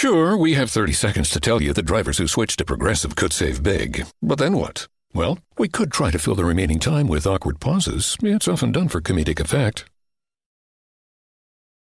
Sure, 0.00 0.36
we 0.36 0.54
have 0.54 0.70
30 0.70 0.92
seconds 0.92 1.28
to 1.28 1.40
tell 1.40 1.60
you 1.60 1.72
that 1.72 1.82
drivers 1.82 2.18
who 2.18 2.28
switch 2.28 2.56
to 2.56 2.64
Progressive 2.64 3.16
could 3.16 3.32
save 3.32 3.64
big. 3.64 4.06
But 4.22 4.38
then 4.38 4.56
what? 4.56 4.86
Well, 5.12 5.40
we 5.58 5.66
could 5.66 5.90
try 5.90 6.12
to 6.12 6.20
fill 6.20 6.36
the 6.36 6.44
remaining 6.44 6.78
time 6.78 7.08
with 7.08 7.26
awkward 7.26 7.58
pauses. 7.58 8.16
It's 8.22 8.46
often 8.46 8.70
done 8.70 8.86
for 8.86 9.00
comedic 9.00 9.40
effect. 9.40 9.86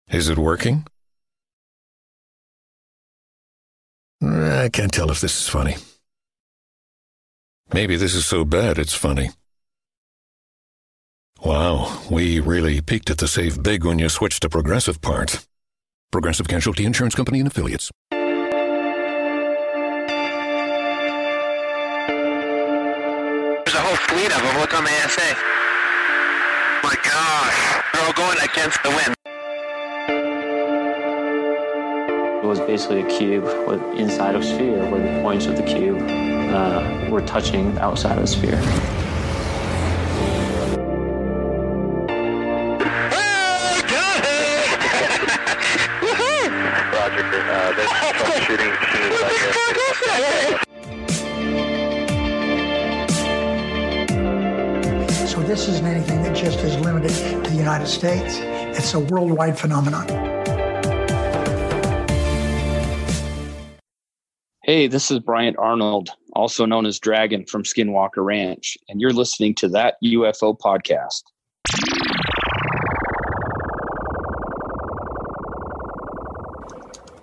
Is 0.10 0.30
it 0.30 0.40
working? 0.40 0.88
I 4.20 4.72
can't 4.74 4.92
tell 4.92 5.12
if 5.12 5.22
this 5.22 5.40
is 5.40 5.48
funny. 5.48 5.76
Maybe 7.72 7.98
this 7.98 8.16
is 8.16 8.26
so 8.26 8.44
bad 8.44 8.80
it's 8.80 8.96
funny. 8.96 9.30
Wow, 11.46 12.02
we 12.10 12.40
really 12.40 12.82
peaked 12.82 13.12
at 13.12 13.20
the 13.20 13.28
save 13.28 13.62
big 13.62 13.86
when 13.86 14.00
you 14.00 14.10
switched 14.10 14.42
to 14.42 14.50
Progressive 14.50 15.02
part. 15.02 15.46
Progressive 16.12 16.48
Casualty 16.50 16.86
Insurance 16.86 17.16
Company 17.16 17.40
and 17.40 17.48
Affiliates. 17.48 17.90
There's 18.12 18.20
a 23.74 23.80
whole 23.80 23.96
fleet 23.96 24.26
of 24.26 24.42
them. 24.42 24.60
Look 24.60 24.74
on 24.74 24.84
the 24.84 24.90
ASA. 24.90 25.36
My 26.84 26.96
gosh. 27.02 27.84
They're 27.94 28.06
all 28.06 28.12
going 28.12 28.38
against 28.44 28.84
the 28.84 28.90
wind. 28.90 29.16
It 32.44 32.46
was 32.46 32.60
basically 32.60 33.04
a 33.04 33.08
cube 33.08 33.46
with 33.66 33.82
inside 33.98 34.36
a 34.36 34.44
sphere 34.44 34.92
where 34.92 35.00
the 35.02 35.22
points 35.22 35.46
of 35.46 35.56
the 35.56 35.64
cube 35.64 35.98
uh, 36.02 37.08
were 37.10 37.22
touching 37.22 37.78
outside 37.78 38.18
of 38.18 38.24
the 38.24 38.28
sphere. 38.28 38.62
So 55.28 55.42
this 55.44 55.70
isn't 55.70 55.86
anything 55.86 56.22
that 56.24 56.36
just 56.36 56.60
is 56.60 56.78
limited 56.80 57.12
to 57.46 57.50
the 57.50 57.56
United 57.56 57.88
States. 57.88 58.40
It's 58.78 58.94
a 58.94 59.00
worldwide 59.00 59.58
phenomenon. 59.58 60.08
Hey, 64.64 64.88
this 64.88 65.10
is 65.12 65.20
Bryant 65.20 65.56
Arnold, 65.58 66.10
also 66.34 66.66
known 66.66 66.86
as 66.86 67.00
Dragon 67.00 67.46
from 67.46 67.64
Skinwalker 67.64 68.26
Ranch, 68.26 68.78
and 68.90 69.00
you're 69.00 69.14
listening 69.14 69.56
to 69.56 69.70
that 69.70 69.96
UFO 70.04 70.58
podcast. 70.60 71.24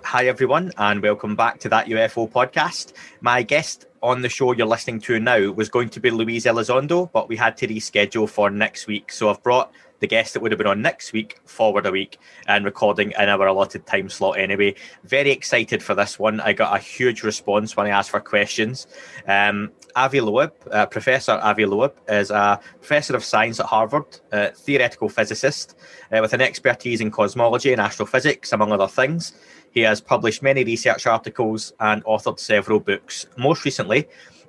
Hi, 0.09 0.25
everyone, 0.25 0.71
and 0.79 1.03
welcome 1.03 1.35
back 1.35 1.59
to 1.59 1.69
that 1.69 1.85
UFO 1.85 2.27
podcast. 2.27 2.93
My 3.21 3.43
guest 3.43 3.85
on 4.01 4.23
the 4.23 4.27
show 4.27 4.53
you're 4.53 4.65
listening 4.65 4.99
to 5.01 5.19
now 5.19 5.51
was 5.51 5.69
going 5.69 5.89
to 5.89 5.99
be 5.99 6.09
Luis 6.09 6.45
Elizondo, 6.45 7.11
but 7.11 7.29
we 7.29 7.35
had 7.35 7.55
to 7.57 7.67
reschedule 7.67 8.27
for 8.27 8.49
next 8.49 8.87
week. 8.87 9.11
So 9.11 9.29
I've 9.29 9.43
brought 9.43 9.71
the 9.99 10.07
guest 10.07 10.33
that 10.33 10.41
would 10.41 10.51
have 10.51 10.57
been 10.57 10.65
on 10.65 10.81
next 10.81 11.13
week 11.13 11.39
forward 11.45 11.85
a 11.85 11.91
week 11.91 12.17
and 12.47 12.65
recording 12.65 13.13
in 13.19 13.29
our 13.29 13.45
allotted 13.45 13.85
time 13.85 14.09
slot 14.09 14.39
anyway. 14.39 14.73
Very 15.03 15.29
excited 15.29 15.83
for 15.83 15.93
this 15.93 16.17
one. 16.17 16.39
I 16.39 16.53
got 16.53 16.75
a 16.75 16.79
huge 16.81 17.21
response 17.21 17.77
when 17.77 17.85
I 17.85 17.91
asked 17.91 18.09
for 18.09 18.19
questions. 18.19 18.87
Um, 19.27 19.71
Avi 19.95 20.21
Loeb, 20.21 20.53
uh, 20.71 20.85
Professor 20.85 21.33
Avi 21.33 21.65
Loeb, 21.65 21.93
is 22.07 22.31
a 22.31 22.59
professor 22.77 23.15
of 23.15 23.23
science 23.23 23.59
at 23.59 23.65
Harvard, 23.65 24.19
a 24.31 24.51
theoretical 24.51 25.09
physicist 25.09 25.75
uh, 26.11 26.19
with 26.21 26.33
an 26.33 26.41
expertise 26.41 27.01
in 27.01 27.11
cosmology 27.11 27.71
and 27.71 27.81
astrophysics, 27.81 28.51
among 28.51 28.71
other 28.71 28.87
things. 28.87 29.33
He 29.71 29.81
has 29.81 30.01
published 30.01 30.41
many 30.41 30.63
research 30.63 31.05
articles 31.05 31.73
and 31.79 32.03
authored 32.05 32.39
several 32.39 32.79
books. 32.79 33.25
Most 33.37 33.65
recently, 33.65 34.07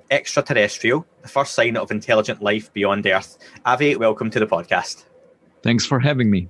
Extraterrestrial, 0.09 1.05
the 1.21 1.29
first 1.29 1.53
sign 1.53 1.77
of 1.77 1.89
intelligent 1.89 2.41
life 2.41 2.71
beyond 2.73 3.07
Earth. 3.07 3.37
Avi, 3.65 3.95
welcome 3.95 4.29
to 4.31 4.39
the 4.39 4.47
podcast. 4.47 5.05
Thanks 5.63 5.85
for 5.85 5.99
having 5.99 6.29
me. 6.29 6.49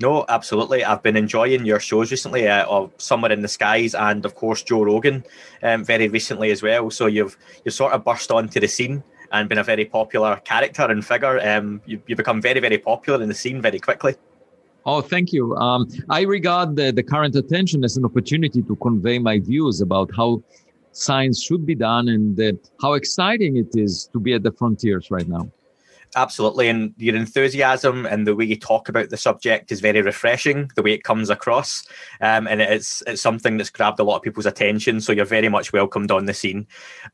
No, 0.00 0.24
absolutely. 0.28 0.84
I've 0.84 1.02
been 1.02 1.16
enjoying 1.16 1.64
your 1.64 1.80
shows 1.80 2.10
recently, 2.10 2.48
uh, 2.48 2.66
of 2.66 2.92
Somewhere 2.98 3.32
in 3.32 3.42
the 3.42 3.48
Skies, 3.48 3.94
and 3.94 4.24
of 4.24 4.34
course 4.34 4.62
Joe 4.62 4.82
Rogan, 4.82 5.24
um, 5.62 5.84
very 5.84 6.08
recently 6.08 6.50
as 6.50 6.62
well. 6.62 6.90
So 6.90 7.06
you've 7.06 7.36
you've 7.64 7.74
sort 7.74 7.92
of 7.92 8.04
burst 8.04 8.30
onto 8.30 8.58
the 8.58 8.68
scene 8.68 9.02
and 9.30 9.48
been 9.48 9.58
a 9.58 9.64
very 9.64 9.84
popular 9.84 10.36
character 10.44 10.82
and 10.82 11.04
figure. 11.04 11.40
Um, 11.40 11.80
you 11.86 12.02
you 12.06 12.16
become 12.16 12.40
very 12.40 12.60
very 12.60 12.78
popular 12.78 13.22
in 13.22 13.28
the 13.28 13.34
scene 13.34 13.60
very 13.60 13.78
quickly. 13.78 14.14
Oh, 14.84 15.00
thank 15.00 15.32
you. 15.32 15.54
Um, 15.56 15.86
I 16.10 16.22
regard 16.22 16.74
the, 16.74 16.90
the 16.90 17.04
current 17.04 17.36
attention 17.36 17.84
as 17.84 17.96
an 17.96 18.04
opportunity 18.04 18.62
to 18.62 18.76
convey 18.76 19.18
my 19.20 19.38
views 19.38 19.80
about 19.80 20.10
how 20.16 20.42
science 20.90 21.42
should 21.42 21.64
be 21.64 21.74
done 21.74 22.08
and 22.08 22.40
uh, 22.40 22.52
how 22.80 22.94
exciting 22.94 23.56
it 23.56 23.68
is 23.74 24.08
to 24.12 24.18
be 24.18 24.32
at 24.34 24.42
the 24.42 24.52
frontiers 24.52 25.10
right 25.10 25.28
now. 25.28 25.48
Absolutely. 26.14 26.68
And 26.68 26.92
your 26.98 27.16
enthusiasm 27.16 28.04
and 28.04 28.26
the 28.26 28.36
way 28.36 28.44
you 28.44 28.56
talk 28.56 28.90
about 28.90 29.08
the 29.08 29.16
subject 29.16 29.72
is 29.72 29.80
very 29.80 30.02
refreshing, 30.02 30.70
the 30.76 30.82
way 30.82 30.92
it 30.92 31.04
comes 31.04 31.30
across. 31.30 31.86
Um, 32.20 32.46
and 32.46 32.60
it's, 32.60 33.02
it's 33.06 33.22
something 33.22 33.56
that's 33.56 33.70
grabbed 33.70 33.98
a 33.98 34.04
lot 34.04 34.16
of 34.16 34.22
people's 34.22 34.44
attention. 34.44 35.00
So 35.00 35.12
you're 35.12 35.24
very 35.24 35.48
much 35.48 35.72
welcomed 35.72 36.10
on 36.10 36.26
the 36.26 36.34
scene. 36.34 36.66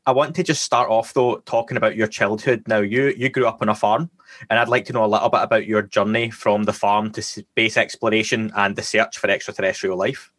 I 0.05 0.11
want 0.11 0.35
to 0.35 0.43
just 0.43 0.63
start 0.63 0.89
off, 0.89 1.13
though, 1.13 1.37
talking 1.45 1.77
about 1.77 1.95
your 1.95 2.07
childhood. 2.07 2.63
Now, 2.67 2.79
you, 2.79 3.13
you 3.15 3.29
grew 3.29 3.47
up 3.47 3.61
on 3.61 3.69
a 3.69 3.75
farm, 3.75 4.09
and 4.49 4.59
I'd 4.59 4.67
like 4.67 4.83
to 4.85 4.93
know 4.93 5.05
a 5.05 5.07
little 5.07 5.29
bit 5.29 5.43
about 5.43 5.65
your 5.65 5.83
journey 5.83 6.29
from 6.29 6.63
the 6.63 6.73
farm 6.73 7.11
to 7.13 7.21
space 7.21 7.77
exploration 7.77 8.51
and 8.57 8.75
the 8.75 8.83
search 8.83 9.17
for 9.17 9.29
extraterrestrial 9.29 9.97
life. 9.97 10.29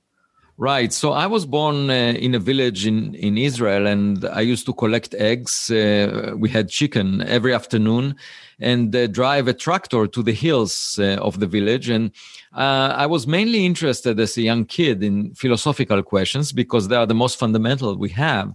Right. 0.61 0.93
So 0.93 1.13
I 1.13 1.27
was 1.27 1.47
born 1.47 1.89
uh, 1.89 2.13
in 2.21 2.35
a 2.35 2.39
village 2.39 2.85
in, 2.87 3.15
in 3.15 3.39
Israel 3.39 3.87
and 3.87 4.27
I 4.27 4.43
used 4.43 4.67
to 4.67 4.75
collect 4.75 5.15
eggs. 5.15 5.71
Uh, 5.71 6.35
we 6.37 6.51
had 6.51 6.69
chicken 6.69 7.23
every 7.23 7.55
afternoon 7.55 8.15
and 8.59 8.95
uh, 8.95 9.07
drive 9.07 9.49
a 9.49 9.55
tractor 9.55 10.07
to 10.07 10.23
the 10.23 10.35
hills 10.35 10.99
uh, 11.01 11.15
of 11.15 11.41
the 11.41 11.47
village. 11.47 11.89
And 11.89 12.11
uh, 12.55 12.93
I 12.95 13.07
was 13.07 13.27
mainly 13.27 13.65
interested 13.65 14.21
as 14.21 14.37
a 14.37 14.43
young 14.43 14.67
kid 14.67 15.03
in 15.03 15.35
philosophical 15.35 16.03
questions 16.03 16.53
because 16.53 16.89
they 16.89 16.97
are 16.97 17.07
the 17.07 17.15
most 17.15 17.39
fundamental 17.39 17.97
we 17.97 18.11
have. 18.11 18.53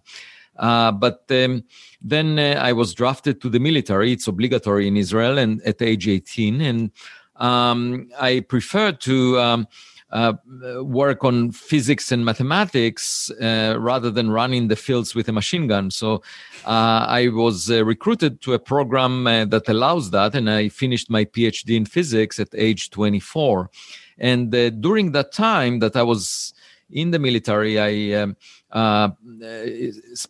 Uh, 0.57 0.91
but 0.91 1.23
um, 1.31 1.63
then 2.03 2.37
I 2.37 2.71
was 2.71 2.93
drafted 2.93 3.41
to 3.41 3.49
the 3.49 3.59
military. 3.59 4.11
It's 4.11 4.27
obligatory 4.27 4.87
in 4.87 4.95
Israel 4.95 5.39
and 5.39 5.59
at 5.63 5.81
age 5.81 6.07
18. 6.07 6.61
And 6.61 6.91
um, 7.37 8.09
I 8.19 8.41
preferred 8.41 9.01
to 9.01 9.39
um, 9.39 9.67
uh, 10.11 10.33
work 10.81 11.23
on 11.23 11.51
physics 11.51 12.11
and 12.11 12.23
mathematics 12.23 13.31
uh, 13.41 13.75
rather 13.79 14.11
than 14.11 14.29
running 14.29 14.67
the 14.67 14.75
fields 14.75 15.15
with 15.15 15.27
a 15.27 15.31
machine 15.31 15.67
gun. 15.67 15.91
So 15.91 16.21
uh, 16.65 17.05
I 17.09 17.29
was 17.29 17.69
uh, 17.69 17.83
recruited 17.83 18.41
to 18.41 18.53
a 18.53 18.59
program 18.59 19.27
uh, 19.27 19.45
that 19.45 19.67
allows 19.67 20.11
that, 20.11 20.35
and 20.35 20.49
I 20.49 20.69
finished 20.69 21.09
my 21.09 21.25
PhD 21.25 21.75
in 21.75 21.85
physics 21.85 22.39
at 22.39 22.49
age 22.53 22.91
24. 22.91 23.69
And 24.17 24.51
during 24.81 25.11
that 25.11 25.33
time 25.33 25.79
that 25.79 25.95
I 25.95 26.03
was 26.03 26.53
in 26.89 27.11
the 27.11 27.19
military, 27.19 27.79
I 27.79 28.21
um, 28.21 28.37
uh, 28.71 29.09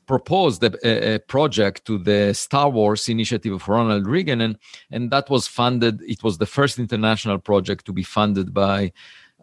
proposed 0.06 0.64
a, 0.64 1.16
a, 1.16 1.20
project 1.20 1.86
to 1.86 1.98
the 1.98 2.34
Star 2.34 2.70
Wars 2.70 3.10
initiative 3.10 3.54
of 3.54 3.68
Ronald 3.68 4.08
Reagan, 4.08 4.42
and 4.42 4.58
and 4.92 5.12
that 5.12 5.30
was 5.30 5.48
funded. 5.48 6.02
It 6.02 6.24
was 6.24 6.38
the 6.38 6.46
first 6.46 6.80
international 6.80 7.40
project 7.40 7.86
to 7.86 7.94
be 7.94 8.04
funded 8.04 8.54
by 8.54 8.92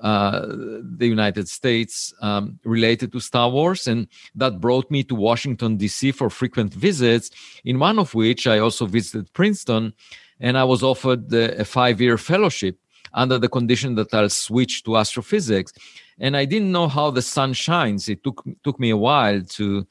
uh, 0.03 0.47
the 0.49 1.07
United 1.07 1.49
States 1.49 2.13
um, 2.21 2.59
related 2.65 3.13
to 3.13 3.21
Star 3.21 3.49
Wars. 3.49 3.87
And 3.87 4.09
that 4.35 4.61
brought 4.61 4.91
me 4.91 5.05
to 5.05 5.15
Washington, 5.15 5.77
D.C. 5.77 6.11
for 6.11 6.29
frequent 6.29 6.75
visits, 6.75 7.31
in 7.65 7.79
one 7.79 8.01
of 8.01 8.13
which 8.13 8.49
I 8.49 8.59
also 8.59 8.87
visited 8.87 9.33
Princeton. 9.33 9.95
And 10.41 10.59
I 10.59 10.65
was 10.65 10.83
offered 10.83 11.33
a 11.33 11.65
five 11.65 12.01
year 12.01 12.19
fellowship 12.19 12.77
under 13.15 13.39
the 13.39 13.49
condition 13.49 13.95
that 13.95 14.13
I'll 14.13 14.29
switch 14.29 14.83
to 14.85 14.97
astrophysics. 14.97 15.73
And 16.19 16.37
I 16.37 16.47
didn't 16.47 16.73
know 16.73 16.89
how 16.89 17.11
the 17.11 17.23
sun 17.23 17.53
shines. 17.53 18.09
It 18.09 18.25
took, 18.25 18.45
took 18.65 18.81
me 18.81 18.91
a 18.91 18.97
while 18.97 19.41
to 19.41 19.87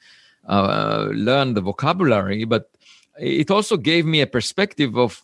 uh, 0.45 1.07
learn 1.13 1.53
the 1.53 1.61
vocabulary, 1.61 2.43
but 2.43 2.69
it 3.17 3.49
also 3.49 3.77
gave 3.77 4.05
me 4.05 4.19
a 4.21 4.27
perspective 4.27 4.97
of 4.97 5.23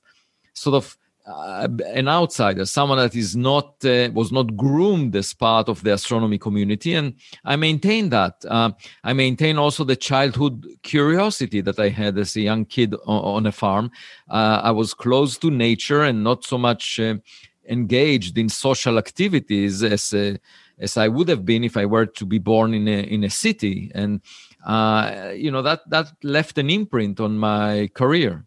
sort 0.54 0.76
of 0.76 0.98
uh, 1.28 1.68
an 1.94 2.08
outsider, 2.08 2.66
someone 2.66 2.98
that 2.98 3.16
is 3.16 3.36
not 3.36 3.84
uh, 3.84 4.10
was 4.14 4.32
not 4.32 4.56
groomed 4.56 5.16
as 5.16 5.34
part 5.34 5.68
of 5.68 5.84
the 5.84 5.94
astronomy 5.94 6.38
community, 6.38 6.94
and 6.94 7.16
I 7.44 7.58
maintain 7.58 8.10
that. 8.10 8.46
Uh, 8.48 8.72
I 9.04 9.14
maintain 9.14 9.58
also 9.58 9.84
the 9.84 9.98
childhood 9.98 10.66
curiosity 10.84 11.60
that 11.62 11.80
I 11.80 11.90
had 11.90 12.18
as 12.18 12.36
a 12.36 12.42
young 12.42 12.64
kid 12.64 12.96
on, 13.06 13.36
on 13.36 13.46
a 13.46 13.52
farm. 13.52 13.92
Uh, 14.30 14.62
I 14.64 14.72
was 14.72 14.94
close 14.94 15.38
to 15.40 15.52
nature 15.52 16.04
and 16.04 16.24
not 16.24 16.46
so 16.46 16.58
much 16.58 17.00
uh, 17.00 17.16
engaged 17.68 18.38
in 18.38 18.48
social 18.48 18.98
activities 18.98 19.84
as 19.84 20.14
uh, 20.14 20.38
as 20.80 20.96
I 20.96 21.10
would 21.10 21.28
have 21.28 21.44
been 21.44 21.66
if 21.66 21.76
I 21.76 21.86
were 21.88 22.06
to 22.06 22.26
be 22.26 22.40
born 22.40 22.74
in 22.74 22.88
a 22.88 23.02
in 23.02 23.26
a 23.26 23.30
city, 23.30 23.92
and 23.94 24.22
you 25.36 25.52
know 25.52 25.62
that 25.62 25.82
that 25.90 26.08
left 26.24 26.58
an 26.58 26.70
imprint 26.70 27.20
on 27.20 27.38
my 27.38 27.90
career. 27.94 28.47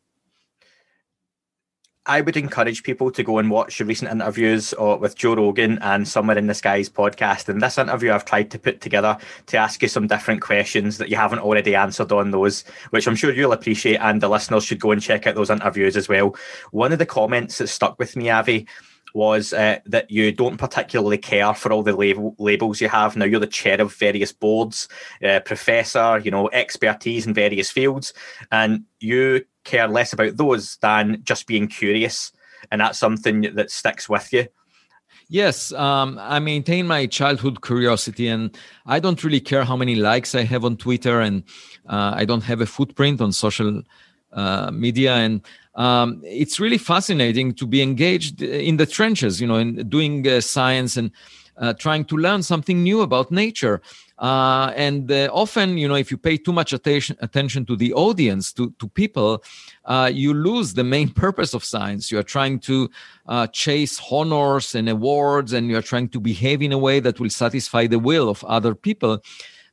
I 2.10 2.22
would 2.22 2.36
encourage 2.36 2.82
people 2.82 3.12
to 3.12 3.22
go 3.22 3.38
and 3.38 3.52
watch 3.52 3.78
recent 3.78 4.10
interviews 4.10 4.74
uh, 4.80 4.96
with 5.00 5.14
Joe 5.14 5.36
Rogan 5.36 5.78
and 5.80 6.08
Somewhere 6.08 6.36
in 6.36 6.48
the 6.48 6.54
Skies 6.54 6.88
podcast. 6.88 7.48
And 7.48 7.62
this 7.62 7.78
interview 7.78 8.10
I've 8.10 8.24
tried 8.24 8.50
to 8.50 8.58
put 8.58 8.80
together 8.80 9.16
to 9.46 9.56
ask 9.56 9.80
you 9.80 9.86
some 9.86 10.08
different 10.08 10.40
questions 10.40 10.98
that 10.98 11.08
you 11.08 11.14
haven't 11.14 11.38
already 11.38 11.76
answered 11.76 12.10
on 12.10 12.32
those, 12.32 12.62
which 12.90 13.06
I'm 13.06 13.14
sure 13.14 13.32
you'll 13.32 13.52
appreciate. 13.52 13.98
And 13.98 14.20
the 14.20 14.28
listeners 14.28 14.64
should 14.64 14.80
go 14.80 14.90
and 14.90 15.00
check 15.00 15.28
out 15.28 15.36
those 15.36 15.50
interviews 15.50 15.96
as 15.96 16.08
well. 16.08 16.34
One 16.72 16.90
of 16.90 16.98
the 16.98 17.06
comments 17.06 17.58
that 17.58 17.68
stuck 17.68 17.96
with 18.00 18.16
me, 18.16 18.28
Avi, 18.28 18.66
was 19.14 19.52
uh, 19.52 19.78
that 19.86 20.10
you 20.10 20.32
don't 20.32 20.56
particularly 20.56 21.18
care 21.18 21.54
for 21.54 21.72
all 21.72 21.84
the 21.84 21.94
label, 21.94 22.34
labels 22.40 22.80
you 22.80 22.88
have. 22.88 23.14
Now 23.14 23.24
you're 23.24 23.38
the 23.38 23.46
chair 23.46 23.80
of 23.80 23.94
various 23.94 24.32
boards, 24.32 24.88
uh, 25.24 25.38
professor, 25.40 26.18
you 26.18 26.32
know, 26.32 26.50
expertise 26.52 27.24
in 27.24 27.34
various 27.34 27.70
fields, 27.70 28.12
and 28.50 28.84
you 28.98 29.44
care 29.64 29.88
less 29.88 30.12
about 30.12 30.36
those 30.36 30.76
than 30.80 31.20
just 31.22 31.46
being 31.46 31.68
curious, 31.68 32.32
and 32.70 32.80
that's 32.80 32.98
something 32.98 33.42
that 33.54 33.70
sticks 33.70 34.08
with 34.08 34.32
you. 34.32 34.46
Yes, 35.28 35.72
um, 35.72 36.18
I 36.20 36.40
maintain 36.40 36.86
my 36.88 37.06
childhood 37.06 37.62
curiosity, 37.62 38.26
and 38.26 38.56
I 38.86 38.98
don't 38.98 39.22
really 39.22 39.40
care 39.40 39.64
how 39.64 39.76
many 39.76 39.94
likes 39.94 40.34
I 40.34 40.42
have 40.42 40.64
on 40.64 40.76
Twitter, 40.76 41.20
and 41.20 41.44
uh, 41.88 42.14
I 42.16 42.24
don't 42.24 42.42
have 42.42 42.60
a 42.60 42.66
footprint 42.66 43.20
on 43.20 43.30
social 43.32 43.82
uh, 44.32 44.70
media, 44.72 45.14
and 45.14 45.40
um, 45.76 46.20
it's 46.24 46.58
really 46.58 46.78
fascinating 46.78 47.54
to 47.54 47.66
be 47.66 47.80
engaged 47.80 48.42
in 48.42 48.76
the 48.76 48.86
trenches, 48.86 49.40
you 49.40 49.46
know, 49.46 49.56
in 49.56 49.88
doing 49.88 50.26
uh, 50.26 50.40
science 50.40 50.96
and 50.96 51.12
uh, 51.56 51.74
trying 51.74 52.04
to 52.06 52.16
learn 52.16 52.42
something 52.42 52.82
new 52.82 53.00
about 53.00 53.30
nature. 53.30 53.80
Uh, 54.20 54.70
and 54.76 55.10
uh, 55.10 55.30
often, 55.32 55.78
you 55.78 55.88
know, 55.88 55.94
if 55.94 56.10
you 56.10 56.18
pay 56.18 56.36
too 56.36 56.52
much 56.52 56.74
attention 56.74 57.16
attention 57.20 57.64
to 57.64 57.74
the 57.74 57.92
audience, 57.94 58.52
to 58.52 58.70
to 58.78 58.86
people, 58.88 59.42
uh, 59.86 60.10
you 60.12 60.34
lose 60.34 60.74
the 60.74 60.84
main 60.84 61.08
purpose 61.24 61.54
of 61.54 61.64
science. 61.64 62.12
You 62.12 62.18
are 62.18 62.28
trying 62.36 62.60
to 62.60 62.90
uh, 63.26 63.46
chase 63.46 64.00
honors 64.10 64.74
and 64.74 64.88
awards, 64.90 65.54
and 65.54 65.68
you 65.68 65.76
are 65.78 65.82
trying 65.82 66.10
to 66.10 66.20
behave 66.20 66.60
in 66.60 66.72
a 66.72 66.78
way 66.78 67.00
that 67.00 67.18
will 67.18 67.30
satisfy 67.30 67.86
the 67.86 67.98
will 67.98 68.28
of 68.28 68.44
other 68.44 68.74
people. 68.74 69.22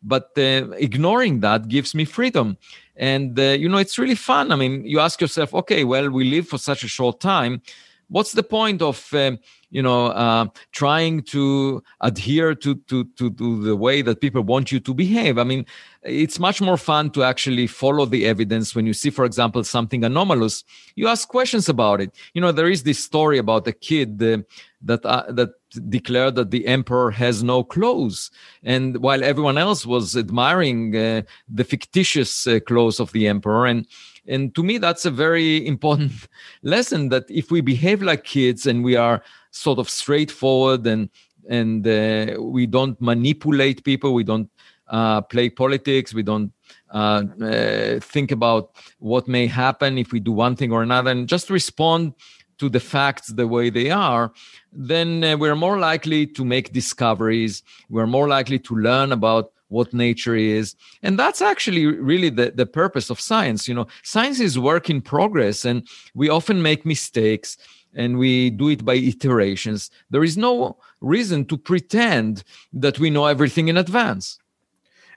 But 0.01 0.31
ignoring 0.37 1.41
that 1.41 1.67
gives 1.67 1.93
me 1.93 2.05
freedom 2.05 2.57
and 2.95 3.37
uh, 3.39 3.43
you 3.43 3.69
know 3.69 3.77
it's 3.77 3.97
really 3.97 4.15
fun 4.15 4.51
i 4.51 4.55
mean 4.55 4.83
you 4.85 4.99
ask 4.99 5.21
yourself 5.21 5.53
okay 5.53 5.83
well 5.83 6.09
we 6.09 6.23
live 6.23 6.47
for 6.47 6.57
such 6.57 6.83
a 6.83 6.87
short 6.87 7.19
time 7.19 7.61
what's 8.09 8.31
the 8.31 8.43
point 8.43 8.81
of 8.81 9.13
um, 9.13 9.39
you 9.69 9.81
know 9.81 10.07
uh, 10.07 10.47
trying 10.71 11.21
to 11.23 11.83
adhere 12.01 12.55
to, 12.55 12.75
to 12.75 13.05
to 13.17 13.31
to 13.31 13.63
the 13.63 13.75
way 13.75 14.01
that 14.01 14.21
people 14.21 14.43
want 14.43 14.71
you 14.71 14.79
to 14.79 14.93
behave? 14.93 15.37
I 15.37 15.43
mean 15.43 15.65
it's 16.03 16.39
much 16.39 16.61
more 16.61 16.77
fun 16.77 17.09
to 17.11 17.23
actually 17.23 17.67
follow 17.67 18.05
the 18.05 18.25
evidence 18.25 18.73
when 18.73 18.85
you 18.85 18.93
see 18.93 19.09
for 19.09 19.25
example 19.25 19.63
something 19.63 20.03
anomalous. 20.03 20.63
You 20.95 21.07
ask 21.07 21.27
questions 21.27 21.67
about 21.67 22.01
it. 22.01 22.15
You 22.33 22.41
know 22.41 22.51
there 22.51 22.69
is 22.69 22.83
this 22.83 23.03
story 23.03 23.37
about 23.37 23.67
a 23.67 23.73
kid 23.73 24.21
uh, 24.23 24.39
that 24.81 25.05
uh, 25.05 25.31
that 25.31 25.49
declared 25.89 26.35
that 26.35 26.51
the 26.51 26.65
emperor 26.67 27.11
has 27.11 27.43
no 27.43 27.63
clothes. 27.63 28.31
And 28.63 28.97
while 28.97 29.23
everyone 29.23 29.57
else 29.57 29.85
was 29.85 30.15
admiring 30.15 30.95
uh, 30.95 31.23
the 31.49 31.63
fictitious 31.63 32.47
uh, 32.47 32.59
clothes 32.65 32.99
of 32.99 33.11
the 33.11 33.27
emperor 33.27 33.65
and 33.65 33.85
and 34.27 34.53
to 34.55 34.63
me 34.63 34.77
that's 34.77 35.05
a 35.05 35.11
very 35.11 35.65
important 35.65 36.11
lesson 36.63 37.09
that 37.09 37.25
if 37.29 37.51
we 37.51 37.61
behave 37.61 38.01
like 38.01 38.23
kids 38.23 38.65
and 38.65 38.83
we 38.83 38.95
are 38.95 39.23
sort 39.51 39.79
of 39.79 39.89
straightforward 39.89 40.85
and 40.85 41.09
and 41.49 41.87
uh, 41.87 42.41
we 42.41 42.65
don't 42.65 42.99
manipulate 43.01 43.83
people 43.83 44.13
we 44.13 44.23
don't 44.23 44.49
uh, 44.89 45.21
play 45.21 45.49
politics 45.49 46.13
we 46.13 46.23
don't 46.23 46.51
uh, 46.93 47.23
uh, 47.41 47.99
think 47.99 48.31
about 48.31 48.71
what 48.99 49.27
may 49.27 49.47
happen 49.47 49.97
if 49.97 50.11
we 50.11 50.19
do 50.19 50.31
one 50.31 50.55
thing 50.55 50.71
or 50.71 50.83
another 50.83 51.11
and 51.11 51.27
just 51.27 51.49
respond 51.49 52.13
to 52.57 52.69
the 52.69 52.79
facts 52.79 53.27
the 53.27 53.47
way 53.47 53.69
they 53.69 53.91
are, 53.91 54.31
then 54.71 55.23
uh, 55.23 55.37
we're 55.37 55.55
more 55.55 55.79
likely 55.79 56.25
to 56.25 56.43
make 56.43 56.73
discoveries. 56.73 57.63
We're 57.89 58.07
more 58.07 58.27
likely 58.27 58.59
to 58.59 58.75
learn 58.75 59.11
about 59.11 59.51
what 59.69 59.93
nature 59.93 60.35
is. 60.35 60.75
And 61.03 61.17
that's 61.17 61.41
actually 61.41 61.85
really 61.85 62.29
the, 62.29 62.51
the 62.55 62.65
purpose 62.65 63.09
of 63.09 63.19
science. 63.19 63.67
You 63.67 63.75
know, 63.75 63.87
science 64.03 64.39
is 64.39 64.57
work 64.57 64.89
in 64.89 65.01
progress, 65.01 65.65
and 65.65 65.87
we 66.13 66.29
often 66.29 66.61
make 66.61 66.85
mistakes 66.85 67.57
and 67.95 68.17
we 68.17 68.49
do 68.51 68.69
it 68.69 68.85
by 68.85 68.93
iterations. 68.93 69.89
There 70.09 70.23
is 70.23 70.37
no 70.37 70.77
reason 71.01 71.45
to 71.45 71.57
pretend 71.57 72.43
that 72.73 72.99
we 72.99 73.09
know 73.09 73.25
everything 73.25 73.69
in 73.69 73.77
advance. 73.77 74.37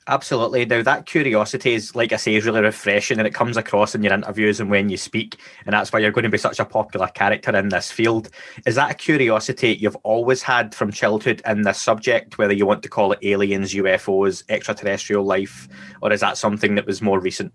Absolutely. 0.06 0.64
Now 0.64 0.82
that 0.82 1.06
curiosity 1.06 1.74
is, 1.74 1.94
like 1.94 2.12
I 2.12 2.16
say, 2.16 2.34
is 2.34 2.46
really 2.46 2.62
refreshing, 2.62 3.18
and 3.18 3.26
it 3.26 3.34
comes 3.34 3.56
across 3.56 3.94
in 3.94 4.02
your 4.02 4.14
interviews 4.14 4.58
and 4.58 4.70
when 4.70 4.88
you 4.88 4.96
speak, 4.96 5.36
and 5.66 5.74
that's 5.74 5.92
why 5.92 5.98
you're 5.98 6.10
going 6.10 6.24
to 6.24 6.30
be 6.30 6.38
such 6.38 6.58
a 6.58 6.64
popular 6.64 7.06
character 7.08 7.54
in 7.54 7.68
this 7.68 7.90
field. 7.90 8.30
Is 8.66 8.76
that 8.76 8.90
a 8.90 8.94
curiosity 8.94 9.76
you've 9.78 9.96
always 9.96 10.42
had 10.42 10.74
from 10.74 10.90
childhood 10.90 11.42
in 11.46 11.62
this 11.62 11.80
subject, 11.80 12.38
whether 12.38 12.54
you 12.54 12.66
want 12.66 12.82
to 12.82 12.88
call 12.88 13.12
it 13.12 13.18
aliens, 13.22 13.74
UFOs, 13.74 14.42
extraterrestrial 14.48 15.24
life, 15.24 15.68
or 16.00 16.12
is 16.12 16.20
that 16.20 16.38
something 16.38 16.74
that 16.76 16.86
was 16.86 17.02
more 17.02 17.20
recent? 17.20 17.52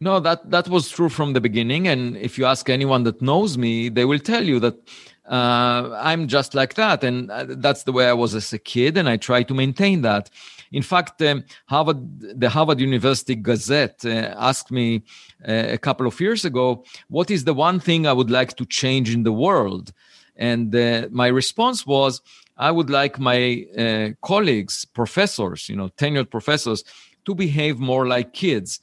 No, 0.00 0.18
that 0.20 0.50
that 0.50 0.68
was 0.68 0.90
true 0.90 1.08
from 1.08 1.34
the 1.34 1.40
beginning, 1.40 1.88
and 1.88 2.16
if 2.16 2.38
you 2.38 2.46
ask 2.46 2.68
anyone 2.68 3.04
that 3.04 3.20
knows 3.22 3.56
me, 3.56 3.90
they 3.90 4.04
will 4.04 4.18
tell 4.18 4.44
you 4.44 4.60
that 4.60 4.74
uh, 5.28 5.90
I'm 6.00 6.28
just 6.28 6.54
like 6.54 6.74
that, 6.74 7.02
and 7.02 7.30
uh, 7.30 7.46
that's 7.48 7.84
the 7.84 7.92
way 7.92 8.08
I 8.08 8.12
was 8.12 8.34
as 8.34 8.52
a 8.52 8.58
kid, 8.58 8.96
and 8.96 9.08
I 9.08 9.16
try 9.16 9.42
to 9.42 9.54
maintain 9.54 10.02
that. 10.02 10.30
In 10.72 10.82
fact, 10.82 11.22
um, 11.22 11.44
Harvard, 11.66 12.40
the 12.40 12.48
Harvard 12.48 12.80
University 12.80 13.34
Gazette 13.34 14.04
uh, 14.04 14.34
asked 14.38 14.70
me 14.70 15.02
uh, 15.46 15.52
a 15.68 15.78
couple 15.78 16.06
of 16.06 16.20
years 16.20 16.44
ago, 16.44 16.84
"What 17.08 17.30
is 17.30 17.44
the 17.44 17.54
one 17.54 17.80
thing 17.80 18.06
I 18.06 18.12
would 18.12 18.30
like 18.30 18.56
to 18.56 18.66
change 18.66 19.12
in 19.14 19.22
the 19.22 19.32
world?" 19.32 19.92
And 20.36 20.74
uh, 20.74 21.08
my 21.10 21.28
response 21.28 21.86
was, 21.86 22.20
"I 22.56 22.70
would 22.70 22.90
like 22.90 23.18
my 23.18 23.64
uh, 23.78 24.08
colleagues, 24.22 24.84
professors, 24.84 25.68
you 25.68 25.76
know, 25.76 25.88
tenured 25.90 26.30
professors, 26.30 26.84
to 27.24 27.34
behave 27.34 27.78
more 27.78 28.06
like 28.06 28.32
kids." 28.32 28.80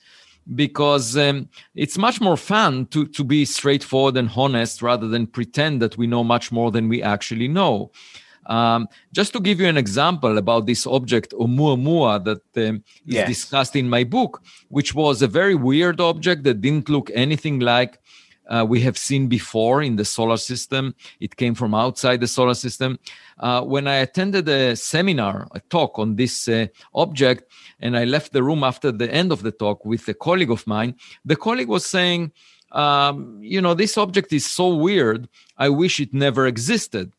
because 0.56 1.16
um, 1.18 1.48
it's 1.74 1.98
much 1.98 2.20
more 2.20 2.38
fun 2.38 2.86
to, 2.88 3.08
to 3.08 3.24
be 3.24 3.46
straightforward 3.46 4.18
and 4.18 4.30
honest 4.36 4.82
rather 4.82 5.08
than 5.08 5.26
pretend 5.26 5.82
that 5.82 5.98
we 5.98 6.08
know 6.08 6.24
much 6.24 6.52
more 6.52 6.72
than 6.72 6.90
we 6.90 7.02
actually 7.02 7.48
know. 7.48 7.92
Um, 8.46 8.88
just 9.14 9.34
to 9.34 9.40
give 9.40 9.60
you 9.60 9.68
an 9.68 9.78
example 9.78 10.38
about 10.38 10.66
this 10.66 10.86
object 10.86 11.32
Oumuamua 11.34 12.24
that 12.26 12.68
um, 12.70 12.84
is 13.08 13.16
yes. 13.16 13.28
discussed 13.28 13.76
in 13.76 13.90
my 13.90 14.04
book, 14.04 14.42
which 14.70 14.94
was 14.94 15.22
a 15.22 15.28
very 15.28 15.56
weird 15.56 16.02
object 16.02 16.44
that 16.44 16.62
didn't 16.62 16.90
look 16.90 17.10
anything 17.14 17.60
like 17.60 18.00
uh, 18.48 18.66
we 18.68 18.82
have 18.82 18.98
seen 18.98 19.28
before 19.28 19.82
in 19.82 19.96
the 19.96 20.06
solar 20.06 20.38
system. 20.38 20.94
It 21.20 21.36
came 21.36 21.56
from 21.56 21.74
outside 21.74 22.20
the 22.20 22.28
solar 22.28 22.54
system. 22.54 23.00
Uh, 23.40 23.62
when 23.62 23.88
I 23.88 23.96
attended 23.96 24.48
a 24.50 24.76
seminar, 24.76 25.48
a 25.52 25.60
talk 25.62 25.98
on 25.98 26.16
this 26.16 26.48
uh, 26.48 26.68
object, 26.94 27.52
and 27.80 27.98
I 27.98 28.04
left 28.04 28.34
the 28.34 28.44
room 28.44 28.64
after 28.64 28.92
the 28.92 29.12
end 29.14 29.32
of 29.32 29.44
the 29.44 29.52
talk 29.52 29.86
with 29.86 30.08
a 30.08 30.14
colleague 30.14 30.52
of 30.52 30.66
mine, 30.68 30.96
the 31.26 31.36
colleague 31.36 31.70
was 31.70 31.86
saying, 31.86 32.32
um, 32.72 33.40
You 33.42 33.62
know, 33.62 33.74
this 33.74 33.98
object 33.98 34.34
is 34.34 34.46
so 34.46 34.76
weird. 34.76 35.30
I 35.58 35.70
wish 35.70 36.00
it 36.00 36.14
never 36.14 36.48
existed. 36.48 37.14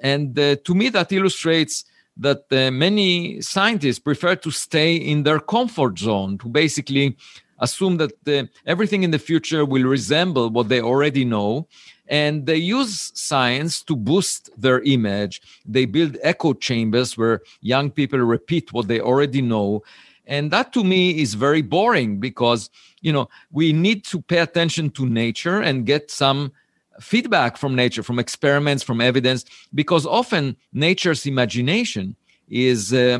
And 0.00 0.38
uh, 0.38 0.56
to 0.64 0.74
me, 0.74 0.88
that 0.90 1.12
illustrates 1.12 1.84
that 2.16 2.44
uh, 2.52 2.70
many 2.70 3.40
scientists 3.40 3.98
prefer 3.98 4.36
to 4.36 4.50
stay 4.50 4.96
in 4.96 5.22
their 5.24 5.40
comfort 5.40 5.98
zone, 5.98 6.38
to 6.38 6.48
basically 6.48 7.16
assume 7.60 7.96
that 7.96 8.12
uh, 8.28 8.46
everything 8.66 9.02
in 9.02 9.10
the 9.10 9.18
future 9.18 9.64
will 9.64 9.84
resemble 9.84 10.50
what 10.50 10.68
they 10.68 10.80
already 10.80 11.24
know. 11.24 11.66
And 12.08 12.46
they 12.46 12.56
use 12.56 13.12
science 13.14 13.82
to 13.84 13.96
boost 13.96 14.50
their 14.60 14.80
image. 14.80 15.40
They 15.64 15.86
build 15.86 16.18
echo 16.22 16.52
chambers 16.52 17.16
where 17.16 17.40
young 17.62 17.90
people 17.90 18.18
repeat 18.18 18.72
what 18.72 18.88
they 18.88 19.00
already 19.00 19.40
know. 19.40 19.82
And 20.26 20.50
that 20.50 20.72
to 20.74 20.84
me 20.84 21.20
is 21.20 21.34
very 21.34 21.62
boring 21.62 22.18
because, 22.20 22.70
you 23.00 23.12
know, 23.12 23.28
we 23.52 23.72
need 23.72 24.04
to 24.06 24.20
pay 24.20 24.38
attention 24.38 24.90
to 24.90 25.06
nature 25.06 25.60
and 25.60 25.86
get 25.86 26.10
some 26.10 26.52
feedback 27.00 27.56
from 27.56 27.74
nature, 27.74 28.02
from 28.02 28.18
experiments, 28.18 28.82
from 28.82 29.00
evidence, 29.00 29.44
because 29.74 30.06
often 30.06 30.56
nature's 30.72 31.26
imagination 31.26 32.16
is 32.48 32.92
uh, 32.92 33.18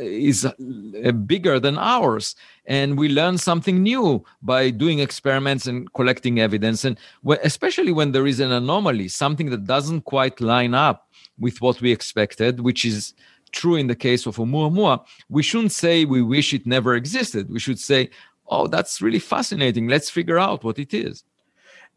is 0.00 0.44
uh, 0.44 1.12
bigger 1.12 1.58
than 1.58 1.78
ours, 1.78 2.36
and 2.66 2.98
we 2.98 3.08
learn 3.08 3.38
something 3.38 3.82
new 3.82 4.22
by 4.42 4.70
doing 4.70 4.98
experiments 4.98 5.66
and 5.66 5.92
collecting 5.94 6.40
evidence, 6.40 6.84
and 6.84 6.98
especially 7.42 7.92
when 7.92 8.12
there 8.12 8.26
is 8.26 8.38
an 8.38 8.52
anomaly, 8.52 9.08
something 9.08 9.50
that 9.50 9.64
doesn't 9.64 10.02
quite 10.02 10.40
line 10.40 10.74
up 10.74 11.08
with 11.38 11.60
what 11.60 11.80
we 11.80 11.90
expected, 11.90 12.60
which 12.60 12.84
is 12.84 13.14
true 13.52 13.76
in 13.76 13.86
the 13.86 13.94
case 13.94 14.26
of 14.26 14.36
Oumuamua, 14.36 15.04
we 15.28 15.42
shouldn't 15.42 15.72
say 15.72 16.04
we 16.04 16.22
wish 16.22 16.52
it 16.52 16.66
never 16.66 16.94
existed. 16.94 17.50
We 17.50 17.58
should 17.58 17.78
say, 17.78 18.10
oh, 18.48 18.66
that's 18.66 19.00
really 19.00 19.18
fascinating. 19.18 19.88
Let's 19.88 20.10
figure 20.10 20.38
out 20.38 20.64
what 20.64 20.78
it 20.78 20.92
is. 20.92 21.24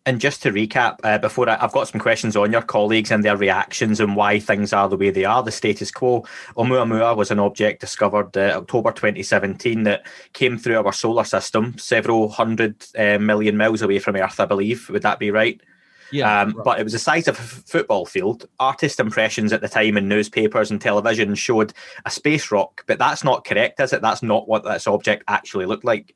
And 0.05 0.19
just 0.19 0.41
to 0.43 0.51
recap, 0.51 0.97
uh, 1.03 1.17
before 1.17 1.49
I, 1.49 1.57
have 1.57 1.73
got 1.73 1.87
some 1.87 1.99
questions 1.99 2.35
on 2.35 2.51
your 2.51 2.61
colleagues 2.61 3.11
and 3.11 3.23
their 3.23 3.37
reactions 3.37 3.99
and 3.99 4.15
why 4.15 4.39
things 4.39 4.73
are 4.73 4.87
the 4.87 4.97
way 4.97 5.09
they 5.11 5.25
are, 5.25 5.43
the 5.43 5.51
status 5.51 5.91
quo. 5.91 6.25
Oumuamua 6.55 7.15
was 7.15 7.31
an 7.31 7.39
object 7.39 7.81
discovered 7.81 8.35
uh, 8.35 8.53
October 8.57 8.91
2017 8.91 9.83
that 9.83 10.07
came 10.33 10.57
through 10.57 10.77
our 10.77 10.93
solar 10.93 11.25
system, 11.25 11.77
several 11.77 12.29
hundred 12.29 12.83
uh, 12.97 13.19
million 13.19 13.57
miles 13.57 13.81
away 13.81 13.99
from 13.99 14.15
Earth, 14.15 14.39
I 14.39 14.45
believe. 14.45 14.89
Would 14.89 15.03
that 15.03 15.19
be 15.19 15.31
right? 15.31 15.61
Yeah, 16.11 16.41
um, 16.41 16.53
right. 16.53 16.63
But 16.63 16.79
it 16.79 16.83
was 16.83 16.93
the 16.93 16.99
size 16.99 17.27
of 17.27 17.37
a 17.37 17.41
f- 17.41 17.63
football 17.67 18.05
field. 18.05 18.47
Artist 18.59 18.99
impressions 18.99 19.53
at 19.53 19.61
the 19.61 19.69
time 19.69 19.97
in 19.97 20.07
newspapers 20.07 20.71
and 20.71 20.81
television 20.81 21.35
showed 21.35 21.73
a 22.05 22.09
space 22.09 22.51
rock, 22.51 22.83
but 22.87 22.99
that's 22.99 23.23
not 23.23 23.45
correct, 23.45 23.79
is 23.79 23.93
it? 23.93 24.01
That's 24.01 24.23
not 24.23 24.47
what 24.47 24.63
this 24.63 24.87
object 24.87 25.23
actually 25.27 25.65
looked 25.65 25.85
like. 25.85 26.15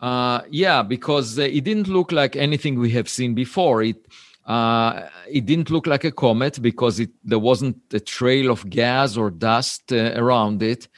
Uh, 0.00 0.42
yeah, 0.48 0.82
because 0.82 1.38
uh, 1.38 1.42
it 1.42 1.64
didn't 1.64 1.88
look 1.88 2.12
like 2.12 2.36
anything 2.36 2.78
we 2.78 2.90
have 2.90 3.08
seen 3.08 3.34
before. 3.34 3.82
It 3.82 4.06
uh, 4.46 5.08
it 5.28 5.44
didn't 5.44 5.70
look 5.70 5.86
like 5.86 6.04
a 6.04 6.12
comet 6.12 6.62
because 6.62 7.00
it 7.00 7.10
there 7.24 7.38
wasn't 7.38 7.76
a 7.92 8.00
trail 8.00 8.50
of 8.50 8.68
gas 8.70 9.16
or 9.16 9.30
dust 9.30 9.92
uh, 9.92 10.12
around 10.16 10.62
it, 10.62 10.88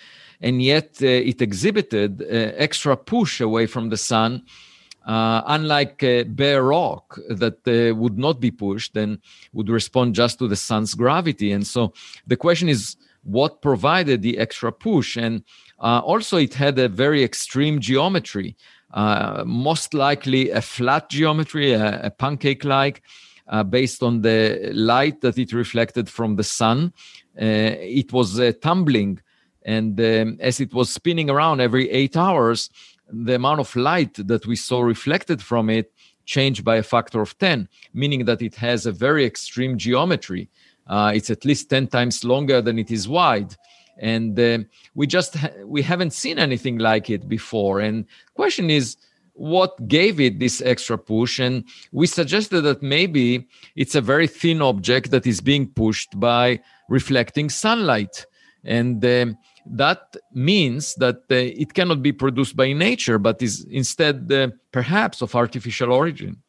and 0.41 0.63
yet 0.63 0.99
uh, 1.03 1.07
it 1.07 1.41
exhibited 1.41 2.23
uh, 2.23 2.27
extra 2.57 2.97
push 2.97 3.41
away 3.41 3.67
from 3.67 3.89
the 3.89 3.97
sun. 3.97 4.43
unlike 5.07 5.99
bare 6.37 6.63
rock 6.63 7.19
that 7.41 7.59
would 7.97 8.19
not 8.19 8.39
be 8.39 8.51
pushed 8.51 8.97
and 8.97 9.19
would 9.53 9.69
respond 9.69 10.15
just 10.15 10.39
to 10.39 10.47
the 10.47 10.57
sun's 10.57 10.95
gravity. 10.95 11.51
And 11.53 11.67
so 11.67 11.93
the 12.27 12.37
question 12.37 12.69
is, 12.69 12.97
what 13.25 13.63
provided 13.63 14.23
the 14.23 14.39
extra 14.39 14.71
push? 14.71 15.17
And 15.17 15.43
also, 15.79 16.37
it 16.37 16.55
had 16.55 16.79
a 16.79 16.89
very 16.89 17.25
extreme 17.25 17.81
geometry. 17.81 18.55
Uh, 18.93 19.45
most 19.47 19.95
likely 19.95 20.51
a 20.51 20.61
flat 20.61 21.09
geometry, 21.09 21.73
a, 21.73 22.01
a 22.07 22.11
pancake 22.11 22.65
like, 22.65 23.03
uh, 23.49 23.63
based 23.63 24.03
on 24.03 24.23
the 24.23 24.71
light 24.73 25.21
that 25.21 25.39
it 25.39 25.53
reflected 25.53 26.09
from 26.09 26.37
the 26.37 26.45
sun. 26.45 26.93
Uh, 27.41 27.75
it 27.79 28.13
was 28.13 28.39
uh, 28.39 28.53
tumbling, 28.61 29.21
and 29.65 30.01
um, 30.01 30.37
as 30.41 30.61
it 30.61 30.73
was 30.73 30.91
spinning 30.91 31.31
around 31.31 31.61
every 31.61 31.91
eight 31.91 32.17
hours, 32.17 32.71
the 33.13 33.35
amount 33.35 33.61
of 33.61 33.75
light 33.77 34.15
that 34.15 34.47
we 34.47 34.57
saw 34.57 34.81
reflected 34.81 35.43
from 35.43 35.69
it 35.69 35.93
changed 36.25 36.65
by 36.65 36.77
a 36.77 36.83
factor 36.83 37.21
of 37.21 37.37
10, 37.39 37.69
meaning 37.93 38.25
that 38.25 38.41
it 38.41 38.55
has 38.55 38.87
a 38.87 38.93
very 38.93 39.25
extreme 39.25 39.77
geometry. 39.77 40.49
Uh, 40.87 41.13
it's 41.15 41.31
at 41.31 41.45
least 41.45 41.71
10 41.71 41.89
times 41.89 42.25
longer 42.25 42.61
than 42.61 42.79
it 42.79 42.91
is 42.91 43.09
wide 43.09 43.57
and 44.01 44.39
uh, 44.41 44.59
we 44.95 45.07
just 45.07 45.37
ha- 45.37 45.53
we 45.65 45.83
haven't 45.83 46.13
seen 46.13 46.39
anything 46.39 46.79
like 46.79 47.11
it 47.11 47.29
before. 47.29 47.81
And 47.81 48.07
question 48.35 48.71
is 48.71 48.97
what 49.35 49.87
gave 49.87 50.21
it 50.21 50.39
this 50.39 50.61
extra 50.63 50.99
push? 50.99 51.39
And 51.39 51.65
we 51.93 52.07
suggested 52.07 52.63
that 52.63 52.83
maybe 52.83 53.49
it's 53.77 53.95
a 53.95 54.01
very 54.01 54.27
thin 54.27 54.61
object 54.61 55.11
that 55.13 55.27
is 55.27 55.41
being 55.41 55.69
pushed 55.69 56.19
by 56.19 56.61
reflecting 56.89 57.49
sunlight. 57.49 58.27
And 58.65 59.05
um, 59.05 59.39
that 59.67 60.17
means 60.33 60.95
that 60.97 61.17
uh, 61.31 61.37
it 61.37 61.75
cannot 61.75 62.03
be 62.03 62.13
produced 62.13 62.57
by 62.57 62.73
nature 62.73 63.19
but 63.19 63.41
is 63.41 63.65
instead 63.71 64.31
uh, 64.33 64.49
perhaps 64.73 65.23
of 65.23 65.35
artificial 65.35 65.93
origin. 65.93 66.43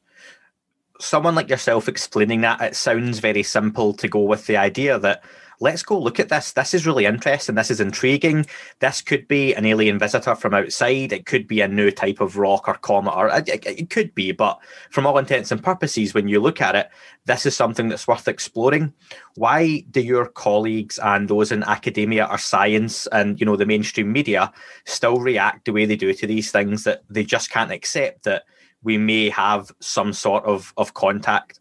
Someone 1.00 1.36
like 1.36 1.50
yourself 1.50 1.88
explaining 1.88 2.42
that 2.42 2.62
it 2.62 2.76
sounds 2.76 3.20
very 3.20 3.44
simple 3.44 3.94
to 3.94 4.08
go 4.08 4.20
with 4.20 4.48
the 4.48 4.58
idea 4.58 5.00
that 5.00 5.24
let's 5.62 5.84
go 5.84 5.98
look 5.98 6.20
at 6.20 6.30
this. 6.30 6.52
This 6.52 6.74
is 6.74 6.88
really 6.88 7.06
interesting. 7.06 7.56
This 7.56 7.72
is 7.72 7.80
intriguing. 7.80 8.46
This 8.80 9.00
could 9.02 9.28
be 9.28 9.54
an 9.54 9.66
alien 9.66 10.00
visitor 10.00 10.36
from 10.36 10.56
outside. 10.56 11.14
It 11.14 11.28
could 11.28 11.48
be 11.48 11.62
a 11.62 11.68
new 11.68 11.92
type 11.92 12.20
of 12.20 12.36
rock 12.36 12.68
or 12.68 12.74
comet, 12.74 13.16
or 13.16 13.30
it, 13.30 13.48
it 13.48 13.90
could 13.92 14.14
be. 14.16 14.32
But 14.32 14.60
from 14.90 15.06
all 15.06 15.20
intents 15.20 15.52
and 15.52 15.64
purposes, 15.64 16.14
when 16.14 16.28
you 16.28 16.42
look 16.42 16.62
at 16.62 16.76
it, 16.76 16.90
this 17.26 17.46
is 17.46 17.56
something 17.56 17.90
that's 17.90 18.08
worth 18.08 18.28
exploring. 18.28 18.92
Why 19.36 19.86
do 19.92 20.02
your 20.02 20.26
colleagues 20.26 21.00
and 21.00 21.30
those 21.30 21.52
in 21.52 21.64
academia 21.64 22.28
or 22.30 22.40
science 22.40 23.06
and 23.08 23.40
you 23.40 23.46
know 23.46 23.56
the 23.56 23.66
mainstream 23.66 24.12
media 24.12 24.52
still 24.86 25.20
react 25.20 25.66
the 25.66 25.74
way 25.74 25.86
they 25.86 25.96
do 25.96 26.12
to 26.12 26.28
these 26.28 26.52
things 26.52 26.84
that 26.86 27.04
they 27.10 27.24
just 27.24 27.52
can't 27.52 27.72
accept 27.72 28.24
that 28.24 28.44
we 28.84 28.98
may 28.98 29.30
have 29.30 29.72
some 29.80 30.12
sort 30.12 30.44
of 30.46 30.74
of 30.76 30.96
contact? 30.96 31.60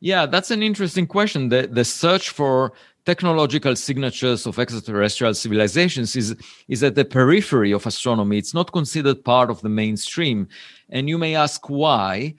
Yeah, 0.00 0.26
that's 0.26 0.50
an 0.50 0.62
interesting 0.62 1.06
question. 1.06 1.48
The 1.48 1.68
the 1.70 1.84
search 1.84 2.30
for 2.30 2.72
technological 3.06 3.76
signatures 3.76 4.46
of 4.46 4.58
extraterrestrial 4.58 5.32
civilizations 5.32 6.16
is, 6.16 6.36
is 6.68 6.82
at 6.82 6.96
the 6.96 7.04
periphery 7.04 7.72
of 7.72 7.86
astronomy. 7.86 8.36
It's 8.36 8.52
not 8.52 8.72
considered 8.72 9.24
part 9.24 9.48
of 9.48 9.60
the 9.62 9.68
mainstream. 9.68 10.48
And 10.90 11.08
you 11.08 11.16
may 11.16 11.36
ask 11.36 11.70
why. 11.70 12.34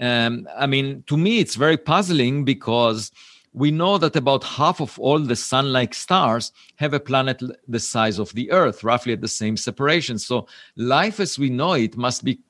Um, 0.00 0.48
I 0.56 0.66
mean, 0.66 1.04
to 1.06 1.16
me, 1.16 1.38
it's 1.38 1.54
very 1.54 1.76
puzzling 1.76 2.44
because 2.44 3.12
we 3.52 3.70
know 3.70 3.96
that 3.98 4.16
about 4.16 4.44
half 4.44 4.80
of 4.80 4.98
all 4.98 5.20
the 5.20 5.36
sun 5.36 5.72
like 5.72 5.94
stars 5.94 6.52
have 6.76 6.94
a 6.94 7.00
planet 7.00 7.40
the 7.66 7.80
size 7.80 8.18
of 8.18 8.32
the 8.34 8.50
Earth, 8.50 8.84
roughly 8.84 9.12
at 9.12 9.20
the 9.20 9.28
same 9.28 9.56
separation. 9.56 10.18
So, 10.18 10.46
life 10.76 11.18
as 11.18 11.38
we 11.38 11.48
know 11.48 11.72
it 11.72 11.96
must 11.96 12.24
be 12.24 12.40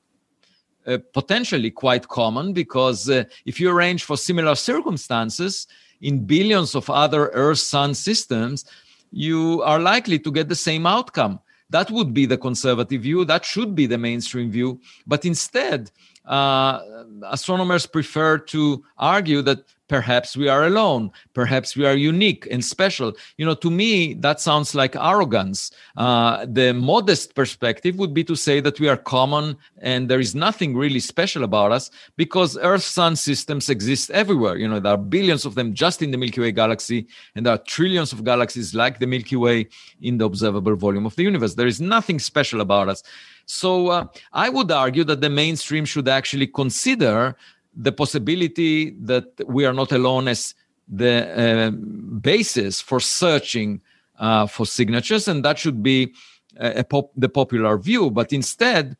uh, 0.85 0.97
potentially 1.13 1.71
quite 1.71 2.07
common 2.07 2.53
because 2.53 3.09
uh, 3.09 3.23
if 3.45 3.59
you 3.59 3.69
arrange 3.69 4.03
for 4.03 4.17
similar 4.17 4.55
circumstances, 4.55 5.67
in 6.01 6.25
billions 6.25 6.75
of 6.75 6.89
other 6.89 7.27
Earth 7.29 7.59
Sun 7.59 7.93
systems, 7.95 8.65
you 9.11 9.61
are 9.63 9.79
likely 9.79 10.19
to 10.19 10.31
get 10.31 10.49
the 10.49 10.55
same 10.55 10.85
outcome. 10.85 11.39
That 11.69 11.91
would 11.91 12.13
be 12.13 12.25
the 12.25 12.37
conservative 12.37 13.01
view. 13.03 13.25
That 13.25 13.45
should 13.45 13.75
be 13.75 13.85
the 13.85 13.97
mainstream 13.97 14.51
view. 14.51 14.79
But 15.05 15.25
instead, 15.25 15.91
uh, 16.29 17.03
astronomers 17.23 17.85
prefer 17.85 18.37
to 18.37 18.83
argue 18.97 19.41
that 19.41 19.65
perhaps 19.89 20.37
we 20.37 20.47
are 20.47 20.67
alone 20.67 21.11
perhaps 21.33 21.75
we 21.75 21.85
are 21.85 21.95
unique 21.95 22.47
and 22.51 22.63
special. 22.63 23.11
You 23.37 23.45
know 23.45 23.55
to 23.55 23.69
me 23.69 24.13
that 24.25 24.39
sounds 24.39 24.75
like 24.75 24.95
arrogance. 24.95 25.71
Uh, 25.97 26.45
the 26.45 26.73
modest 26.73 27.35
perspective 27.35 27.97
would 27.97 28.13
be 28.13 28.23
to 28.25 28.35
say 28.35 28.61
that 28.61 28.79
we 28.79 28.87
are 28.87 28.95
common 28.95 29.57
and 29.81 30.07
there 30.07 30.19
is 30.19 30.35
nothing 30.35 30.77
really 30.77 30.99
special 30.99 31.43
about 31.43 31.71
us 31.71 31.89
because 32.15 32.57
earth 32.59 32.83
sun 32.83 33.15
systems 33.15 33.69
exist 33.69 34.11
everywhere. 34.11 34.55
You 34.57 34.67
know 34.67 34.79
there 34.79 34.93
are 34.93 34.97
billions 34.97 35.43
of 35.45 35.55
them 35.55 35.73
just 35.73 36.01
in 36.01 36.11
the 36.11 36.17
milky 36.17 36.41
way 36.41 36.51
galaxy 36.51 37.07
and 37.35 37.45
there 37.45 37.53
are 37.53 37.63
trillions 37.75 38.13
of 38.13 38.23
galaxies 38.23 38.75
like 38.75 38.99
the 38.99 39.07
milky 39.07 39.35
way 39.35 39.67
in 40.01 40.19
the 40.19 40.25
observable 40.25 40.75
volume 40.75 41.05
of 41.07 41.15
the 41.15 41.23
universe. 41.23 41.55
There 41.55 41.67
is 41.67 41.81
nothing 41.81 42.19
special 42.19 42.61
about 42.61 42.89
us 42.89 43.01
so 43.49 43.87
uh, 43.87 44.05
I 44.31 44.49
would 44.49 44.71
argue 44.71 45.03
that 45.05 45.21
the 45.21 45.29
mainstream 45.29 45.83
should 45.83 46.07
actually 46.07 46.45
consider 46.45 47.35
the 47.75 47.91
possibility 47.91 48.91
that 49.01 49.25
we 49.47 49.65
are 49.65 49.73
not 49.73 49.91
alone 49.91 50.27
as 50.27 50.53
the 50.87 51.27
uh, 51.35 51.71
basis 51.71 52.79
for 52.79 52.99
searching 52.99 53.81
uh, 54.19 54.45
for 54.45 54.67
signatures, 54.67 55.27
and 55.27 55.43
that 55.45 55.57
should 55.57 55.81
be 55.81 56.13
a 56.57 56.83
pop, 56.83 57.09
the 57.15 57.27
popular 57.29 57.77
view. 57.79 58.11
But 58.11 58.31
instead, 58.33 58.95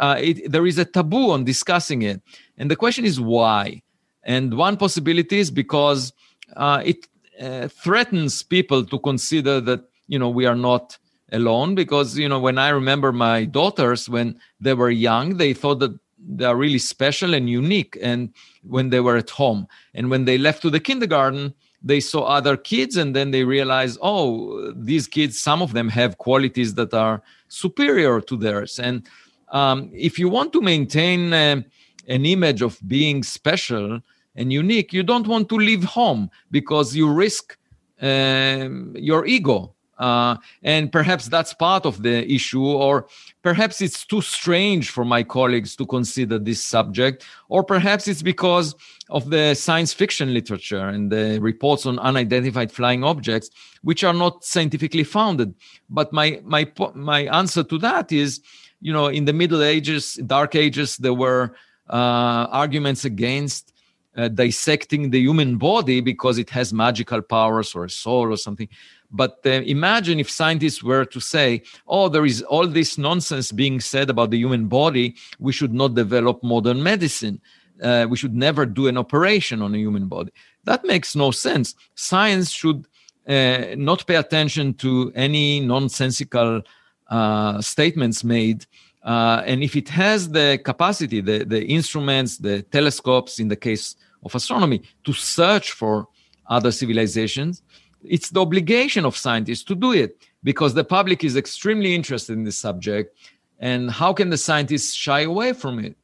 uh, 0.00 0.16
it, 0.18 0.50
there 0.50 0.66
is 0.66 0.78
a 0.78 0.84
taboo 0.84 1.30
on 1.30 1.44
discussing 1.44 2.02
it, 2.02 2.20
and 2.58 2.68
the 2.68 2.76
question 2.76 3.04
is 3.04 3.20
why. 3.20 3.82
And 4.24 4.56
one 4.56 4.76
possibility 4.76 5.38
is 5.38 5.50
because 5.52 6.12
uh, 6.56 6.82
it 6.84 7.06
uh, 7.40 7.68
threatens 7.68 8.42
people 8.42 8.84
to 8.84 8.98
consider 8.98 9.60
that 9.60 9.84
you 10.08 10.18
know 10.18 10.28
we 10.28 10.44
are 10.44 10.56
not 10.56 10.98
alone 11.32 11.74
because 11.74 12.18
you 12.18 12.28
know 12.28 12.38
when 12.38 12.58
i 12.58 12.68
remember 12.68 13.12
my 13.12 13.44
daughters 13.44 14.08
when 14.08 14.38
they 14.60 14.74
were 14.74 14.90
young 14.90 15.36
they 15.38 15.52
thought 15.52 15.78
that 15.78 15.98
they 16.26 16.44
are 16.44 16.56
really 16.56 16.78
special 16.78 17.34
and 17.34 17.48
unique 17.48 17.98
and 18.00 18.32
when 18.62 18.90
they 18.90 19.00
were 19.00 19.16
at 19.16 19.30
home. 19.30 19.66
And 19.94 20.10
when 20.10 20.24
they 20.24 20.38
left 20.38 20.62
to 20.62 20.70
the 20.70 20.80
kindergarten 20.80 21.54
they 21.84 21.98
saw 21.98 22.22
other 22.22 22.56
kids 22.56 22.96
and 22.96 23.16
then 23.16 23.32
they 23.32 23.42
realized 23.42 23.98
oh 24.02 24.72
these 24.76 25.08
kids 25.08 25.40
some 25.40 25.60
of 25.60 25.72
them 25.72 25.88
have 25.88 26.18
qualities 26.18 26.74
that 26.74 26.94
are 26.94 27.22
superior 27.48 28.20
to 28.20 28.36
theirs. 28.36 28.78
And 28.78 29.04
um, 29.48 29.90
if 29.92 30.16
you 30.16 30.28
want 30.28 30.52
to 30.52 30.60
maintain 30.60 31.32
uh, 31.32 31.60
an 32.06 32.24
image 32.24 32.62
of 32.62 32.78
being 32.86 33.24
special 33.24 34.00
and 34.36 34.52
unique 34.52 34.92
you 34.92 35.02
don't 35.02 35.26
want 35.26 35.48
to 35.48 35.56
leave 35.56 35.82
home 35.82 36.30
because 36.52 36.94
you 36.94 37.12
risk 37.12 37.58
um, 38.00 38.94
your 38.96 39.26
ego 39.26 39.74
uh, 40.02 40.36
and 40.64 40.90
perhaps 40.90 41.28
that's 41.28 41.54
part 41.54 41.86
of 41.86 42.02
the 42.02 42.16
issue, 42.30 42.64
or 42.64 43.06
perhaps 43.42 43.80
it's 43.80 44.04
too 44.04 44.20
strange 44.20 44.90
for 44.90 45.04
my 45.04 45.22
colleagues 45.22 45.76
to 45.76 45.86
consider 45.86 46.40
this 46.40 46.60
subject, 46.60 47.24
or 47.48 47.62
perhaps 47.62 48.08
it's 48.08 48.22
because 48.22 48.74
of 49.10 49.30
the 49.30 49.54
science 49.54 49.92
fiction 49.92 50.34
literature 50.34 50.88
and 50.88 51.12
the 51.12 51.38
reports 51.40 51.86
on 51.86 52.00
unidentified 52.00 52.72
flying 52.72 53.04
objects, 53.04 53.48
which 53.82 54.02
are 54.02 54.14
not 54.14 54.44
scientifically 54.44 55.04
founded. 55.04 55.54
But 55.88 56.12
my 56.12 56.40
my 56.44 56.62
my 56.94 57.20
answer 57.40 57.62
to 57.62 57.78
that 57.78 58.10
is, 58.10 58.40
you 58.80 58.92
know, 58.92 59.06
in 59.06 59.24
the 59.26 59.32
Middle 59.32 59.62
Ages, 59.62 60.14
Dark 60.26 60.56
Ages, 60.56 60.96
there 60.96 61.14
were 61.14 61.54
uh, 61.88 62.46
arguments 62.50 63.04
against 63.04 63.72
uh, 64.16 64.28
dissecting 64.28 65.10
the 65.10 65.20
human 65.20 65.58
body 65.58 66.00
because 66.00 66.38
it 66.38 66.50
has 66.50 66.72
magical 66.72 67.22
powers 67.22 67.74
or 67.74 67.84
a 67.84 67.90
soul 67.90 68.32
or 68.32 68.36
something. 68.36 68.68
But 69.12 69.40
uh, 69.44 69.50
imagine 69.76 70.18
if 70.18 70.30
scientists 70.30 70.82
were 70.82 71.04
to 71.04 71.20
say, 71.20 71.62
oh, 71.86 72.08
there 72.08 72.26
is 72.26 72.42
all 72.42 72.66
this 72.66 72.96
nonsense 72.98 73.52
being 73.52 73.80
said 73.80 74.10
about 74.10 74.30
the 74.30 74.38
human 74.38 74.68
body, 74.68 75.16
we 75.38 75.52
should 75.52 75.74
not 75.74 75.94
develop 75.94 76.42
modern 76.42 76.82
medicine. 76.82 77.40
Uh, 77.82 78.06
we 78.08 78.16
should 78.16 78.34
never 78.34 78.64
do 78.64 78.86
an 78.86 78.96
operation 78.96 79.60
on 79.62 79.74
a 79.74 79.78
human 79.78 80.06
body. 80.06 80.32
That 80.64 80.84
makes 80.84 81.14
no 81.14 81.30
sense. 81.30 81.74
Science 81.94 82.50
should 82.50 82.86
uh, 83.28 83.74
not 83.76 84.06
pay 84.06 84.16
attention 84.16 84.74
to 84.74 85.12
any 85.14 85.60
nonsensical 85.60 86.62
uh, 87.08 87.60
statements 87.60 88.24
made 88.24 88.66
Uh, 89.02 89.42
and 89.46 89.62
if 89.62 89.74
it 89.74 89.88
has 89.88 90.30
the 90.30 90.60
capacity, 90.64 91.20
the, 91.20 91.44
the 91.44 91.64
instruments, 91.64 92.38
the 92.38 92.62
telescopes, 92.62 93.40
in 93.40 93.48
the 93.48 93.56
case 93.56 93.96
of 94.24 94.34
astronomy, 94.34 94.82
to 95.04 95.12
search 95.12 95.72
for 95.72 96.06
other 96.46 96.70
civilizations, 96.70 97.62
it's 98.04 98.30
the 98.30 98.40
obligation 98.40 99.04
of 99.04 99.16
scientists 99.16 99.64
to 99.64 99.74
do 99.74 99.92
it 99.92 100.16
because 100.42 100.74
the 100.74 100.84
public 100.84 101.24
is 101.24 101.36
extremely 101.36 101.94
interested 101.94 102.32
in 102.34 102.44
this 102.44 102.58
subject. 102.58 103.16
And 103.58 103.90
how 103.90 104.12
can 104.12 104.30
the 104.30 104.38
scientists 104.38 104.92
shy 104.92 105.20
away 105.20 105.52
from 105.52 105.78
it? 105.78 105.96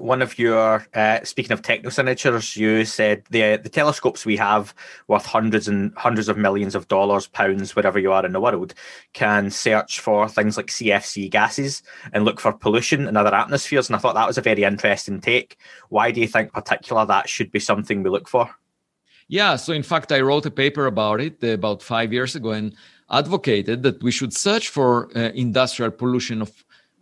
one 0.00 0.22
of 0.22 0.38
your 0.38 0.86
uh, 0.94 1.22
speaking 1.24 1.52
of 1.52 1.62
techno 1.62 1.90
signatures, 1.90 2.56
you 2.56 2.84
said 2.84 3.22
the 3.30 3.56
the 3.56 3.68
telescopes 3.68 4.24
we 4.24 4.36
have 4.36 4.74
worth 5.08 5.26
hundreds 5.26 5.68
and 5.68 5.92
hundreds 5.96 6.28
of 6.28 6.38
millions 6.38 6.74
of 6.74 6.88
dollars, 6.88 7.26
pounds, 7.26 7.74
wherever 7.74 7.98
you 7.98 8.12
are 8.12 8.24
in 8.24 8.32
the 8.32 8.40
world, 8.40 8.74
can 9.12 9.50
search 9.50 10.00
for 10.00 10.28
things 10.28 10.56
like 10.56 10.66
CFC 10.66 11.30
gases 11.30 11.82
and 12.12 12.24
look 12.24 12.40
for 12.40 12.52
pollution 12.52 13.08
in 13.08 13.16
other 13.16 13.34
atmospheres. 13.34 13.88
And 13.88 13.96
I 13.96 13.98
thought 13.98 14.14
that 14.14 14.26
was 14.26 14.38
a 14.38 14.42
very 14.42 14.64
interesting 14.64 15.20
take. 15.20 15.58
Why 15.88 16.10
do 16.10 16.20
you 16.20 16.28
think, 16.28 16.52
particular, 16.52 17.04
that 17.06 17.28
should 17.28 17.50
be 17.50 17.60
something 17.60 18.02
we 18.02 18.10
look 18.10 18.28
for? 18.28 18.50
Yeah, 19.28 19.56
so 19.56 19.74
in 19.74 19.82
fact, 19.82 20.10
I 20.10 20.20
wrote 20.20 20.46
a 20.46 20.50
paper 20.50 20.86
about 20.86 21.20
it 21.20 21.36
uh, 21.42 21.48
about 21.48 21.82
five 21.82 22.12
years 22.12 22.34
ago 22.34 22.52
and 22.52 22.74
advocated 23.10 23.82
that 23.82 24.02
we 24.02 24.10
should 24.10 24.32
search 24.32 24.68
for 24.70 25.10
uh, 25.14 25.30
industrial 25.34 25.90
pollution 25.90 26.40
of 26.42 26.50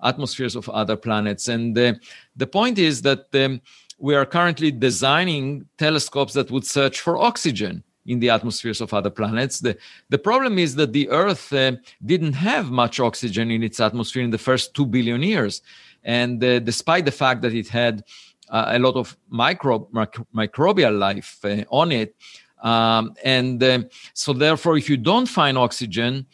atmospheres 0.02 0.56
of 0.56 0.68
other 0.68 0.96
planets. 0.96 1.48
And 1.48 1.76
uh, 1.78 1.94
the 2.36 2.46
point 2.46 2.78
is 2.78 3.02
that 3.02 3.26
um, 3.34 3.60
we 3.98 4.14
are 4.14 4.26
currently 4.26 4.70
designing 4.70 5.66
telescopes 5.78 6.34
that 6.34 6.50
would 6.50 6.66
search 6.66 7.00
for 7.00 7.16
oxygen 7.16 7.82
in 8.06 8.20
the 8.20 8.30
atmospheres 8.30 8.80
of 8.80 8.92
other 8.92 9.10
planets. 9.10 9.60
The, 9.60 9.76
the 10.10 10.18
problem 10.18 10.58
is 10.58 10.74
that 10.76 10.92
the 10.92 11.08
Earth 11.10 11.52
uh, 11.52 11.72
didn't 12.04 12.34
have 12.34 12.70
much 12.70 13.00
oxygen 13.00 13.50
in 13.50 13.62
its 13.62 13.80
atmosphere 13.80 14.22
in 14.22 14.30
the 14.30 14.38
first 14.38 14.74
two 14.74 14.86
billion 14.86 15.22
years. 15.22 15.62
And 16.04 16.42
uh, 16.42 16.60
despite 16.60 17.04
the 17.04 17.10
fact 17.10 17.42
that 17.42 17.54
it 17.54 17.68
had 17.68 18.04
uh, 18.50 18.66
a 18.68 18.78
lot 18.78 18.96
of 18.96 19.16
micro, 19.28 19.88
microbial 20.34 20.98
life 20.98 21.38
uh, 21.44 21.64
on 21.70 21.92
it, 21.92 22.14
um, 22.62 23.14
and 23.24 23.62
uh, 23.62 23.80
so 24.14 24.32
therefore, 24.32 24.76
if 24.76 24.88
you 24.88 24.96
don't 24.96 25.26
find 25.26 25.58
oxygen, 25.58 26.26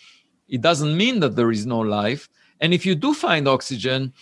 it 0.49 0.61
doesn't 0.61 0.97
mean 0.97 1.21
that 1.21 1.37
there 1.37 1.51
is 1.51 1.67
no 1.67 1.81
life. 1.81 2.29
And 2.61 2.73
if 2.73 2.87
you 2.87 2.95
do 2.95 3.13
find 3.13 3.49
oxygen, 3.49 4.13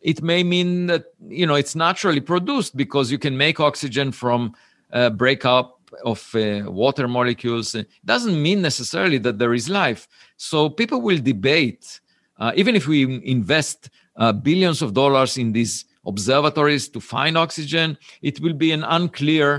it 0.00 0.22
may 0.22 0.42
mean 0.42 0.86
that 0.86 1.04
you 1.28 1.46
know 1.46 1.54
it's 1.54 1.74
naturally 1.74 2.20
produced 2.20 2.76
because 2.76 3.12
you 3.12 3.18
can 3.18 3.36
make 3.36 3.60
oxygen 3.60 4.12
from 4.12 4.54
a 4.90 5.10
breakup 5.10 5.80
of 6.04 6.34
uh, 6.34 6.62
water 6.66 7.06
molecules. 7.08 7.74
It 7.74 7.88
doesn't 8.04 8.40
mean 8.40 8.62
necessarily 8.62 9.18
that 9.18 9.38
there 9.38 9.54
is 9.54 9.68
life. 9.68 10.08
So 10.36 10.70
people 10.70 11.00
will 11.02 11.18
debate, 11.18 12.00
uh, 12.38 12.52
even 12.56 12.76
if 12.76 12.86
we 12.86 13.22
invest 13.24 13.90
uh, 14.16 14.32
billions 14.32 14.82
of 14.82 14.94
dollars 14.94 15.36
in 15.36 15.52
these 15.52 15.84
observatories 16.10 16.88
to 16.94 17.00
find 17.00 17.38
oxygen, 17.38 17.96
it 18.20 18.36
will 18.40 18.56
be 18.64 18.70
an 18.72 18.84
unclear 18.84 19.50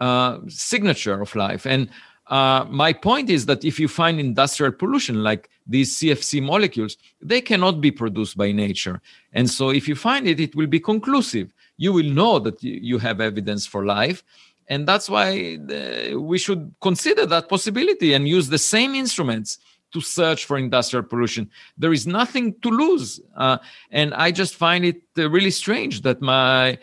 uh, 0.00 0.38
signature 0.48 1.20
of 1.22 1.34
life. 1.34 1.64
And 1.66 1.88
uh, 2.28 2.64
my 2.68 2.92
point 2.92 3.30
is 3.30 3.46
that 3.46 3.64
if 3.64 3.78
you 3.78 3.88
find 3.88 4.18
industrial 4.18 4.72
pollution 4.72 5.22
like 5.22 5.48
these 5.66 5.96
CFC 5.98 6.42
molecules, 6.42 6.96
they 7.20 7.40
cannot 7.40 7.80
be 7.80 7.90
produced 7.90 8.36
by 8.36 8.52
nature. 8.52 9.00
And 9.32 9.48
so 9.48 9.70
if 9.70 9.86
you 9.88 9.94
find 9.94 10.26
it, 10.26 10.40
it 10.40 10.56
will 10.56 10.66
be 10.66 10.80
conclusive. 10.80 11.52
You 11.76 11.92
will 11.92 12.10
know 12.20 12.38
that 12.40 12.62
you 12.62 12.98
have 12.98 13.20
evidence 13.20 13.64
for 13.66 13.84
life. 13.84 14.24
And 14.68 14.86
that's 14.88 15.08
why 15.08 15.58
uh, 15.70 16.18
we 16.18 16.38
should 16.38 16.74
consider 16.80 17.24
that 17.26 17.48
possibility 17.48 18.14
and 18.14 18.26
use 18.26 18.48
the 18.48 18.58
same 18.58 18.94
instruments 18.96 19.58
to 19.96 20.00
search 20.02 20.44
for 20.44 20.58
industrial 20.58 21.02
pollution. 21.02 21.48
There 21.78 21.94
is 21.94 22.06
nothing 22.06 22.54
to 22.60 22.68
lose. 22.68 23.18
Uh, 23.34 23.56
and 23.90 24.12
I 24.12 24.30
just 24.30 24.54
find 24.54 24.84
it 24.84 25.00
uh, 25.16 25.30
really 25.30 25.50
strange 25.50 26.02
that 26.02 26.20
my 26.20 26.78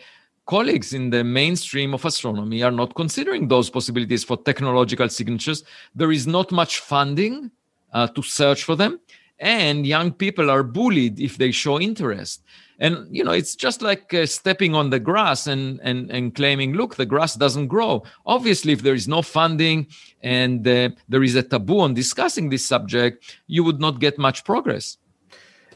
colleagues 0.46 0.92
in 0.92 1.10
the 1.10 1.22
mainstream 1.22 1.94
of 1.94 2.04
astronomy 2.04 2.64
are 2.64 2.72
not 2.72 2.96
considering 2.96 3.46
those 3.46 3.70
possibilities 3.70 4.24
for 4.24 4.36
technological 4.36 5.08
signatures. 5.08 5.62
There 5.94 6.10
is 6.10 6.26
not 6.26 6.50
much 6.50 6.80
funding 6.80 7.52
uh, 7.92 8.08
to 8.08 8.22
search 8.22 8.64
for 8.64 8.74
them, 8.74 8.98
and 9.38 9.86
young 9.86 10.10
people 10.10 10.50
are 10.50 10.64
bullied 10.64 11.20
if 11.20 11.38
they 11.38 11.52
show 11.52 11.80
interest. 11.80 12.42
And 12.78 13.06
you 13.10 13.24
know, 13.24 13.32
it's 13.32 13.54
just 13.54 13.82
like 13.82 14.12
uh, 14.12 14.26
stepping 14.26 14.74
on 14.74 14.90
the 14.90 14.98
grass 14.98 15.46
and, 15.46 15.80
and 15.82 16.10
and 16.10 16.34
claiming, 16.34 16.74
"Look, 16.74 16.96
the 16.96 17.06
grass 17.06 17.34
doesn't 17.34 17.68
grow." 17.68 18.02
Obviously, 18.26 18.72
if 18.72 18.82
there 18.82 18.94
is 18.94 19.06
no 19.06 19.22
funding 19.22 19.86
and 20.22 20.66
uh, 20.66 20.90
there 21.08 21.22
is 21.22 21.34
a 21.34 21.42
taboo 21.42 21.80
on 21.80 21.94
discussing 21.94 22.50
this 22.50 22.66
subject, 22.66 23.36
you 23.46 23.62
would 23.64 23.80
not 23.80 24.00
get 24.00 24.18
much 24.18 24.44
progress 24.44 24.98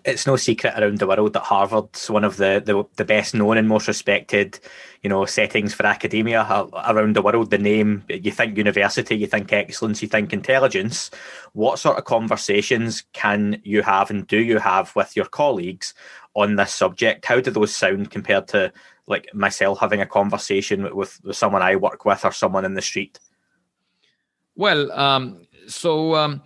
it's 0.08 0.26
no 0.26 0.36
secret 0.36 0.74
around 0.76 0.98
the 0.98 1.06
world 1.06 1.32
that 1.34 1.42
Harvard's 1.42 2.10
one 2.10 2.24
of 2.24 2.36
the, 2.36 2.62
the, 2.64 2.84
the 2.96 3.04
best 3.04 3.34
known 3.34 3.58
and 3.58 3.68
most 3.68 3.86
respected, 3.86 4.58
you 5.02 5.10
know, 5.10 5.24
settings 5.26 5.74
for 5.74 5.86
academia 5.86 6.46
around 6.88 7.14
the 7.14 7.22
world. 7.22 7.50
The 7.50 7.58
name, 7.58 8.04
you 8.08 8.30
think 8.30 8.56
university, 8.56 9.16
you 9.16 9.26
think 9.26 9.52
excellence, 9.52 10.02
you 10.02 10.08
think 10.08 10.32
intelligence. 10.32 11.10
What 11.52 11.78
sort 11.78 11.98
of 11.98 12.04
conversations 12.04 13.04
can 13.12 13.60
you 13.64 13.82
have 13.82 14.10
and 14.10 14.26
do 14.26 14.38
you 14.38 14.58
have 14.58 14.94
with 14.96 15.14
your 15.14 15.26
colleagues 15.26 15.94
on 16.34 16.56
this 16.56 16.72
subject? 16.72 17.26
How 17.26 17.40
do 17.40 17.50
those 17.50 17.74
sound 17.74 18.10
compared 18.10 18.48
to 18.48 18.72
like 19.06 19.32
myself 19.34 19.78
having 19.78 20.00
a 20.00 20.06
conversation 20.06 20.94
with, 20.94 21.20
with 21.22 21.36
someone 21.36 21.62
I 21.62 21.76
work 21.76 22.04
with 22.04 22.24
or 22.24 22.32
someone 22.32 22.64
in 22.64 22.74
the 22.74 22.82
street? 22.82 23.20
Well, 24.56 24.90
um, 24.92 25.46
so 25.68 26.14
um, 26.14 26.42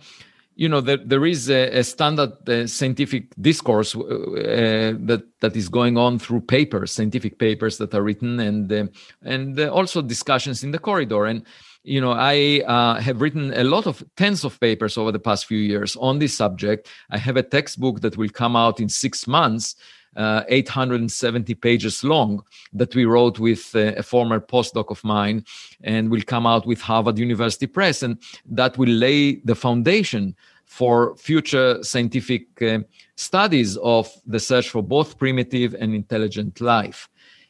you 0.55 0.69
know 0.69 0.81
there, 0.81 0.97
there 0.97 1.25
is 1.25 1.49
a, 1.49 1.79
a 1.79 1.83
standard 1.83 2.49
uh, 2.49 2.67
scientific 2.67 3.33
discourse 3.41 3.95
uh, 3.95 4.93
that 4.99 5.23
that 5.41 5.55
is 5.55 5.69
going 5.69 5.97
on 5.97 6.19
through 6.19 6.41
papers 6.41 6.91
scientific 6.91 7.39
papers 7.39 7.77
that 7.77 7.93
are 7.93 8.03
written 8.03 8.39
and 8.39 8.71
uh, 8.71 8.85
and 9.23 9.59
uh, 9.59 9.69
also 9.69 10.01
discussions 10.01 10.63
in 10.63 10.71
the 10.71 10.79
corridor. 10.79 11.25
And 11.25 11.45
you 11.83 11.99
know 11.99 12.13
i 12.13 12.61
uh, 12.65 12.99
have 13.01 13.19
written 13.19 13.53
a 13.55 13.63
lot 13.63 13.87
of 13.87 14.03
tens 14.15 14.45
of 14.45 14.59
papers 14.59 14.97
over 14.97 15.11
the 15.11 15.19
past 15.19 15.45
few 15.45 15.57
years 15.57 15.95
on 15.97 16.19
this 16.19 16.33
subject. 16.33 16.87
I 17.09 17.17
have 17.17 17.37
a 17.37 17.43
textbook 17.43 18.01
that 18.01 18.17
will 18.17 18.29
come 18.29 18.55
out 18.55 18.79
in 18.79 18.89
6 18.89 19.27
months 19.27 19.75
uh, 20.15 20.43
870 20.47 21.55
pages 21.55 22.03
long 22.03 22.43
that 22.73 22.95
we 22.95 23.05
wrote 23.05 23.39
with 23.39 23.75
uh, 23.75 23.93
a 23.97 24.03
former 24.03 24.39
postdoc 24.39 24.89
of 24.89 25.03
mine 25.03 25.45
and 25.83 26.09
will 26.09 26.21
come 26.21 26.45
out 26.45 26.65
with 26.65 26.81
Harvard 26.81 27.17
University 27.17 27.67
Press. 27.67 28.03
And 28.03 28.17
that 28.45 28.77
will 28.77 28.89
lay 28.89 29.35
the 29.35 29.55
foundation 29.55 30.35
for 30.65 31.15
future 31.17 31.83
scientific 31.83 32.61
uh, 32.61 32.79
studies 33.15 33.77
of 33.77 34.09
the 34.25 34.39
search 34.39 34.69
for 34.69 34.81
both 34.81 35.17
primitive 35.17 35.75
and 35.75 35.93
intelligent 35.93 36.61
life. 36.61 37.09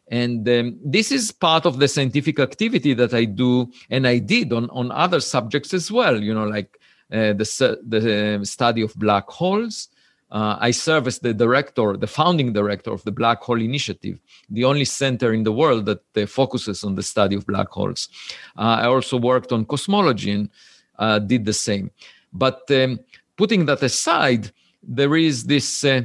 And 0.10 0.48
um, 0.50 0.78
this 0.84 1.12
is 1.12 1.32
part 1.32 1.66
of 1.66 1.80
the 1.80 1.88
scientific 1.88 2.40
activity 2.40 2.94
that 2.94 3.14
I 3.14 3.26
do 3.26 3.72
and 3.90 4.06
I 4.06 4.18
did 4.18 4.52
on, 4.52 4.70
on 4.72 4.92
other 4.92 5.20
subjects 5.20 5.74
as 5.74 5.92
well, 5.92 6.22
you 6.22 6.34
know, 6.34 6.46
like 6.46 6.80
uh, 7.12 7.34
the, 7.34 7.80
the 7.88 8.40
uh, 8.42 8.44
study 8.44 8.82
of 8.82 8.94
black 8.96 9.30
holes, 9.30 9.90
uh, 10.34 10.58
I 10.60 10.72
serve 10.72 11.08
as 11.08 11.20
the 11.20 11.34
director, 11.34 11.96
the 11.96 12.08
founding 12.08 12.54
director 12.54 12.92
of 12.92 13.04
the 13.04 13.12
Black 13.12 13.42
Hole 13.44 13.62
Initiative, 13.62 14.20
the 14.50 14.66
only 14.66 14.84
center 14.84 15.32
in 15.32 15.44
the 15.44 15.52
world 15.52 15.86
that 15.86 16.02
uh, 16.18 16.26
focuses 16.26 16.84
on 16.84 16.96
the 16.96 17.04
study 17.04 17.36
of 17.36 17.46
black 17.46 17.70
holes. 17.70 18.10
Uh, 18.58 18.82
I 18.82 18.86
also 18.86 19.18
worked 19.18 19.52
on 19.52 19.66
cosmology 19.66 20.32
and 20.32 20.50
uh, 20.98 21.20
did 21.20 21.46
the 21.46 21.54
same. 21.54 21.92
But 22.34 22.62
um, 22.72 23.00
putting 23.38 23.68
that 23.68 23.84
aside, 23.84 24.52
there 24.82 25.16
is 25.16 25.44
this 25.44 25.84
uh, 25.86 26.02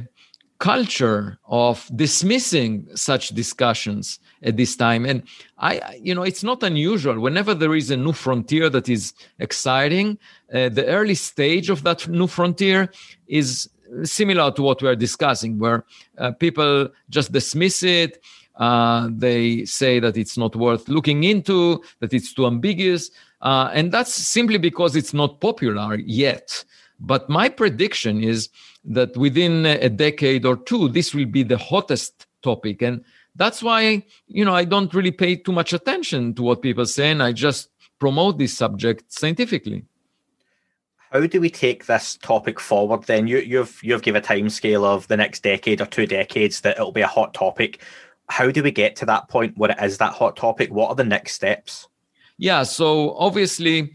culture 0.59 1.39
of 1.45 1.89
dismissing 1.95 2.87
such 2.93 3.29
discussions 3.29 4.19
at 4.43 4.57
this 4.57 4.75
time 4.75 5.05
and 5.05 5.23
i 5.57 5.79
you 6.01 6.13
know 6.13 6.23
it's 6.23 6.43
not 6.43 6.61
unusual 6.63 7.17
whenever 7.17 7.53
there 7.53 7.75
is 7.75 7.91
a 7.91 7.95
new 7.95 8.11
frontier 8.11 8.69
that 8.69 8.89
is 8.89 9.13
exciting 9.39 10.17
uh, 10.53 10.67
the 10.67 10.85
early 10.87 11.15
stage 11.15 11.69
of 11.69 11.83
that 11.83 12.05
new 12.09 12.27
frontier 12.27 12.91
is 13.27 13.69
similar 14.03 14.51
to 14.51 14.61
what 14.61 14.81
we 14.81 14.87
are 14.87 14.95
discussing, 14.95 15.59
where 15.59 15.85
uh, 16.17 16.31
people 16.31 16.89
just 17.09 17.31
dismiss 17.31 17.83
it. 17.83 18.21
Uh, 18.55 19.07
they 19.11 19.63
say 19.65 19.99
that 19.99 20.17
it's 20.17 20.37
not 20.37 20.55
worth 20.55 20.89
looking 20.89 21.23
into, 21.23 21.81
that 21.99 22.13
it's 22.13 22.33
too 22.33 22.45
ambiguous. 22.45 23.11
Uh, 23.41 23.69
and 23.73 23.91
that's 23.91 24.13
simply 24.13 24.57
because 24.57 24.95
it's 24.95 25.13
not 25.13 25.39
popular 25.39 25.95
yet. 25.95 26.63
But 26.99 27.29
my 27.29 27.47
prediction 27.47 28.21
is 28.21 28.49
that 28.83 29.15
within 29.15 29.65
a 29.65 29.89
decade 29.89 30.45
or 30.45 30.57
two, 30.57 30.89
this 30.89 31.13
will 31.13 31.25
be 31.25 31.43
the 31.43 31.57
hottest 31.57 32.27
topic. 32.41 32.81
And 32.81 33.03
that's 33.35 33.63
why, 33.63 34.03
you 34.27 34.43
know, 34.43 34.55
I 34.55 34.65
don't 34.65 34.93
really 34.93 35.11
pay 35.11 35.37
too 35.37 35.53
much 35.53 35.71
attention 35.71 36.33
to 36.35 36.43
what 36.43 36.61
people 36.61 36.85
say, 36.85 37.11
and 37.11 37.23
I 37.23 37.31
just 37.31 37.69
promote 37.99 38.37
this 38.37 38.57
subject 38.57 39.11
scientifically. 39.11 39.85
How 41.11 41.25
do 41.25 41.41
we 41.41 41.49
take 41.49 41.87
this 41.87 42.17
topic 42.17 42.59
forward 42.59 43.03
then? 43.03 43.27
You, 43.27 43.39
you've 43.39 43.79
you've 43.83 44.03
given 44.03 44.21
a 44.21 44.25
time 44.25 44.49
scale 44.49 44.85
of 44.85 45.07
the 45.07 45.17
next 45.17 45.41
decade 45.41 45.81
or 45.81 45.85
two 45.85 46.05
decades 46.05 46.61
that 46.61 46.77
it'll 46.77 46.91
be 46.91 47.01
a 47.01 47.07
hot 47.07 47.33
topic. 47.33 47.81
How 48.29 48.51
do 48.51 48.61
we 48.61 48.71
get 48.71 48.95
to 48.97 49.05
that 49.07 49.27
point 49.27 49.57
where 49.57 49.71
it 49.71 49.77
is 49.81 49.97
that 49.97 50.13
hot 50.13 50.35
topic? 50.35 50.71
What 50.71 50.89
are 50.89 50.95
the 50.95 51.03
next 51.03 51.33
steps? 51.33 51.87
Yeah, 52.37 52.63
so 52.63 53.15
obviously, 53.17 53.91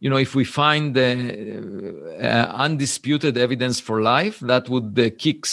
you 0.00 0.10
know, 0.10 0.18
if 0.18 0.34
we 0.34 0.44
find 0.44 0.94
the 0.94 2.18
uh, 2.20 2.52
undisputed 2.54 3.38
evidence 3.38 3.80
for 3.80 4.02
life, 4.02 4.38
that 4.40 4.68
would 4.68 4.98
uh, 4.98 5.10
kick 5.18 5.44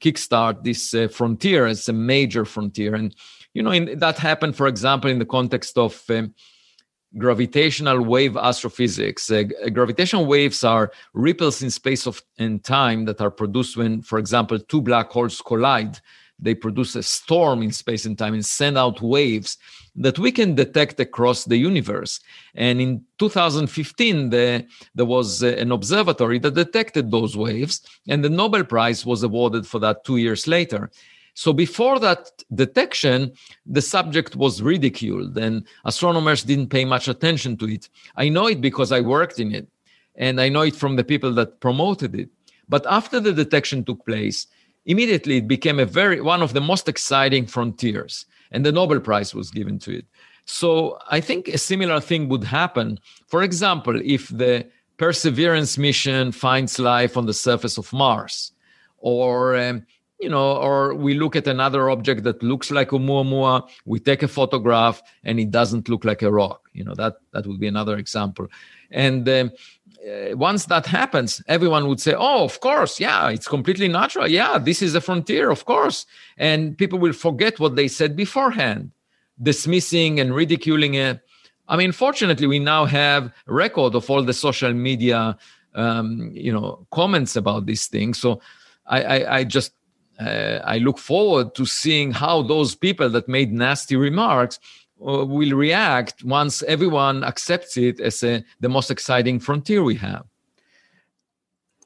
kickstart 0.00 0.64
this 0.64 0.92
uh, 0.92 1.08
frontier 1.08 1.66
as 1.66 1.88
a 1.88 1.92
major 1.92 2.44
frontier. 2.44 2.94
And 2.96 3.14
you 3.54 3.62
know, 3.62 3.70
in, 3.70 3.98
that 4.00 4.18
happened, 4.18 4.56
for 4.56 4.66
example, 4.66 5.08
in 5.08 5.20
the 5.20 5.24
context 5.24 5.78
of 5.78 6.02
um, 6.10 6.34
gravitational 7.16 8.02
wave 8.02 8.36
astrophysics. 8.36 9.30
Uh, 9.30 9.44
gravitational 9.72 10.26
waves 10.26 10.64
are 10.64 10.92
ripples 11.12 11.62
in 11.62 11.70
space 11.70 12.06
of 12.06 12.22
and 12.38 12.64
time 12.64 13.04
that 13.04 13.20
are 13.20 13.30
produced 13.30 13.76
when, 13.76 14.02
for 14.02 14.18
example, 14.18 14.58
two 14.58 14.80
black 14.80 15.10
holes 15.10 15.40
collide. 15.40 15.98
They 16.38 16.54
produce 16.54 16.96
a 16.96 17.02
storm 17.02 17.62
in 17.62 17.70
space 17.70 18.06
and 18.06 18.18
time 18.18 18.34
and 18.34 18.44
send 18.44 18.76
out 18.76 19.00
waves 19.00 19.56
that 19.96 20.18
we 20.18 20.32
can 20.32 20.54
detect 20.54 20.98
across 20.98 21.44
the 21.44 21.56
universe. 21.56 22.20
And 22.54 22.80
in 22.80 23.04
2015, 23.18 24.30
the, 24.30 24.66
there 24.94 25.04
was 25.04 25.42
uh, 25.42 25.48
an 25.48 25.70
observatory 25.70 26.40
that 26.40 26.54
detected 26.54 27.10
those 27.10 27.36
waves, 27.36 27.82
and 28.08 28.24
the 28.24 28.28
Nobel 28.28 28.64
Prize 28.64 29.06
was 29.06 29.22
awarded 29.22 29.66
for 29.66 29.78
that 29.78 30.04
two 30.04 30.16
years 30.16 30.48
later. 30.48 30.90
So 31.34 31.52
before 31.52 31.98
that 31.98 32.30
detection, 32.54 33.32
the 33.66 33.82
subject 33.82 34.36
was 34.36 34.62
ridiculed 34.62 35.36
and 35.36 35.64
astronomers 35.84 36.44
didn't 36.44 36.68
pay 36.68 36.84
much 36.84 37.08
attention 37.08 37.56
to 37.58 37.66
it. 37.66 37.88
I 38.16 38.28
know 38.28 38.46
it 38.46 38.60
because 38.60 38.92
I 38.92 39.00
worked 39.00 39.40
in 39.40 39.52
it 39.52 39.68
and 40.14 40.40
I 40.40 40.48
know 40.48 40.62
it 40.62 40.76
from 40.76 40.94
the 40.96 41.04
people 41.04 41.32
that 41.34 41.60
promoted 41.60 42.14
it. 42.14 42.28
But 42.68 42.86
after 42.88 43.18
the 43.18 43.32
detection 43.32 43.84
took 43.84 44.06
place, 44.06 44.46
immediately 44.86 45.38
it 45.38 45.48
became 45.48 45.80
a 45.80 45.84
very 45.84 46.20
one 46.20 46.40
of 46.40 46.52
the 46.52 46.60
most 46.60 46.88
exciting 46.88 47.46
frontiers 47.46 48.26
and 48.52 48.64
the 48.64 48.72
Nobel 48.72 49.00
Prize 49.00 49.34
was 49.34 49.50
given 49.50 49.78
to 49.80 49.98
it. 49.98 50.06
So 50.46 50.98
I 51.10 51.20
think 51.20 51.48
a 51.48 51.58
similar 51.58 52.00
thing 52.00 52.28
would 52.28 52.44
happen. 52.44 53.00
For 53.26 53.42
example, 53.42 54.00
if 54.04 54.28
the 54.28 54.66
Perseverance 54.98 55.76
mission 55.76 56.30
finds 56.30 56.78
life 56.78 57.16
on 57.16 57.26
the 57.26 57.34
surface 57.34 57.78
of 57.78 57.92
Mars, 57.92 58.52
or 58.98 59.56
um, 59.56 59.84
you 60.20 60.28
know, 60.28 60.56
or 60.56 60.94
we 60.94 61.14
look 61.14 61.36
at 61.36 61.46
another 61.46 61.90
object 61.90 62.22
that 62.24 62.42
looks 62.42 62.70
like 62.70 62.92
a 62.92 62.96
Oumuamua, 62.96 63.68
we 63.84 63.98
take 63.98 64.22
a 64.22 64.28
photograph 64.28 65.02
and 65.24 65.40
it 65.40 65.50
doesn't 65.50 65.88
look 65.88 66.04
like 66.04 66.22
a 66.22 66.30
rock. 66.30 66.68
You 66.72 66.84
know, 66.84 66.94
that 66.94 67.16
that 67.32 67.46
would 67.46 67.60
be 67.60 67.66
another 67.66 67.96
example. 67.96 68.48
And 68.90 69.28
um, 69.28 69.50
uh, 70.06 70.36
once 70.36 70.66
that 70.66 70.86
happens, 70.86 71.42
everyone 71.48 71.88
would 71.88 72.00
say, 72.00 72.14
"Oh, 72.16 72.44
of 72.44 72.60
course, 72.60 73.00
yeah, 73.00 73.28
it's 73.28 73.48
completely 73.48 73.88
natural. 73.88 74.28
Yeah, 74.28 74.58
this 74.58 74.82
is 74.82 74.94
a 74.94 75.00
frontier, 75.00 75.50
of 75.50 75.64
course." 75.64 76.06
And 76.36 76.76
people 76.78 76.98
will 76.98 77.12
forget 77.12 77.58
what 77.58 77.76
they 77.76 77.88
said 77.88 78.16
beforehand, 78.16 78.92
dismissing 79.42 80.20
and 80.20 80.34
ridiculing 80.34 80.94
it. 80.94 81.20
I 81.66 81.76
mean, 81.76 81.92
fortunately, 81.92 82.46
we 82.46 82.58
now 82.58 82.84
have 82.84 83.32
record 83.46 83.94
of 83.94 84.10
all 84.10 84.22
the 84.22 84.34
social 84.34 84.72
media, 84.72 85.36
um, 85.74 86.30
you 86.34 86.52
know, 86.52 86.86
comments 86.92 87.36
about 87.36 87.66
these 87.66 87.86
things. 87.86 88.20
So 88.20 88.40
I, 88.86 89.02
I, 89.02 89.36
I 89.38 89.44
just 89.44 89.72
uh, 90.20 90.60
I 90.64 90.78
look 90.78 90.98
forward 90.98 91.54
to 91.56 91.66
seeing 91.66 92.12
how 92.12 92.42
those 92.42 92.74
people 92.74 93.08
that 93.10 93.28
made 93.28 93.52
nasty 93.52 93.96
remarks 93.96 94.58
uh, 95.00 95.24
will 95.24 95.56
react 95.56 96.24
once 96.24 96.62
everyone 96.62 97.24
accepts 97.24 97.76
it 97.76 98.00
as 98.00 98.22
a, 98.22 98.44
the 98.60 98.68
most 98.68 98.90
exciting 98.90 99.40
frontier 99.40 99.82
we 99.82 99.96
have. 99.96 100.24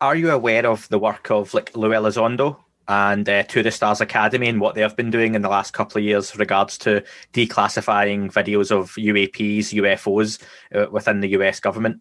Are 0.01 0.15
you 0.15 0.31
aware 0.31 0.67
of 0.67 0.89
the 0.91 0.99
work 0.99 1.31
of 1.31 1.53
like 1.55 1.77
Lou 1.77 1.91
Elizondo 1.91 2.57
and 2.87 3.29
uh, 3.29 3.43
To 3.45 3.63
the 3.63 3.71
Stars 3.71 4.01
Academy 4.01 4.49
and 4.49 4.61
what 4.61 4.75
they 4.75 4.81
have 4.81 4.97
been 4.97 5.11
doing 5.11 5.35
in 5.35 5.43
the 5.43 5.49
last 5.49 5.73
couple 5.73 5.99
of 5.99 6.05
years 6.05 6.37
regards 6.37 6.79
to 6.79 7.03
declassifying 7.33 8.33
videos 8.33 8.71
of 8.71 8.93
UAPs, 8.93 9.75
UFOs 9.75 10.41
uh, 10.75 10.89
within 10.91 11.21
the 11.21 11.29
US 11.31 11.61
government? 11.61 12.01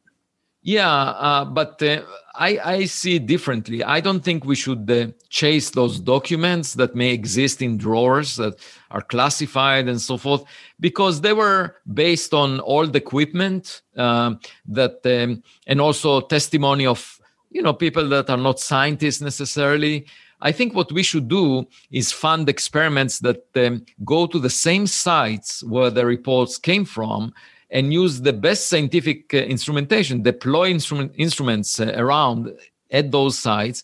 Yeah, 0.67 0.91
uh, 0.91 1.45
but 1.45 1.81
uh, 1.81 2.01
I, 2.35 2.59
I, 2.59 2.85
see 2.87 3.19
differently. 3.19 3.85
I 3.85 4.01
don't 4.01 4.21
think 4.21 4.43
we 4.43 4.55
should 4.55 4.91
uh, 4.91 5.07
chase 5.29 5.69
those 5.69 5.97
documents 5.97 6.73
that 6.73 6.93
may 6.93 7.13
exist 7.13 7.61
in 7.61 7.77
drawers 7.77 8.35
that 8.35 8.59
are 8.91 9.01
classified 9.01 9.87
and 9.87 10.01
so 10.01 10.17
forth, 10.17 10.43
because 10.81 11.21
they 11.21 11.31
were 11.31 11.77
based 11.93 12.33
on 12.33 12.59
old 12.59 12.97
equipment 12.97 13.81
um, 13.95 14.41
that, 14.65 14.99
um, 15.05 15.41
and 15.67 15.79
also 15.79 16.19
testimony 16.19 16.85
of 16.85 17.17
you 17.49 17.61
know 17.61 17.73
people 17.73 18.09
that 18.09 18.29
are 18.29 18.35
not 18.35 18.59
scientists 18.59 19.21
necessarily. 19.21 20.05
I 20.41 20.51
think 20.51 20.75
what 20.75 20.91
we 20.91 21.01
should 21.01 21.29
do 21.29 21.65
is 21.91 22.11
fund 22.11 22.49
experiments 22.49 23.19
that 23.19 23.45
um, 23.55 23.85
go 24.03 24.27
to 24.27 24.37
the 24.37 24.49
same 24.49 24.85
sites 24.85 25.63
where 25.63 25.91
the 25.91 26.05
reports 26.05 26.57
came 26.57 26.83
from 26.83 27.33
and 27.69 27.93
use 27.93 28.21
the 28.21 28.33
best 28.33 28.67
scientific 28.67 29.33
uh, 29.33 29.37
instrumentation, 29.37 30.21
deploy 30.21 30.69
instrument, 30.69 31.11
instruments 31.17 31.79
uh, 31.79 31.93
around 31.95 32.53
at 32.91 33.11
those 33.11 33.37
sites, 33.37 33.83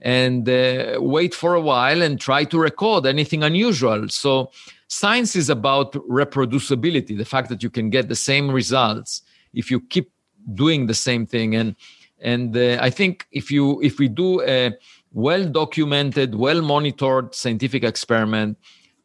and 0.00 0.48
uh, 0.48 0.98
wait 1.00 1.34
for 1.34 1.54
a 1.54 1.60
while 1.60 2.02
and 2.02 2.20
try 2.20 2.44
to 2.44 2.58
record 2.58 3.06
anything 3.06 3.42
unusual. 3.42 4.08
So, 4.08 4.50
science 4.88 5.34
is 5.34 5.48
about 5.48 5.92
reproducibility, 5.92 7.16
the 7.16 7.24
fact 7.24 7.48
that 7.48 7.62
you 7.62 7.70
can 7.70 7.88
get 7.88 8.08
the 8.08 8.16
same 8.16 8.50
results 8.50 9.22
if 9.54 9.70
you 9.70 9.80
keep 9.80 10.10
doing 10.52 10.86
the 10.86 10.94
same 10.94 11.26
thing. 11.26 11.54
And 11.54 11.74
and 12.20 12.56
uh, 12.56 12.78
I 12.80 12.90
think 12.90 13.26
if 13.32 13.50
you 13.50 13.80
if 13.82 13.98
we 13.98 14.08
do 14.08 14.42
a 14.42 14.72
well 15.12 15.44
documented, 15.48 16.34
well 16.34 16.60
monitored 16.60 17.34
scientific 17.34 17.84
experiment 17.84 18.58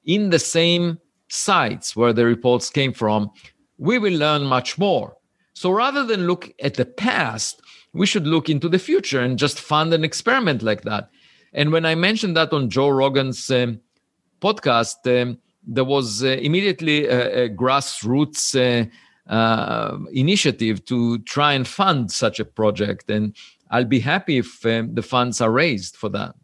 in 0.06 0.30
the 0.30 0.40
same 0.40 1.00
sites 1.30 1.96
where 1.96 2.14
the 2.14 2.26
reports 2.26 2.70
came 2.70 2.92
from, 2.92 3.32
we 3.80 3.98
will 3.98 4.14
learn 4.14 4.44
much 4.44 4.78
more. 4.78 5.18
So 5.54 5.72
rather 5.72 6.06
than 6.06 6.28
look 6.28 6.54
at 6.62 6.76
the 6.76 6.86
past, 6.86 7.62
we 7.94 8.06
should 8.06 8.28
look 8.28 8.50
into 8.50 8.70
the 8.70 8.78
future 8.78 9.20
and 9.20 9.40
just 9.40 9.60
fund 9.60 9.94
an 9.94 10.04
experiment 10.04 10.62
like 10.62 10.84
that. 10.84 11.10
And 11.54 11.72
when 11.72 11.86
I 11.86 11.96
mentioned 11.96 12.38
that 12.38 12.54
on 12.54 12.70
Joe 12.70 12.90
Rogan's 12.90 13.50
um, 13.50 13.80
podcast, 14.42 14.96
um, 15.06 15.40
there 15.66 15.84
was 15.86 16.24
uh, 16.24 16.28
immediately 16.28 17.08
a, 17.08 17.46
a 17.46 17.50
grassroots 17.50 18.54
uh, 18.56 18.88
uh, 19.32 19.98
initiative 20.12 20.86
to 20.86 21.20
try 21.20 21.54
and 21.54 21.68
fund 21.68 22.12
such 22.12 22.40
a 22.40 22.46
project. 22.46 23.10
And 23.10 23.36
I'll 23.72 23.86
be 23.86 24.00
happy 24.00 24.38
if 24.38 24.66
um, 24.66 24.94
the 24.94 25.02
funds 25.02 25.42
are 25.42 25.52
raised 25.52 25.96
for 25.96 26.10
that. 26.10 26.36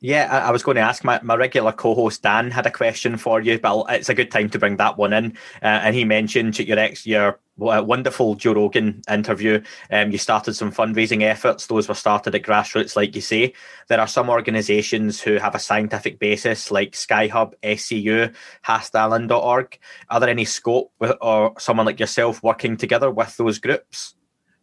Yeah, 0.00 0.28
I, 0.30 0.48
I, 0.48 0.50
was 0.52 0.62
going 0.62 0.76
to 0.76 0.80
ask 0.80 1.02
my, 1.02 1.18
my 1.24 1.34
regular 1.34 1.72
co-host 1.72 2.22
Dan 2.22 2.52
had 2.52 2.66
a 2.66 2.70
question 2.70 3.16
for 3.16 3.40
you, 3.40 3.58
but 3.58 3.84
it's 3.88 4.08
a 4.08 4.14
good 4.14 4.30
time 4.30 4.48
to 4.50 4.58
bring 4.58 4.76
that 4.76 4.96
one 4.96 5.12
in. 5.12 5.32
Uh, 5.60 5.82
and 5.82 5.96
he 5.96 6.04
mentioned 6.04 6.56
your 6.56 6.78
ex 6.78 7.04
your 7.04 7.40
uh, 7.60 7.82
wonderful 7.84 8.36
Joe 8.36 8.54
Rogan 8.54 9.02
interview. 9.10 9.60
Um, 9.90 10.12
you 10.12 10.18
started 10.18 10.54
some 10.54 10.70
fundraising 10.70 11.22
efforts; 11.22 11.66
those 11.66 11.88
were 11.88 11.94
started 11.94 12.32
at 12.36 12.44
grassroots, 12.44 12.94
like 12.94 13.16
you 13.16 13.20
say. 13.20 13.54
There 13.88 14.00
are 14.00 14.06
some 14.06 14.30
organisations 14.30 15.20
who 15.20 15.34
have 15.38 15.56
a 15.56 15.58
scientific 15.58 16.20
basis, 16.20 16.70
like 16.70 16.92
Skyhub, 16.92 17.54
SCU, 17.64 18.32
HastAllen.org. 18.64 19.78
Are 20.10 20.20
there 20.20 20.28
any 20.28 20.44
scope 20.44 20.92
with, 21.00 21.16
or 21.20 21.54
someone 21.58 21.86
like 21.86 21.98
yourself 21.98 22.40
working 22.44 22.76
together 22.76 23.10
with 23.10 23.36
those 23.36 23.58
groups? 23.58 24.14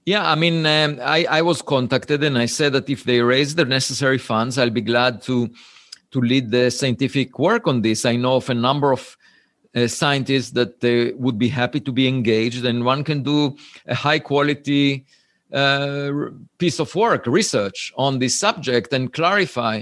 Yeah, 0.05 0.29
I 0.29 0.35
mean, 0.35 0.65
um, 0.67 0.99
I, 1.01 1.25
I 1.25 1.41
was 1.41 1.63
contacted 1.63 2.23
and 2.23 2.37
I 2.37 2.45
said 2.45 2.73
that 2.73 2.89
if 2.89 3.05
they 3.05 3.21
raise 3.21 3.55
the 3.55 3.65
necessary 3.65 4.19
funds, 4.19 4.57
I'll 4.57 4.69
be 4.69 4.81
glad 4.81 5.21
to 5.23 5.49
to 6.11 6.21
lead 6.21 6.51
the 6.51 6.69
scientific 6.69 7.39
work 7.39 7.67
on 7.67 7.81
this. 7.81 8.05
I 8.05 8.15
know 8.15 8.35
of 8.35 8.49
a 8.49 8.53
number 8.53 8.93
of 8.93 9.17
uh, 9.75 9.87
scientists 9.87 10.51
that 10.51 10.81
uh, 10.85 11.17
would 11.17 11.37
be 11.37 11.49
happy 11.49 11.79
to 11.81 11.91
be 11.91 12.07
engaged, 12.07 12.63
and 12.65 12.85
one 12.85 13.03
can 13.03 13.23
do 13.23 13.57
a 13.87 13.95
high 13.95 14.19
quality 14.19 15.05
uh, 15.51 16.11
piece 16.59 16.79
of 16.79 16.93
work, 16.95 17.25
research 17.25 17.91
on 17.97 18.19
this 18.19 18.37
subject, 18.37 18.93
and 18.93 19.11
clarify 19.11 19.81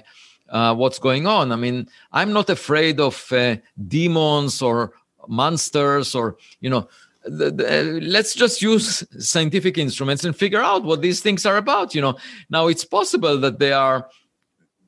uh, 0.49 0.73
what's 0.73 0.99
going 0.99 1.27
on. 1.27 1.51
I 1.51 1.57
mean, 1.57 1.87
I'm 2.13 2.31
not 2.31 2.49
afraid 2.49 2.99
of 2.99 3.31
uh, 3.31 3.57
demons 3.87 4.61
or 4.61 4.93
monsters 5.27 6.15
or 6.15 6.37
you 6.61 6.69
know 6.69 6.87
the, 7.25 7.51
the, 7.51 7.99
let's 8.01 8.33
just 8.33 8.61
use 8.61 9.03
scientific 9.19 9.77
instruments 9.77 10.25
and 10.25 10.35
figure 10.35 10.61
out 10.61 10.83
what 10.83 11.01
these 11.01 11.21
things 11.21 11.45
are 11.45 11.57
about 11.57 11.95
you 11.95 12.01
know. 12.01 12.17
Now 12.49 12.67
it's 12.67 12.85
possible 12.85 13.39
that 13.39 13.59
they 13.59 13.71
are 13.71 14.09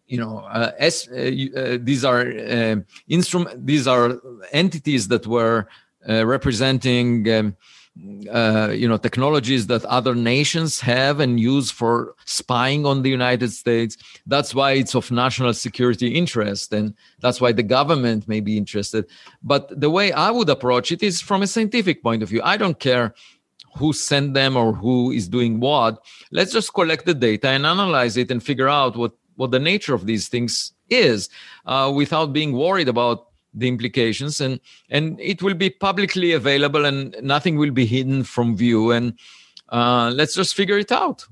you 0.08 0.20
know 0.20 0.40
uh, 0.40 0.72
as, 0.80 1.08
uh, 1.12 1.16
uh, 1.16 1.78
these 1.82 2.06
are 2.06 2.22
uh, 2.22 2.76
instrument 3.08 3.66
these 3.66 3.88
are 3.88 4.20
entities 4.52 5.08
that 5.08 5.26
were 5.26 5.68
uh, 6.08 6.26
representing 6.26 7.30
um, 7.32 7.56
uh, 8.30 8.72
you 8.74 8.88
know 8.88 8.98
technologies 8.98 9.68
that 9.68 9.86
other 9.86 10.16
nations 10.16 10.80
have 10.82 11.20
and 11.20 11.40
use 11.40 11.72
for 11.72 12.16
spying 12.26 12.86
on 12.86 13.02
the 13.02 13.10
United 13.10 13.52
States. 13.52 13.98
That's 14.26 14.54
why 14.54 14.74
it's 14.74 14.96
of 14.96 15.12
national 15.12 15.54
security 15.54 16.10
interest, 16.10 16.74
and 16.74 16.94
that's 17.22 17.40
why 17.40 17.54
the 17.54 17.64
government 17.64 18.28
may 18.28 18.42
be 18.42 18.58
interested. 18.58 19.06
But 19.44 19.80
the 19.80 19.90
way 19.90 20.12
I 20.12 20.30
would 20.32 20.50
approach 20.50 20.92
it 20.92 21.04
is 21.04 21.22
from 21.22 21.42
a 21.42 21.48
scientific 21.48 22.04
point 22.04 22.22
of 22.22 22.30
view. 22.30 22.42
I 22.44 22.58
don't 22.58 22.80
care 22.80 23.14
who 23.78 23.94
sent 23.94 24.34
them 24.34 24.58
or 24.58 24.74
who 24.74 25.12
is 25.12 25.28
doing 25.28 25.60
what. 25.60 26.04
Let's 26.32 26.54
just 26.54 26.74
collect 26.74 27.06
the 27.06 27.14
data 27.14 27.50
and 27.50 27.66
analyze 27.66 28.18
it 28.18 28.32
and 28.32 28.44
figure 28.44 28.70
out 28.70 28.98
what 28.98 29.14
what 29.38 29.52
the 29.52 29.60
nature 29.60 29.94
of 29.94 30.06
these 30.06 30.28
things 30.30 30.74
is, 30.90 31.30
uh, 31.66 31.92
without 31.94 32.34
being 32.34 32.54
worried 32.54 32.88
about 32.88 33.28
the 33.56 33.68
implications 33.68 34.42
and 34.42 34.60
and 34.90 35.20
it 35.20 35.42
will 35.42 35.54
be 35.54 35.70
publicly 35.70 36.34
available 36.34 36.86
and 36.86 37.16
nothing 37.22 37.58
will 37.58 37.72
be 37.72 37.86
hidden 37.86 38.24
from 38.24 38.56
view 38.56 38.92
and 38.92 39.18
uh, 39.70 40.12
let's 40.14 40.36
just 40.36 40.56
figure 40.56 40.78
it 40.78 40.92
out. 40.92 41.26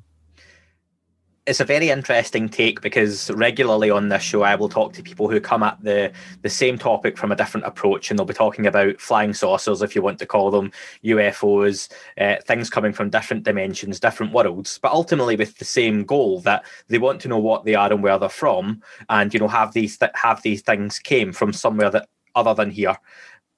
It's 1.46 1.60
a 1.60 1.66
very 1.66 1.90
interesting 1.90 2.48
take 2.48 2.80
because 2.80 3.30
regularly 3.32 3.90
on 3.90 4.08
this 4.08 4.24
show 4.24 4.44
I 4.44 4.56
will 4.56 4.70
talk 4.70 4.94
to 4.94 5.04
people 5.04 5.30
who 5.30 5.42
come 5.42 5.62
at 5.62 5.78
the 5.84 6.14
the 6.42 6.50
same 6.50 6.78
topic 6.78 7.18
from 7.18 7.34
a 7.34 7.36
different 7.36 7.68
approach, 7.68 8.10
and 8.10 8.18
they'll 8.18 8.26
be 8.26 8.34
talking 8.34 8.66
about 8.66 9.02
flying 9.02 9.34
saucers, 9.34 9.82
if 9.82 9.94
you 9.94 10.02
want 10.02 10.20
to 10.20 10.26
call 10.26 10.52
them 10.52 10.72
UFOs, 11.04 11.92
uh, 12.18 12.36
things 12.46 12.70
coming 12.70 12.94
from 12.94 13.10
different 13.10 13.44
dimensions, 13.44 14.00
different 14.00 14.32
worlds, 14.32 14.80
but 14.82 14.94
ultimately 14.94 15.36
with 15.36 15.58
the 15.58 15.66
same 15.66 16.06
goal 16.06 16.40
that 16.42 16.64
they 16.88 16.98
want 16.98 17.20
to 17.20 17.28
know 17.28 17.40
what 17.40 17.66
they 17.66 17.76
are 17.76 17.92
and 17.92 18.02
where 18.02 18.18
they're 18.18 18.30
from, 18.30 18.82
and 19.10 19.34
you 19.34 19.40
know 19.42 19.50
have 19.50 19.74
these 19.74 19.98
th- 19.98 20.14
have 20.16 20.42
these 20.44 20.62
things 20.62 20.98
came 20.98 21.34
from 21.34 21.52
somewhere 21.52 21.90
that 21.90 22.08
other 22.36 22.54
than 22.54 22.72
here 22.72 22.98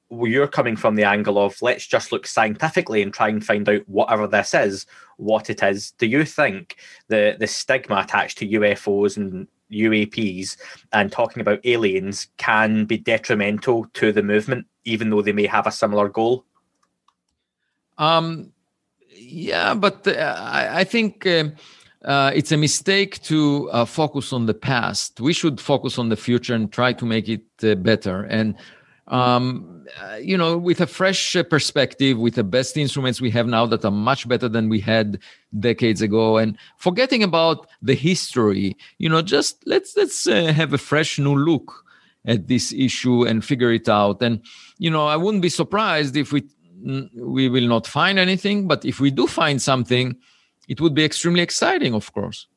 you're 0.09 0.47
coming 0.47 0.75
from 0.75 0.95
the 0.95 1.03
angle 1.03 1.37
of 1.37 1.61
let's 1.61 1.87
just 1.87 2.11
look 2.11 2.27
scientifically 2.27 3.01
and 3.01 3.13
try 3.13 3.29
and 3.29 3.45
find 3.45 3.67
out 3.67 3.81
whatever 3.87 4.27
this 4.27 4.53
is, 4.53 4.85
what 5.17 5.49
it 5.49 5.63
is. 5.63 5.91
Do 5.91 6.05
you 6.05 6.25
think 6.25 6.77
the 7.07 7.35
the 7.39 7.47
stigma 7.47 7.97
attached 7.97 8.37
to 8.39 8.47
UFOs 8.47 9.17
and 9.17 9.47
UAPs 9.71 10.57
and 10.93 11.11
talking 11.11 11.41
about 11.41 11.65
aliens 11.65 12.27
can 12.37 12.85
be 12.85 12.97
detrimental 12.97 13.87
to 13.93 14.11
the 14.11 14.23
movement, 14.23 14.67
even 14.83 15.09
though 15.09 15.21
they 15.21 15.33
may 15.33 15.47
have 15.47 15.67
a 15.67 15.71
similar 15.71 16.07
goal? 16.07 16.45
Um, 17.97 18.51
yeah, 19.09 19.73
but 19.73 20.07
uh, 20.07 20.35
I, 20.37 20.79
I, 20.81 20.83
think. 20.83 21.25
Uh, 21.25 21.49
uh, 22.05 22.31
it's 22.35 22.51
a 22.51 22.57
mistake 22.57 23.21
to 23.23 23.69
uh, 23.71 23.83
focus 23.83 24.31
on 24.31 24.45
the 24.45 24.53
past. 24.53 25.19
We 25.19 25.33
should 25.33 25.59
focus 25.59 25.97
on 25.97 26.09
the 26.09 26.15
future 26.15 26.53
and 26.53 26.71
try 26.71 26.93
to 26.93 27.05
make 27.05 27.27
it 27.27 27.45
uh, 27.63 27.75
better. 27.75 28.23
And 28.23 28.55
um, 29.07 29.85
uh, 30.01 30.15
you 30.15 30.37
know, 30.37 30.57
with 30.57 30.81
a 30.81 30.87
fresh 30.87 31.35
perspective, 31.49 32.17
with 32.17 32.35
the 32.35 32.43
best 32.43 32.75
instruments 32.77 33.21
we 33.21 33.29
have 33.31 33.47
now 33.47 33.65
that 33.67 33.85
are 33.85 33.91
much 33.91 34.27
better 34.27 34.49
than 34.49 34.69
we 34.69 34.79
had 34.79 35.19
decades 35.59 36.01
ago, 36.01 36.37
and 36.37 36.57
forgetting 36.77 37.21
about 37.21 37.67
the 37.81 37.93
history, 37.93 38.75
you 38.97 39.09
know, 39.09 39.21
just 39.21 39.63
let's 39.67 39.95
let's 39.95 40.27
uh, 40.27 40.51
have 40.53 40.73
a 40.73 40.79
fresh 40.79 41.19
new 41.19 41.35
look 41.35 41.85
at 42.25 42.47
this 42.47 42.73
issue 42.73 43.25
and 43.25 43.45
figure 43.45 43.71
it 43.71 43.87
out. 43.87 44.21
And 44.23 44.41
you 44.79 44.89
know, 44.89 45.07
I 45.07 45.15
wouldn't 45.15 45.43
be 45.43 45.49
surprised 45.49 46.15
if 46.17 46.31
we 46.31 46.43
we 47.15 47.47
will 47.49 47.67
not 47.67 47.85
find 47.85 48.17
anything, 48.17 48.67
but 48.67 48.85
if 48.85 48.99
we 48.99 49.11
do 49.11 49.27
find 49.27 49.61
something, 49.61 50.15
it 50.67 50.81
would 50.81 50.93
be 50.93 51.05
extremely 51.05 51.41
exciting, 51.41 51.93
of 51.93 52.11
course 52.13 52.47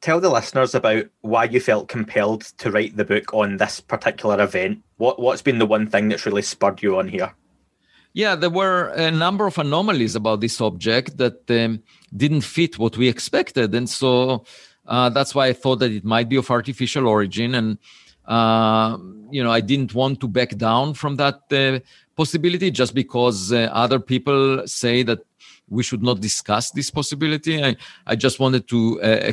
tell 0.00 0.20
the 0.20 0.30
listeners 0.30 0.74
about 0.74 1.04
why 1.20 1.44
you 1.44 1.60
felt 1.60 1.88
compelled 1.88 2.42
to 2.58 2.70
write 2.70 2.96
the 2.96 3.04
book 3.04 3.32
on 3.34 3.58
this 3.58 3.80
particular 3.80 4.42
event. 4.42 4.82
What 4.96 5.20
what's 5.20 5.42
been 5.42 5.58
the 5.58 5.66
one 5.66 5.88
thing 5.88 6.08
that's 6.08 6.26
really 6.26 6.42
spurred 6.42 6.82
you 6.82 6.98
on 6.98 7.08
here? 7.08 7.34
Yeah, 8.12 8.34
there 8.34 8.50
were 8.50 8.88
a 8.88 9.10
number 9.10 9.46
of 9.46 9.56
anomalies 9.58 10.16
about 10.16 10.40
this 10.40 10.60
object 10.60 11.16
that 11.18 11.48
um, 11.50 11.82
didn't 12.16 12.40
fit 12.40 12.78
what 12.78 12.96
we 12.96 13.08
expected, 13.08 13.74
and 13.74 13.88
so 13.88 14.44
uh, 14.86 15.10
that's 15.10 15.34
why 15.34 15.46
I 15.46 15.52
thought 15.52 15.78
that 15.78 15.92
it 15.92 16.04
might 16.04 16.28
be 16.28 16.36
of 16.36 16.50
artificial 16.50 17.06
origin, 17.06 17.54
and 17.54 17.78
uh, 18.26 18.98
you 19.30 19.44
know 19.44 19.52
I 19.52 19.60
didn't 19.60 19.94
want 19.94 20.20
to 20.20 20.28
back 20.28 20.56
down 20.56 20.94
from 20.94 21.16
that 21.16 21.40
uh, 21.52 21.78
possibility 22.16 22.70
just 22.70 22.94
because 22.94 23.52
uh, 23.52 23.70
other 23.72 24.00
people 24.00 24.66
say 24.66 25.02
that 25.04 25.20
we 25.70 25.82
should 25.82 26.02
not 26.02 26.20
discuss 26.20 26.70
this 26.72 26.90
possibility. 26.90 27.64
I, 27.64 27.76
I 28.06 28.16
just 28.16 28.40
wanted 28.40 28.68
to 28.68 29.00
uh, 29.02 29.32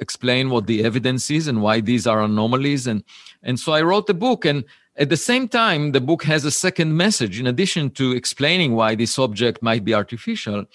explain 0.00 0.50
what 0.50 0.66
the 0.66 0.84
evidence 0.84 1.30
is 1.30 1.48
and 1.48 1.62
why 1.62 1.80
these 1.80 2.06
are 2.06 2.22
anomalies. 2.22 2.86
And 2.86 3.02
and 3.42 3.58
so 3.58 3.72
i 3.72 3.82
wrote 3.82 4.06
the 4.06 4.14
book. 4.14 4.44
And 4.44 4.64
at 4.96 5.08
the 5.08 5.16
same 5.16 5.48
time 5.48 5.92
the 5.92 6.00
book 6.00 6.22
has 6.24 6.44
a 6.44 6.50
second 6.50 6.96
message. 6.96 7.40
In 7.40 7.46
addition 7.46 7.90
to 7.90 8.12
explaining 8.12 8.74
why 8.74 8.94
this 8.94 9.18
object 9.18 9.62
might 9.62 9.84
be 9.84 9.94
artificial 9.94 10.66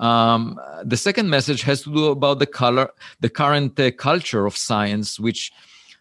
um, 0.00 0.58
the 0.84 0.96
second 0.96 1.28
message 1.28 1.62
has 1.62 1.82
to 1.82 1.92
do 1.92 2.06
about 2.06 2.38
the 2.38 2.46
color 2.46 2.90
the 3.20 3.28
current 3.28 3.78
uh, 3.78 3.90
culture 3.92 4.46
of 4.46 4.56
science 4.56 5.20
which 5.20 5.52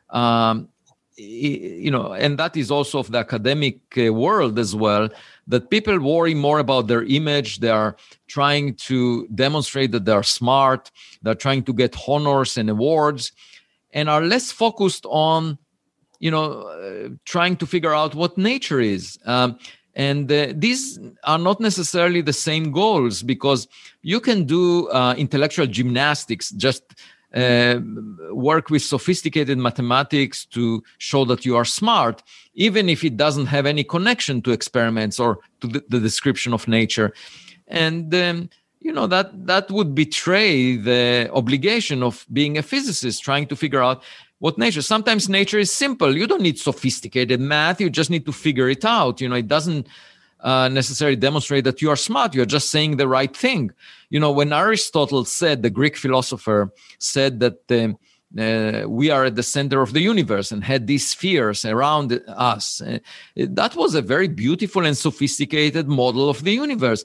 um, 0.09 0.69
you 1.17 1.91
know 1.91 2.13
and 2.13 2.39
that 2.39 2.55
is 2.55 2.71
also 2.71 2.99
of 2.99 3.11
the 3.11 3.17
academic 3.17 3.79
uh, 3.97 4.11
world 4.13 4.57
as 4.57 4.73
well 4.73 5.09
that 5.49 5.69
people 5.69 5.99
worry 5.99 6.33
more 6.33 6.59
about 6.59 6.87
their 6.87 7.03
image. 7.03 7.59
They 7.59 7.69
are 7.69 7.97
trying 8.27 8.75
to 8.75 9.27
demonstrate 9.35 9.91
that 9.91 10.05
they're 10.05 10.23
smart. 10.23 10.91
They're 11.21 11.35
trying 11.35 11.63
to 11.63 11.73
get 11.73 11.97
honors 12.07 12.57
and 12.57 12.69
awards 12.69 13.33
and 13.91 14.09
are 14.09 14.21
less 14.21 14.51
focused 14.51 15.05
on 15.09 15.57
you 16.19 16.31
know 16.31 16.61
uh, 16.61 17.09
trying 17.25 17.57
to 17.57 17.65
figure 17.65 17.93
out 17.93 18.15
what 18.15 18.37
nature 18.37 18.79
is. 18.79 19.17
Um, 19.25 19.57
and 19.95 20.31
uh, 20.31 20.53
these 20.55 20.99
are 21.23 21.39
not 21.39 21.59
necessarily 21.59 22.21
the 22.21 22.33
same 22.33 22.71
goals 22.71 23.23
because 23.23 23.67
you 24.01 24.19
can 24.19 24.45
do 24.45 24.87
uh, 24.89 25.15
intellectual 25.17 25.65
gymnastics 25.65 26.51
just 26.51 26.83
uh, 27.35 27.79
work 28.31 28.69
with 28.69 28.81
sophisticated 28.81 29.57
mathematics 29.57 30.45
to 30.45 30.83
show 30.97 31.25
that 31.25 31.45
you 31.45 31.55
are 31.55 31.65
smart, 31.65 32.23
even 32.53 32.89
if 32.89 33.03
it 33.03 33.17
doesn't 33.17 33.45
have 33.45 33.65
any 33.65 33.83
connection 33.83 34.41
to 34.41 34.51
experiments 34.51 35.19
or 35.19 35.39
to 35.61 35.67
the, 35.67 35.83
the 35.89 35.99
description 35.99 36.53
of 36.53 36.67
nature. 36.67 37.13
And 37.67 38.13
um, 38.15 38.49
you 38.79 38.91
know 38.91 39.07
that 39.07 39.45
that 39.45 39.69
would 39.69 39.93
betray 39.93 40.75
the 40.75 41.29
obligation 41.33 42.01
of 42.01 42.25
being 42.31 42.57
a 42.57 42.63
physicist, 42.63 43.23
trying 43.23 43.45
to 43.47 43.55
figure 43.55 43.83
out 43.83 44.03
what 44.39 44.57
nature. 44.57 44.81
Sometimes 44.81 45.29
nature 45.29 45.59
is 45.59 45.71
simple. 45.71 46.15
You 46.15 46.25
don't 46.25 46.41
need 46.41 46.57
sophisticated 46.57 47.39
math. 47.39 47.81
You 47.81 47.89
just 47.89 48.09
need 48.09 48.25
to 48.25 48.31
figure 48.31 48.69
it 48.69 48.85
out. 48.85 49.21
You 49.21 49.29
know, 49.29 49.35
it 49.35 49.47
doesn't 49.47 49.87
uh, 50.39 50.69
necessarily 50.69 51.17
demonstrate 51.17 51.65
that 51.65 51.81
you 51.81 51.89
are 51.89 51.97
smart. 51.97 52.33
You're 52.33 52.45
just 52.45 52.71
saying 52.71 52.97
the 52.97 53.07
right 53.07 53.35
thing. 53.35 53.71
You 54.09 54.19
know, 54.19 54.31
when 54.31 54.53
Aristotle 54.53 55.25
said, 55.25 55.61
the 55.61 55.69
Greek 55.69 55.95
philosopher 55.95 56.73
said 56.97 57.39
that 57.39 57.59
um, 57.71 57.97
uh, 58.37 58.87
we 58.87 59.09
are 59.09 59.25
at 59.25 59.35
the 59.35 59.43
center 59.43 59.81
of 59.81 59.93
the 59.93 60.01
universe 60.01 60.51
and 60.51 60.63
had 60.63 60.87
these 60.87 61.07
spheres 61.07 61.65
around 61.65 62.21
us, 62.27 62.81
uh, 62.81 62.99
that 63.35 63.75
was 63.75 63.95
a 63.95 64.01
very 64.01 64.27
beautiful 64.27 64.85
and 64.85 64.97
sophisticated 64.97 65.87
model 65.87 66.29
of 66.29 66.43
the 66.43 66.53
universe. 66.53 67.03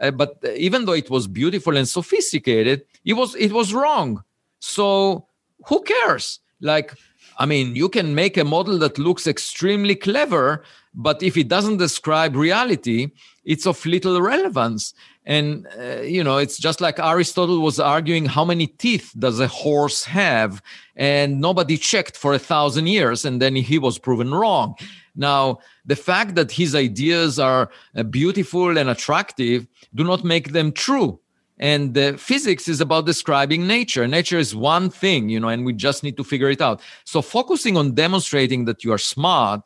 Uh, 0.00 0.10
but 0.10 0.38
even 0.56 0.84
though 0.84 0.92
it 0.92 1.10
was 1.10 1.26
beautiful 1.26 1.76
and 1.76 1.88
sophisticated, 1.88 2.84
it 3.04 3.14
was 3.14 3.34
it 3.36 3.52
was 3.52 3.72
wrong. 3.72 4.22
So 4.58 5.26
who 5.66 5.82
cares? 5.82 6.40
Like 6.60 6.94
I 7.38 7.46
mean, 7.46 7.74
you 7.74 7.88
can 7.88 8.14
make 8.14 8.36
a 8.36 8.44
model 8.44 8.78
that 8.78 8.98
looks 8.98 9.26
extremely 9.26 9.96
clever, 9.96 10.64
but 10.94 11.22
if 11.22 11.36
it 11.36 11.48
doesn't 11.48 11.78
describe 11.78 12.36
reality, 12.36 13.10
it's 13.44 13.66
of 13.66 13.84
little 13.84 14.20
relevance. 14.20 14.94
And, 15.26 15.66
uh, 15.78 16.02
you 16.02 16.22
know, 16.22 16.38
it's 16.38 16.58
just 16.58 16.80
like 16.80 16.98
Aristotle 16.98 17.60
was 17.60 17.80
arguing 17.80 18.26
how 18.26 18.44
many 18.44 18.66
teeth 18.66 19.12
does 19.18 19.40
a 19.40 19.48
horse 19.48 20.04
have? 20.04 20.62
And 20.96 21.40
nobody 21.40 21.76
checked 21.76 22.16
for 22.16 22.34
a 22.34 22.38
thousand 22.38 22.86
years, 22.86 23.24
and 23.24 23.40
then 23.40 23.56
he 23.56 23.78
was 23.78 23.98
proven 23.98 24.32
wrong. 24.32 24.76
Now, 25.16 25.58
the 25.84 25.96
fact 25.96 26.34
that 26.34 26.52
his 26.52 26.74
ideas 26.74 27.38
are 27.38 27.70
uh, 27.96 28.02
beautiful 28.02 28.76
and 28.76 28.90
attractive 28.90 29.66
do 29.94 30.04
not 30.04 30.24
make 30.24 30.52
them 30.52 30.72
true 30.72 31.20
and 31.58 32.18
physics 32.20 32.68
is 32.68 32.80
about 32.80 33.06
describing 33.06 33.66
nature. 33.66 34.08
Nature 34.08 34.38
is 34.38 34.54
one 34.54 34.90
thing 34.90 35.28
you 35.28 35.38
know 35.38 35.48
and 35.48 35.64
we 35.64 35.72
just 35.72 36.02
need 36.02 36.16
to 36.16 36.24
figure 36.24 36.50
it 36.50 36.60
out. 36.60 36.80
So 37.04 37.22
focusing 37.22 37.76
on 37.76 37.92
demonstrating 37.92 38.64
that 38.66 38.84
you 38.84 38.92
are 38.92 38.98
smart 38.98 39.62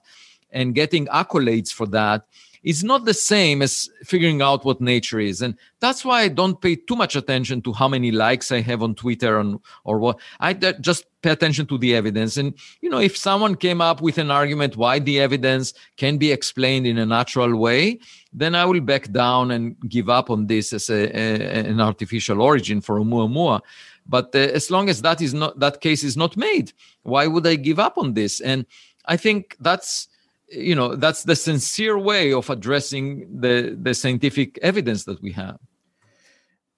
and 0.51 0.75
getting 0.75 1.07
accolades 1.07 1.73
for 1.73 1.87
that 1.89 2.25
is 2.63 2.83
not 2.85 3.05
the 3.05 3.15
same 3.15 3.63
as 3.63 3.89
figuring 4.05 4.43
out 4.43 4.65
what 4.65 4.81
nature 4.81 5.21
is. 5.21 5.43
And 5.43 5.55
that's 5.81 6.05
why 6.05 6.23
i 6.23 6.29
don't 6.29 6.61
pay 6.61 6.77
too 6.77 6.97
much 6.97 7.17
attention 7.17 7.63
to 7.63 7.73
how 7.73 7.89
many 7.89 8.11
likes 8.11 8.51
i 8.53 8.61
have 8.61 8.83
on 8.83 8.95
twitter 8.95 9.41
or 9.85 9.99
what. 9.99 10.19
I 10.41 10.55
just 10.55 11.07
pay 11.23 11.31
attention 11.31 11.67
to 11.67 11.79
the 11.79 11.95
evidence. 11.95 12.37
And 12.37 12.55
you 12.81 12.91
know 12.91 12.99
if 12.99 13.17
someone 13.17 13.55
came 13.55 13.81
up 13.81 14.01
with 14.01 14.19
an 14.19 14.31
argument 14.31 14.77
why 14.77 14.99
the 14.99 15.21
evidence 15.21 15.75
can 15.97 16.19
be 16.19 16.33
explained 16.33 16.87
in 16.87 16.99
a 16.99 17.07
natural 17.07 17.57
way 17.57 17.99
then 18.33 18.55
i 18.55 18.65
will 18.65 18.81
back 18.81 19.11
down 19.11 19.51
and 19.51 19.77
give 19.89 20.09
up 20.09 20.31
on 20.31 20.47
this 20.47 20.73
as 20.73 20.91
a, 20.91 21.03
a 21.17 21.71
an 21.71 21.81
artificial 21.81 22.43
origin 22.43 22.81
for 22.81 23.01
Oumuamua. 23.01 23.61
but 24.07 24.35
uh, 24.35 24.39
as 24.39 24.71
long 24.71 24.89
as 24.89 25.03
that 25.03 25.21
is 25.21 25.35
not 25.35 25.59
that 25.59 25.81
case 25.81 26.05
is 26.05 26.17
not 26.17 26.37
made 26.37 26.73
why 27.03 27.27
would 27.27 27.47
i 27.47 27.55
give 27.55 27.79
up 27.79 27.97
on 27.99 28.15
this? 28.15 28.41
And 28.41 28.67
i 29.07 29.17
think 29.17 29.57
that's 29.61 30.09
you 30.51 30.75
know 30.75 30.97
that's 30.97 31.25
the 31.25 31.37
sincere 31.37 31.99
way 31.99 32.33
of 32.33 32.51
addressing 32.51 33.41
the 33.41 33.77
the 33.81 33.95
scientific 33.95 34.59
evidence 34.59 35.05
that 35.05 35.23
we 35.23 35.33
have. 35.33 35.59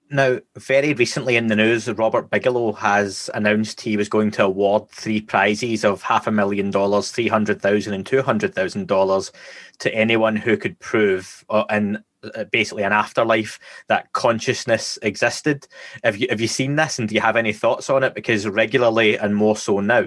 Now 0.09 0.39
very 0.57 0.93
recently 0.93 1.37
in 1.37 1.47
the 1.47 1.55
news 1.55 1.87
robert 1.89 2.29
bigelow 2.29 2.73
has 2.73 3.29
announced 3.33 3.79
he 3.79 3.95
was 3.95 4.09
going 4.09 4.31
to 4.31 4.43
award 4.43 4.89
three 4.89 5.21
prizes 5.21 5.85
of 5.85 6.01
half 6.01 6.27
a 6.27 6.31
million 6.31 6.69
dollars 6.69 7.11
three 7.11 7.29
hundred 7.29 7.61
thousand 7.61 7.93
and 7.93 8.05
two 8.05 8.21
hundred 8.21 8.53
thousand 8.53 8.87
dollars 8.87 9.31
to 9.79 9.93
anyone 9.95 10.35
who 10.35 10.57
could 10.57 10.77
prove 10.79 11.45
uh, 11.49 11.63
in 11.69 12.03
uh, 12.23 12.43
basically 12.45 12.83
an 12.83 12.91
afterlife 12.91 13.59
that 13.87 14.11
consciousness 14.13 14.99
existed. 15.01 15.67
Have 16.03 16.17
you 16.17 16.27
have 16.29 16.41
you 16.41 16.47
seen 16.47 16.75
this 16.75 16.99
and 16.99 17.09
do 17.09 17.15
you 17.15 17.21
have 17.21 17.35
any 17.35 17.53
thoughts 17.53 17.89
on 17.89 18.03
it? 18.03 18.13
Because 18.13 18.47
regularly 18.47 19.17
and 19.17 19.35
more 19.35 19.55
so 19.55 19.79
now 19.79 20.03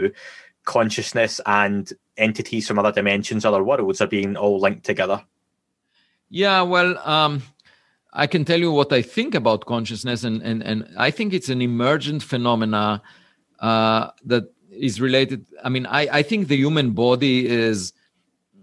consciousness 0.64 1.40
and 1.46 1.92
entities 2.16 2.66
from 2.66 2.78
other 2.78 2.92
dimensions, 2.92 3.44
other 3.44 3.62
worlds 3.62 4.00
are 4.00 4.06
being 4.06 4.36
all 4.36 4.60
linked 4.60 4.84
together. 4.84 5.22
Yeah, 6.30 6.62
well, 6.62 6.98
um, 7.06 7.42
I 8.12 8.26
can 8.26 8.44
tell 8.44 8.58
you 8.58 8.72
what 8.72 8.92
I 8.92 9.02
think 9.02 9.34
about 9.34 9.66
consciousness, 9.66 10.24
and 10.24 10.42
and 10.42 10.62
and 10.62 10.88
I 10.96 11.10
think 11.10 11.32
it's 11.32 11.48
an 11.48 11.62
emergent 11.62 12.22
phenomena 12.22 13.02
uh, 13.60 14.10
that 14.24 14.44
is 14.70 15.00
related. 15.00 15.46
I 15.62 15.68
mean, 15.68 15.86
I 15.86 16.08
I 16.18 16.22
think 16.22 16.48
the 16.48 16.56
human 16.56 16.92
body 16.92 17.46
is, 17.46 17.92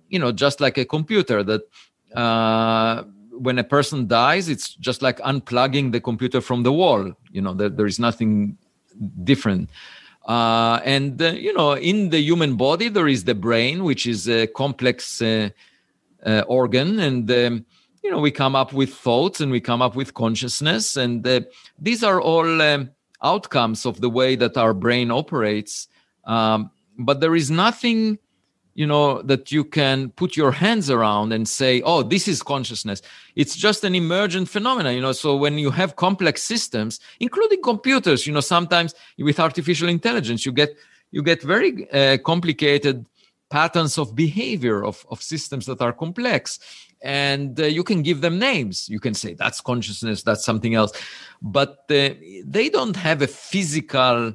you 0.09 0.19
know, 0.19 0.31
just 0.31 0.59
like 0.61 0.77
a 0.77 0.85
computer 0.85 1.43
that. 1.43 1.61
Uh, 2.15 3.03
when 3.41 3.57
a 3.57 3.63
person 3.63 4.05
dies, 4.05 4.49
it's 4.49 4.75
just 4.75 5.01
like 5.01 5.17
unplugging 5.19 5.91
the 5.91 5.99
computer 5.99 6.41
from 6.41 6.61
the 6.61 6.71
wall. 6.71 7.11
You 7.31 7.41
know, 7.41 7.55
there, 7.55 7.69
there 7.69 7.87
is 7.87 7.97
nothing 7.97 8.57
different. 9.23 9.69
Uh, 10.25 10.79
and 10.85 11.21
uh, 11.21 11.31
you 11.31 11.53
know, 11.53 11.73
in 11.73 12.09
the 12.09 12.19
human 12.19 12.55
body, 12.55 12.89
there 12.89 13.07
is 13.07 13.23
the 13.23 13.35
brain, 13.35 13.83
which 13.83 14.05
is 14.05 14.27
a 14.29 14.47
complex 14.47 15.21
uh, 15.21 15.49
uh 16.25 16.43
organ, 16.47 16.99
and 16.99 17.31
um, 17.31 17.65
you 18.03 18.11
know, 18.11 18.19
we 18.19 18.31
come 18.31 18.55
up 18.55 18.73
with 18.73 18.93
thoughts 18.93 19.41
and 19.41 19.51
we 19.51 19.59
come 19.59 19.81
up 19.81 19.95
with 19.95 20.13
consciousness, 20.13 20.97
and 20.97 21.25
uh, 21.27 21.41
these 21.79 22.03
are 22.03 22.21
all 22.21 22.61
um, 22.61 22.89
outcomes 23.23 23.85
of 23.85 24.01
the 24.01 24.09
way 24.09 24.35
that 24.35 24.57
our 24.57 24.73
brain 24.73 25.11
operates. 25.11 25.87
Um, 26.25 26.71
but 26.97 27.19
there 27.19 27.35
is 27.35 27.49
nothing 27.49 28.19
you 28.73 28.87
know 28.87 29.21
that 29.23 29.51
you 29.51 29.63
can 29.63 30.09
put 30.11 30.37
your 30.37 30.51
hands 30.51 30.89
around 30.89 31.33
and 31.33 31.47
say 31.47 31.81
oh 31.81 32.03
this 32.03 32.27
is 32.27 32.41
consciousness. 32.41 33.01
It's 33.35 33.55
just 33.55 33.83
an 33.83 33.95
emergent 33.95 34.49
phenomenon 34.49 34.95
you 34.95 35.01
know 35.01 35.11
so 35.11 35.35
when 35.35 35.57
you 35.57 35.71
have 35.71 35.95
complex 35.95 36.43
systems 36.43 36.99
including 37.19 37.61
computers 37.61 38.25
you 38.25 38.33
know 38.33 38.41
sometimes 38.41 38.93
with 39.17 39.39
artificial 39.39 39.89
intelligence 39.89 40.45
you 40.45 40.51
get 40.51 40.75
you 41.11 41.21
get 41.21 41.41
very 41.41 41.89
uh, 41.91 42.17
complicated 42.25 43.05
patterns 43.51 43.97
of 43.97 44.15
behavior 44.15 44.83
of, 44.83 45.05
of 45.11 45.21
systems 45.21 45.67
that 45.67 45.81
are 45.81 45.93
complex. 45.93 46.57
And 47.03 47.59
uh, 47.59 47.65
you 47.65 47.83
can 47.83 48.01
give 48.01 48.21
them 48.21 48.39
names. 48.39 48.89
You 48.89 48.99
can 48.99 49.13
say 49.13 49.33
that's 49.33 49.61
consciousness 49.61 50.23
that's 50.23 50.45
something 50.45 50.73
else. 50.73 50.93
But 51.41 51.79
uh, 51.89 52.15
they 52.45 52.69
don't 52.69 52.95
have 52.95 53.21
a 53.21 53.27
physical 53.27 54.33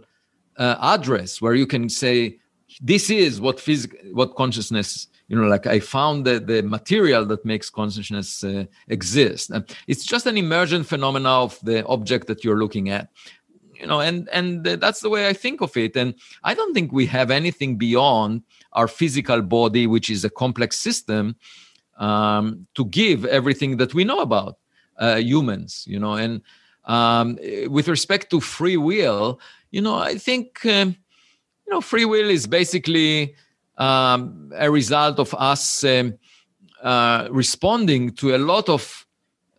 uh, 0.59 0.77
address 0.81 1.40
where 1.40 1.55
you 1.55 1.66
can 1.66 1.88
say 1.88 2.38
this 2.81 3.11
is 3.11 3.41
what 3.41 3.59
physical 3.61 3.99
what 4.12 4.35
consciousness 4.37 5.09
you 5.29 5.37
know 5.37 5.47
like 5.47 5.67
i 5.67 5.81
found 5.81 6.25
the, 6.25 6.39
the 6.39 6.62
material 6.62 7.25
that 7.25 7.45
makes 7.45 7.71
consciousness 7.71 8.45
uh, 8.45 8.65
exist. 8.89 9.51
And 9.51 9.65
it's 9.87 10.05
just 10.05 10.27
an 10.27 10.37
emergent 10.37 10.87
phenomena 10.87 11.31
of 11.31 11.59
the 11.62 11.85
object 11.87 12.27
that 12.29 12.45
you're 12.45 12.59
looking 12.59 12.91
at 12.91 13.09
you 13.75 13.87
know 13.87 14.01
and 14.01 14.29
and 14.31 14.65
that's 14.65 15.01
the 15.01 15.11
way 15.11 15.29
i 15.29 15.33
think 15.33 15.61
of 15.61 15.77
it. 15.77 15.97
And 15.97 16.15
i 16.45 16.55
don't 16.55 16.75
think 16.75 16.93
we 16.93 17.07
have 17.07 17.31
anything 17.31 17.77
beyond 17.77 18.43
our 18.73 18.89
physical 18.89 19.43
body 19.43 19.87
which 19.87 20.11
is 20.11 20.25
a 20.25 20.31
complex 20.31 20.79
system 20.79 21.37
um, 21.99 22.67
to 22.75 22.85
give 22.85 23.25
everything 23.25 23.79
that 23.79 23.95
we 23.95 24.05
know 24.05 24.21
about 24.21 24.59
uh, 24.99 25.17
humans 25.17 25.85
you 25.89 25.99
know 25.99 26.15
and 26.15 26.43
um, 26.85 27.39
with 27.69 27.89
respect 27.89 28.31
to 28.31 28.41
free 28.41 28.77
will 28.77 29.41
you 29.71 29.81
know 29.81 29.97
i 29.97 30.17
think 30.17 30.65
um, 30.67 30.97
you 31.66 31.74
know, 31.74 31.81
free 31.81 32.05
will 32.05 32.31
is 32.31 32.46
basically 32.46 33.35
um, 33.76 34.52
a 34.57 34.70
result 34.70 35.18
of 35.18 35.35
us 35.35 35.85
um, 35.85 36.14
uh, 36.83 37.29
responding 37.31 38.12
to 38.12 38.35
a 38.35 38.38
lot 38.38 38.68
of 38.68 39.07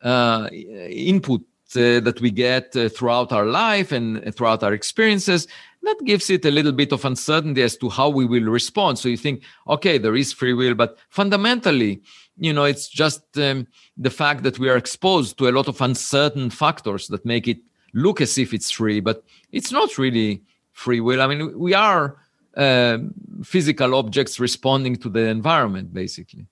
uh, 0.02 0.48
input 0.52 1.42
uh, 1.76 2.00
that 2.00 2.20
we 2.22 2.32
get 2.32 2.76
uh, 2.76 2.88
throughout 2.88 3.32
our 3.32 3.46
life 3.46 3.92
and 3.92 4.34
throughout 4.36 4.64
our 4.64 4.74
experiences. 4.74 5.48
That 5.84 5.98
gives 6.06 6.30
it 6.30 6.46
a 6.46 6.52
little 6.52 6.72
bit 6.72 6.92
of 6.92 7.06
uncertainty 7.06 7.62
as 7.62 7.78
to 7.78 7.90
how 7.90 8.10
we 8.10 8.26
will 8.26 8.44
respond. 8.44 9.00
So 9.00 9.10
you 9.10 9.18
think, 9.18 9.44
okay, 9.68 9.98
there 9.98 10.16
is 10.16 10.34
free 10.34 10.54
will, 10.54 10.76
but 10.76 10.98
fundamentally, 11.10 12.02
you 12.38 12.54
know, 12.54 12.64
it's 12.64 12.88
just 12.88 13.22
um, 13.38 13.68
the 13.98 14.10
fact 14.10 14.44
that 14.44 14.60
we 14.60 14.70
are 14.70 14.78
exposed 14.78 15.38
to 15.38 15.50
a 15.50 15.52
lot 15.52 15.68
of 15.68 15.82
uncertain 15.82 16.50
factors 16.50 17.08
that 17.08 17.26
make 17.26 17.48
it 17.48 17.60
look 17.94 18.22
as 18.22 18.38
if 18.38 18.54
it's 18.54 18.72
free, 18.72 19.00
but 19.00 19.24
it's 19.52 19.72
not 19.72 19.98
really 19.98 20.44
free 20.78 21.00
will. 21.00 21.22
I 21.22 21.28
mean, 21.28 21.58
we 21.58 21.74
are 21.74 22.18
uh, 22.56 23.00
physical 23.44 23.96
objects 23.96 24.40
responding 24.40 24.96
to 24.98 25.10
the 25.10 25.22
environment, 25.28 25.92
basically. 25.92 26.46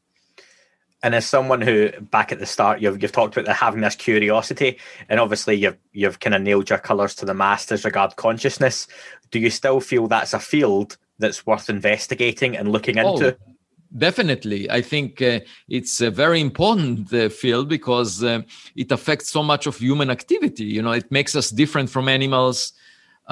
And 1.04 1.14
as 1.14 1.28
someone 1.28 1.62
who, 1.62 1.92
back 2.02 2.32
at 2.32 2.40
the 2.40 2.48
start, 2.48 2.82
you've, 2.82 3.00
you've 3.00 3.12
talked 3.12 3.38
about 3.38 3.46
the, 3.46 3.54
having 3.54 3.82
this 3.82 3.96
curiosity, 3.96 4.80
and 5.10 5.20
obviously 5.20 5.56
you've 5.56 5.78
you've 5.94 6.20
kind 6.20 6.34
of 6.34 6.42
nailed 6.42 6.70
your 6.72 6.80
colours 6.80 7.14
to 7.16 7.26
the 7.26 7.36
mast 7.36 7.72
as 7.72 7.86
regard 7.86 8.16
consciousness. 8.16 8.88
Do 9.30 9.38
you 9.38 9.52
still 9.52 9.80
feel 9.80 10.08
that's 10.08 10.34
a 10.34 10.40
field 10.40 10.98
that's 11.20 11.46
worth 11.46 11.70
investigating 11.70 12.58
and 12.58 12.72
looking 12.72 12.98
into? 12.98 13.38
Oh, 13.38 13.54
definitely, 13.96 14.72
I 14.72 14.82
think 14.82 15.22
uh, 15.22 15.42
it's 15.70 16.02
a 16.02 16.10
very 16.10 16.42
important 16.42 17.14
uh, 17.14 17.30
field 17.30 17.70
because 17.70 18.24
uh, 18.24 18.42
it 18.76 18.92
affects 18.92 19.30
so 19.30 19.44
much 19.44 19.68
of 19.68 19.78
human 19.78 20.10
activity. 20.10 20.66
You 20.66 20.82
know, 20.82 20.94
it 20.94 21.12
makes 21.12 21.36
us 21.36 21.52
different 21.52 21.92
from 21.92 22.10
animals 22.10 22.74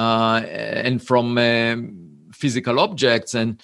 and 0.01 1.05
from 1.05 1.37
um, 1.37 2.09
physical 2.33 2.79
objects. 2.79 3.33
And 3.33 3.61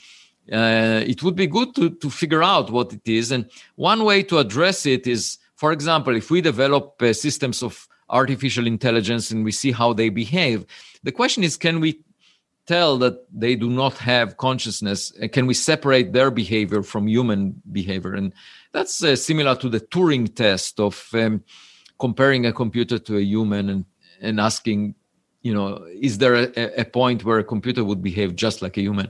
uh, 0.51 1.03
it 1.05 1.23
would 1.23 1.35
be 1.35 1.47
good 1.47 1.75
to, 1.75 1.89
to 1.89 2.09
figure 2.09 2.43
out 2.43 2.71
what 2.71 2.93
it 2.93 3.07
is. 3.07 3.31
And 3.31 3.49
one 3.75 4.03
way 4.03 4.23
to 4.23 4.39
address 4.39 4.85
it 4.85 5.07
is 5.07 5.37
for 5.55 5.71
example 5.71 6.15
if 6.15 6.31
we 6.31 6.41
develop 6.41 7.01
uh, 7.01 7.13
systems 7.13 7.61
of 7.61 7.87
artificial 8.09 8.65
intelligence 8.65 9.29
and 9.29 9.43
we 9.43 9.51
see 9.51 9.71
how 9.71 9.93
they 9.93 10.09
behave 10.09 10.65
the 11.03 11.11
question 11.11 11.43
is 11.43 11.57
can 11.57 11.79
we 11.79 12.01
tell 12.65 12.97
that 12.97 13.25
they 13.33 13.55
do 13.55 13.67
not 13.67 13.97
have 13.97 14.37
consciousness? 14.37 15.11
Can 15.31 15.47
we 15.47 15.55
separate 15.55 16.13
their 16.13 16.29
behavior 16.29 16.83
from 16.83 17.07
human 17.07 17.61
behavior? 17.71 18.13
And 18.13 18.31
that's 18.73 19.03
uh, 19.03 19.15
similar 19.15 19.55
to 19.55 19.69
the 19.69 19.79
turing 19.79 20.35
test 20.35 20.79
of 20.79 21.09
um, 21.13 21.43
comparing 21.97 22.45
a 22.45 22.53
computer 22.53 22.99
to 22.99 23.17
a 23.17 23.21
human 23.21 23.69
and, 23.69 23.85
and 24.21 24.39
asking 24.39 24.93
you 25.41 25.53
know 25.53 25.85
is 26.01 26.17
there 26.17 26.35
a, 26.35 26.81
a, 26.81 26.85
point 26.85 27.23
where 27.23 27.39
a 27.39 27.43
computer 27.43 27.83
would 27.83 28.01
behave 28.01 28.35
just 28.35 28.61
like 28.61 28.77
a 28.77 28.81
human? 28.81 29.09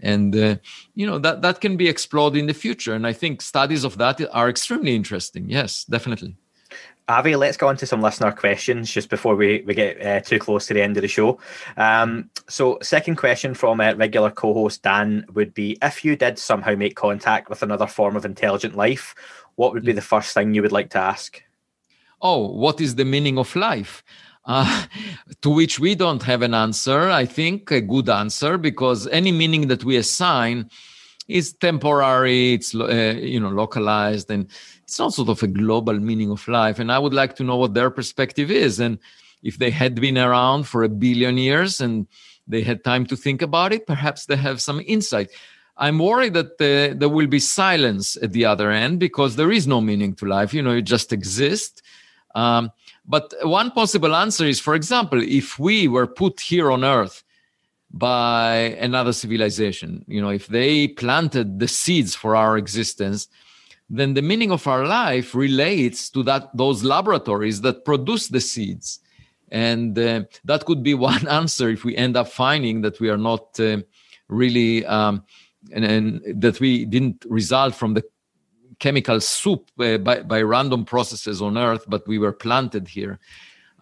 And 0.00 0.34
uh, 0.34 0.56
you 0.94 1.06
know 1.06 1.18
that 1.18 1.42
that 1.42 1.60
can 1.60 1.76
be 1.76 1.88
explored 1.88 2.36
in 2.36 2.46
the 2.46 2.54
future. 2.54 2.94
And 2.94 3.06
i 3.06 3.12
think 3.12 3.42
studies 3.42 3.84
of 3.84 3.98
that 3.98 4.20
are 4.32 4.48
extremely 4.48 4.94
interesting. 4.94 5.48
Yes 5.48 5.84
definitely. 5.84 6.36
Avi 7.10 7.34
let's 7.34 7.56
go 7.56 7.66
on 7.66 7.76
to 7.76 7.86
some 7.86 8.00
listener 8.00 8.30
questions 8.30 8.88
just 8.88 9.10
before 9.10 9.34
we, 9.34 9.62
we 9.66 9.74
get 9.74 10.00
uh, 10.00 10.20
too 10.20 10.38
close 10.38 10.66
to 10.66 10.74
the 10.74 10.82
end 10.82 10.96
of 10.96 11.00
the 11.00 11.08
show. 11.08 11.40
Um, 11.76 12.30
so 12.48 12.78
second 12.82 13.16
question 13.16 13.52
from 13.52 13.80
uh, 13.80 13.94
regular 13.94 14.30
co-host 14.30 14.84
dan 14.84 15.26
would 15.32 15.52
be 15.52 15.76
if 15.82 16.04
you 16.04 16.14
did 16.14 16.38
somehow 16.38 16.76
make 16.76 16.94
contact 16.94 17.50
with 17.50 17.64
another 17.64 17.88
form 17.88 18.14
of 18.14 18.24
intelligent 18.24 18.76
life 18.76 19.14
what 19.56 19.72
would 19.72 19.84
be 19.84 19.92
mm. 19.92 19.96
the 19.96 20.02
first 20.02 20.32
thing 20.32 20.54
you 20.54 20.62
would 20.62 20.72
like 20.72 20.90
to 20.90 20.98
ask? 20.98 21.42
Oh 22.22 22.46
what 22.46 22.80
is 22.80 22.94
the 22.94 23.04
meaning 23.04 23.38
of 23.38 23.56
life 23.56 24.04
uh, 24.44 24.86
to 25.42 25.50
which 25.50 25.78
we 25.78 25.94
don't 25.94 26.22
have 26.22 26.42
an 26.42 26.54
answer, 26.54 27.08
I 27.10 27.26
think, 27.26 27.70
a 27.70 27.80
good 27.80 28.08
answer, 28.08 28.58
because 28.58 29.06
any 29.08 29.32
meaning 29.32 29.68
that 29.68 29.84
we 29.84 29.96
assign 29.96 30.70
is 31.28 31.52
temporary, 31.52 32.54
it's 32.54 32.74
uh, 32.74 33.14
you 33.16 33.38
know 33.38 33.50
localized, 33.50 34.30
and 34.30 34.48
it's 34.82 34.98
not 34.98 35.14
sort 35.14 35.28
of 35.28 35.42
a 35.42 35.46
global 35.46 35.98
meaning 35.98 36.30
of 36.30 36.46
life. 36.48 36.78
And 36.78 36.90
I 36.90 36.98
would 36.98 37.14
like 37.14 37.36
to 37.36 37.44
know 37.44 37.56
what 37.56 37.74
their 37.74 37.90
perspective 37.90 38.50
is, 38.50 38.80
and 38.80 38.98
if 39.42 39.58
they 39.58 39.70
had 39.70 40.00
been 40.00 40.18
around 40.18 40.64
for 40.64 40.82
a 40.82 40.88
billion 40.88 41.38
years 41.38 41.80
and 41.80 42.06
they 42.46 42.62
had 42.62 42.84
time 42.84 43.06
to 43.06 43.16
think 43.16 43.42
about 43.42 43.72
it, 43.72 43.86
perhaps 43.86 44.26
they 44.26 44.36
have 44.36 44.60
some 44.60 44.82
insight. 44.86 45.30
I'm 45.76 45.98
worried 45.98 46.34
that 46.34 46.60
uh, 46.60 46.94
there 46.98 47.08
will 47.08 47.26
be 47.26 47.40
silence 47.40 48.18
at 48.22 48.32
the 48.32 48.44
other 48.44 48.70
end 48.70 49.00
because 49.00 49.36
there 49.36 49.50
is 49.50 49.66
no 49.66 49.80
meaning 49.80 50.14
to 50.16 50.26
life. 50.26 50.52
You 50.52 50.62
know, 50.62 50.72
it 50.72 50.82
just 50.82 51.12
exists. 51.12 51.80
Um, 52.34 52.70
but 53.10 53.34
one 53.42 53.72
possible 53.72 54.14
answer 54.14 54.46
is, 54.46 54.60
for 54.60 54.76
example, 54.76 55.20
if 55.20 55.58
we 55.58 55.88
were 55.88 56.06
put 56.06 56.38
here 56.38 56.70
on 56.70 56.84
Earth 56.84 57.24
by 57.90 58.76
another 58.78 59.12
civilization, 59.12 60.04
you 60.06 60.22
know, 60.22 60.28
if 60.28 60.46
they 60.46 60.86
planted 60.86 61.58
the 61.58 61.66
seeds 61.66 62.14
for 62.14 62.36
our 62.36 62.56
existence, 62.56 63.26
then 63.88 64.14
the 64.14 64.22
meaning 64.22 64.52
of 64.52 64.64
our 64.68 64.86
life 64.86 65.34
relates 65.34 66.08
to 66.10 66.22
that 66.22 66.56
those 66.56 66.84
laboratories 66.84 67.62
that 67.62 67.84
produce 67.84 68.28
the 68.28 68.40
seeds. 68.40 69.00
And 69.50 69.98
uh, 69.98 70.22
that 70.44 70.64
could 70.64 70.84
be 70.84 70.94
one 71.10 71.26
answer 71.26 71.68
if 71.68 71.84
we 71.84 71.96
end 71.96 72.16
up 72.16 72.28
finding 72.28 72.82
that 72.82 73.00
we 73.00 73.10
are 73.10 73.18
not 73.18 73.58
uh, 73.58 73.78
really 74.28 74.86
um, 74.86 75.24
and, 75.72 75.84
and, 75.84 76.42
that 76.42 76.60
we 76.60 76.84
didn't 76.84 77.26
result 77.28 77.74
from 77.74 77.94
the 77.94 78.04
chemical 78.80 79.20
soup 79.20 79.70
uh, 79.78 79.98
by, 79.98 80.22
by 80.22 80.42
random 80.42 80.84
processes 80.84 81.40
on 81.40 81.56
Earth, 81.56 81.84
but 81.86 82.06
we 82.08 82.18
were 82.18 82.32
planted 82.32 82.88
here. 82.88 83.18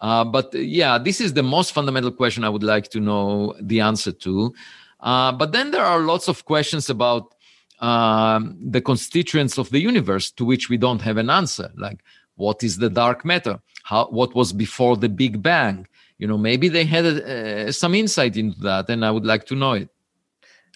Uh, 0.01 0.23
but 0.23 0.53
uh, 0.53 0.59
yeah, 0.59 0.97
this 0.97 1.19
is 1.19 1.33
the 1.33 1.43
most 1.43 1.73
fundamental 1.73 2.11
question 2.11 2.43
I 2.43 2.49
would 2.49 2.63
like 2.63 2.89
to 2.89 2.99
know 2.99 3.55
the 3.59 3.79
answer 3.79 4.11
to. 4.11 4.53
Uh, 4.99 5.31
but 5.31 5.51
then 5.51 5.71
there 5.71 5.83
are 5.83 6.01
lots 6.01 6.27
of 6.27 6.45
questions 6.45 6.89
about 6.89 7.33
um, 7.79 8.57
the 8.61 8.81
constituents 8.81 9.57
of 9.57 9.69
the 9.69 9.79
universe 9.79 10.31
to 10.31 10.45
which 10.45 10.69
we 10.69 10.77
don't 10.77 11.01
have 11.01 11.17
an 11.17 11.29
answer. 11.29 11.71
Like, 11.77 12.03
what 12.35 12.63
is 12.63 12.77
the 12.77 12.89
dark 12.89 13.25
matter? 13.25 13.59
How, 13.83 14.07
what 14.07 14.35
was 14.35 14.53
before 14.53 14.97
the 14.97 15.09
Big 15.09 15.41
Bang? 15.41 15.87
You 16.17 16.27
know, 16.27 16.37
maybe 16.37 16.67
they 16.67 16.85
had 16.85 17.05
uh, 17.05 17.71
some 17.71 17.95
insight 17.95 18.35
into 18.35 18.59
that, 18.61 18.89
and 18.89 19.05
I 19.05 19.11
would 19.11 19.25
like 19.25 19.45
to 19.47 19.55
know 19.55 19.73
it. 19.73 19.89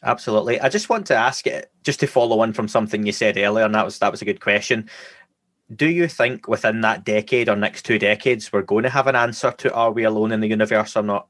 Absolutely. 0.04 0.60
I 0.60 0.70
just 0.70 0.90
want 0.90 1.08
to 1.08 1.16
ask 1.16 1.48
it 1.48 1.72
just 1.84 2.00
to 2.02 2.08
follow 2.08 2.42
on 2.42 2.54
from 2.54 2.68
something 2.68 3.06
you 3.06 3.14
said 3.14 3.38
earlier, 3.38 3.66
and 3.66 3.74
that 3.74 3.86
was 3.86 4.00
that 4.00 4.12
was 4.12 4.22
a 4.22 4.26
good 4.26 4.42
question. 4.42 4.90
Do 5.74 5.90
you 5.90 6.08
think 6.08 6.48
within 6.48 6.82
that 6.82 7.06
decade 7.06 7.48
or 7.48 7.56
next 7.56 7.84
two 7.84 7.98
decades 7.98 8.52
we're 8.52 8.64
going 8.64 8.84
to 8.84 8.90
have 8.90 9.08
an 9.08 9.16
answer 9.16 9.52
to 9.52 9.74
are 9.74 9.92
we 9.92 10.04
alone 10.04 10.32
in 10.34 10.42
the 10.42 10.48
universe 10.48 10.98
or 10.98 11.04
not? 11.04 11.28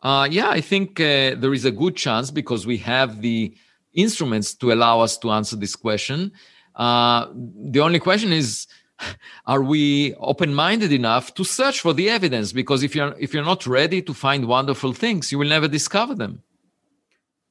Uh, 0.00 0.26
yeah, 0.30 0.48
I 0.48 0.60
think 0.60 1.00
uh, 1.00 1.34
there 1.36 1.52
is 1.52 1.64
a 1.64 1.70
good 1.70 1.96
chance 1.96 2.30
because 2.30 2.66
we 2.66 2.78
have 2.78 3.20
the 3.20 3.54
instruments 3.92 4.54
to 4.54 4.72
allow 4.72 5.00
us 5.00 5.18
to 5.18 5.30
answer 5.30 5.56
this 5.56 5.76
question. 5.76 6.32
Uh, 6.76 7.26
the 7.34 7.80
only 7.80 7.98
question 7.98 8.32
is, 8.32 8.66
are 9.46 9.62
we 9.62 10.14
open-minded 10.14 10.92
enough 10.92 11.34
to 11.34 11.44
search 11.44 11.80
for 11.80 11.92
the 11.92 12.08
evidence? 12.08 12.52
Because 12.52 12.82
if 12.82 12.94
you're 12.94 13.14
if 13.18 13.34
you're 13.34 13.44
not 13.44 13.66
ready 13.66 14.00
to 14.00 14.14
find 14.14 14.46
wonderful 14.46 14.94
things, 14.94 15.30
you 15.30 15.38
will 15.38 15.48
never 15.48 15.68
discover 15.68 16.14
them. 16.14 16.42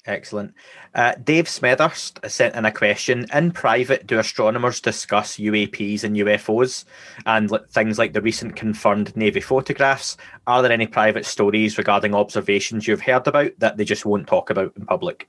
Excellent. 0.08 0.54
Uh, 0.96 1.14
Dave 1.22 1.46
Smethurst 1.46 2.28
sent 2.30 2.56
in 2.56 2.64
a 2.64 2.72
question. 2.72 3.28
In 3.34 3.52
private, 3.52 4.08
do 4.08 4.20
astronomers 4.20 4.80
discuss 4.80 5.36
UAPs 5.36 6.06
and 6.06 6.16
UFOs 6.16 6.86
and 7.26 7.52
things 7.72 8.00
like 8.00 8.14
the 8.14 8.22
recent 8.22 8.56
confirmed 8.56 9.16
Navy 9.18 9.42
photographs? 9.42 10.16
Are 10.48 10.62
there 10.62 10.72
any 10.72 10.88
private 10.88 11.26
stories 11.26 11.78
regarding 11.78 12.16
observations 12.16 12.88
you've 12.88 13.02
heard 13.02 13.28
about 13.28 13.52
that 13.58 13.76
they 13.76 13.84
just 13.84 14.06
won't 14.06 14.28
talk 14.28 14.50
about 14.50 14.72
in 14.78 14.86
public? 14.86 15.28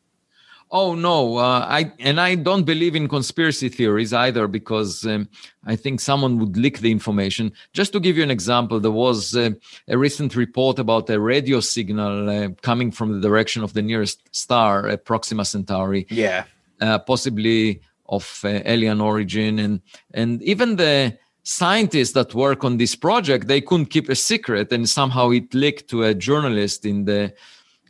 Oh 0.70 0.94
no, 0.94 1.38
uh, 1.38 1.64
I 1.66 1.92
and 1.98 2.20
I 2.20 2.34
don't 2.34 2.64
believe 2.64 2.94
in 2.94 3.08
conspiracy 3.08 3.70
theories 3.70 4.12
either 4.12 4.46
because 4.46 5.06
um, 5.06 5.26
I 5.64 5.76
think 5.76 5.98
someone 6.00 6.38
would 6.38 6.58
leak 6.58 6.80
the 6.80 6.90
information. 6.90 7.52
Just 7.72 7.92
to 7.94 8.00
give 8.00 8.18
you 8.18 8.22
an 8.22 8.30
example, 8.30 8.78
there 8.78 8.90
was 8.90 9.34
uh, 9.34 9.50
a 9.88 9.96
recent 9.96 10.36
report 10.36 10.78
about 10.78 11.08
a 11.08 11.18
radio 11.18 11.60
signal 11.60 12.28
uh, 12.28 12.48
coming 12.60 12.90
from 12.90 13.12
the 13.12 13.26
direction 13.26 13.62
of 13.62 13.72
the 13.72 13.80
nearest 13.80 14.22
star, 14.36 14.94
Proxima 14.98 15.46
Centauri. 15.46 16.06
Yeah, 16.10 16.44
uh, 16.82 16.98
possibly 16.98 17.80
of 18.06 18.40
uh, 18.44 18.60
alien 18.66 19.00
origin, 19.00 19.58
and 19.58 19.80
and 20.12 20.42
even 20.42 20.76
the 20.76 21.16
scientists 21.44 22.12
that 22.12 22.34
work 22.34 22.62
on 22.62 22.76
this 22.76 22.94
project 22.94 23.48
they 23.48 23.62
couldn't 23.62 23.86
keep 23.86 24.10
a 24.10 24.14
secret, 24.14 24.70
and 24.70 24.86
somehow 24.86 25.30
it 25.30 25.54
leaked 25.54 25.88
to 25.88 26.02
a 26.02 26.12
journalist 26.12 26.84
in 26.84 27.06
the 27.06 27.32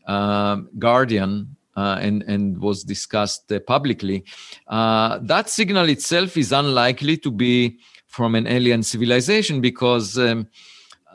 uh, 0.06 0.56
Guardian 0.78 1.56
uh, 1.78 1.96
and, 2.00 2.24
and 2.24 2.58
was 2.58 2.82
discussed 2.82 3.52
uh, 3.52 3.60
publicly. 3.60 4.24
Uh, 4.66 5.18
that 5.22 5.48
signal 5.48 5.88
itself 5.88 6.36
is 6.36 6.50
unlikely 6.50 7.16
to 7.16 7.30
be 7.30 7.78
from 8.08 8.34
an 8.34 8.48
alien 8.48 8.82
civilization 8.82 9.60
because 9.60 10.18
um, 10.18 10.48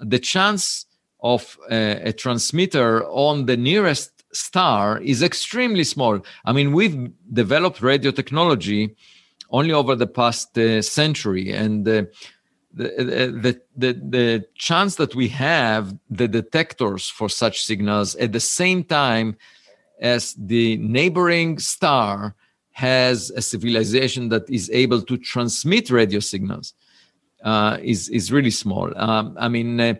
the 0.01 0.20
chance 0.20 0.86
of 1.22 1.57
a, 1.70 2.09
a 2.09 2.14
transmitter 2.14 3.03
on 3.07 3.45
the 3.45 3.57
nearest 3.57 4.24
star 4.32 5.01
is 5.01 5.22
extremely 5.22 5.84
small. 5.84 6.22
I 6.45 6.53
mean, 6.53 6.72
we've 6.72 7.11
developed 7.34 7.82
radio 7.82 8.11
technology 8.11 8.95
only 9.49 9.74
over 9.74 9.97
the 9.97 10.07
past 10.07 10.57
uh, 10.57 10.82
century, 10.82 11.51
and 11.51 11.86
uh, 11.86 12.03
the, 12.74 13.59
the, 13.76 13.93
the 13.93 14.45
chance 14.55 14.95
that 14.95 15.14
we 15.14 15.28
have 15.28 15.93
the 16.09 16.30
detectors 16.30 17.09
for 17.09 17.28
such 17.28 17.66
signals 17.66 18.16
at 18.16 18.32
the 18.32 18.39
same 18.39 18.86
time 18.86 19.36
as 20.04 20.36
the 20.38 20.78
neighboring 20.78 21.58
star 21.58 22.36
has 22.72 23.32
a 23.32 23.41
civilization 23.41 24.30
that 24.30 24.47
is 24.49 24.70
able 24.72 25.01
to 25.01 25.18
transmit 25.18 25.89
radio 25.89 26.20
signals 26.20 26.74
uh, 27.43 27.78
is 27.82 28.10
is 28.10 28.32
really 28.32 28.51
small. 28.51 28.91
Um, 28.95 29.36
I 29.39 29.47
mean, 29.47 29.80
uh, 29.80 29.95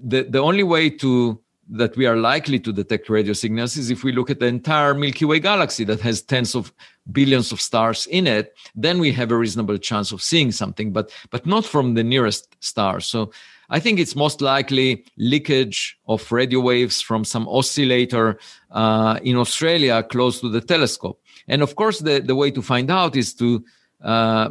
the 0.00 0.22
the 0.22 0.38
only 0.38 0.62
way 0.62 0.90
to 0.90 1.40
that 1.70 1.96
we 1.96 2.06
are 2.06 2.16
likely 2.16 2.58
to 2.58 2.72
detect 2.72 3.10
radio 3.10 3.34
signals 3.34 3.76
is 3.76 3.90
if 3.90 4.02
we 4.02 4.10
look 4.12 4.30
at 4.30 4.40
the 4.40 4.46
entire 4.46 4.94
Milky 4.94 5.26
Way 5.26 5.38
galaxy 5.38 5.84
that 5.84 6.00
has 6.00 6.22
tens 6.22 6.54
of 6.54 6.72
billions 7.12 7.52
of 7.52 7.60
stars 7.60 8.06
in 8.06 8.26
it. 8.26 8.54
Then 8.74 8.98
we 8.98 9.12
have 9.12 9.30
a 9.30 9.36
reasonable 9.36 9.76
chance 9.78 10.10
of 10.12 10.22
seeing 10.22 10.52
something, 10.52 10.92
but 10.92 11.10
but 11.30 11.46
not 11.46 11.64
from 11.64 11.94
the 11.94 12.04
nearest 12.04 12.56
star. 12.60 13.00
So 13.00 13.30
I 13.70 13.80
think 13.80 13.98
it's 13.98 14.16
most 14.16 14.40
likely 14.40 15.04
leakage 15.16 15.98
of 16.06 16.32
radio 16.32 16.60
waves 16.60 17.02
from 17.02 17.24
some 17.24 17.46
oscillator 17.48 18.38
uh, 18.70 19.18
in 19.22 19.36
Australia 19.36 20.02
close 20.02 20.40
to 20.40 20.48
the 20.48 20.60
telescope. 20.60 21.20
And 21.48 21.62
of 21.62 21.76
course, 21.76 21.98
the, 21.98 22.20
the 22.20 22.34
way 22.34 22.50
to 22.50 22.62
find 22.62 22.90
out 22.90 23.16
is 23.16 23.34
to 23.34 23.64
uh, 24.02 24.48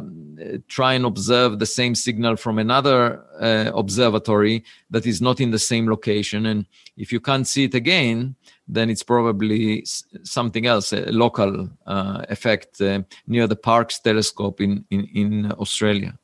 try 0.68 0.92
and 0.92 1.06
observe 1.06 1.58
the 1.58 1.66
same 1.66 1.94
signal 1.94 2.36
from 2.36 2.58
another 2.58 3.24
uh, 3.40 3.72
observatory 3.74 4.62
that 4.90 5.06
is 5.06 5.20
not 5.22 5.40
in 5.40 5.50
the 5.50 5.58
same 5.58 5.88
location. 5.88 6.46
And 6.46 6.66
if 6.96 7.12
you 7.12 7.20
can't 7.20 7.46
see 7.46 7.64
it 7.64 7.74
again, 7.74 8.36
then 8.68 8.90
it's 8.90 9.02
probably 9.02 9.84
something 10.22 10.66
else, 10.66 10.92
a 10.92 11.10
local 11.10 11.70
uh, 11.86 12.24
effect 12.28 12.80
uh, 12.80 13.02
near 13.26 13.46
the 13.46 13.56
Parkes 13.56 13.98
telescope 13.98 14.60
in, 14.60 14.84
in, 14.90 15.08
in 15.14 15.52
Australia. 15.52 16.18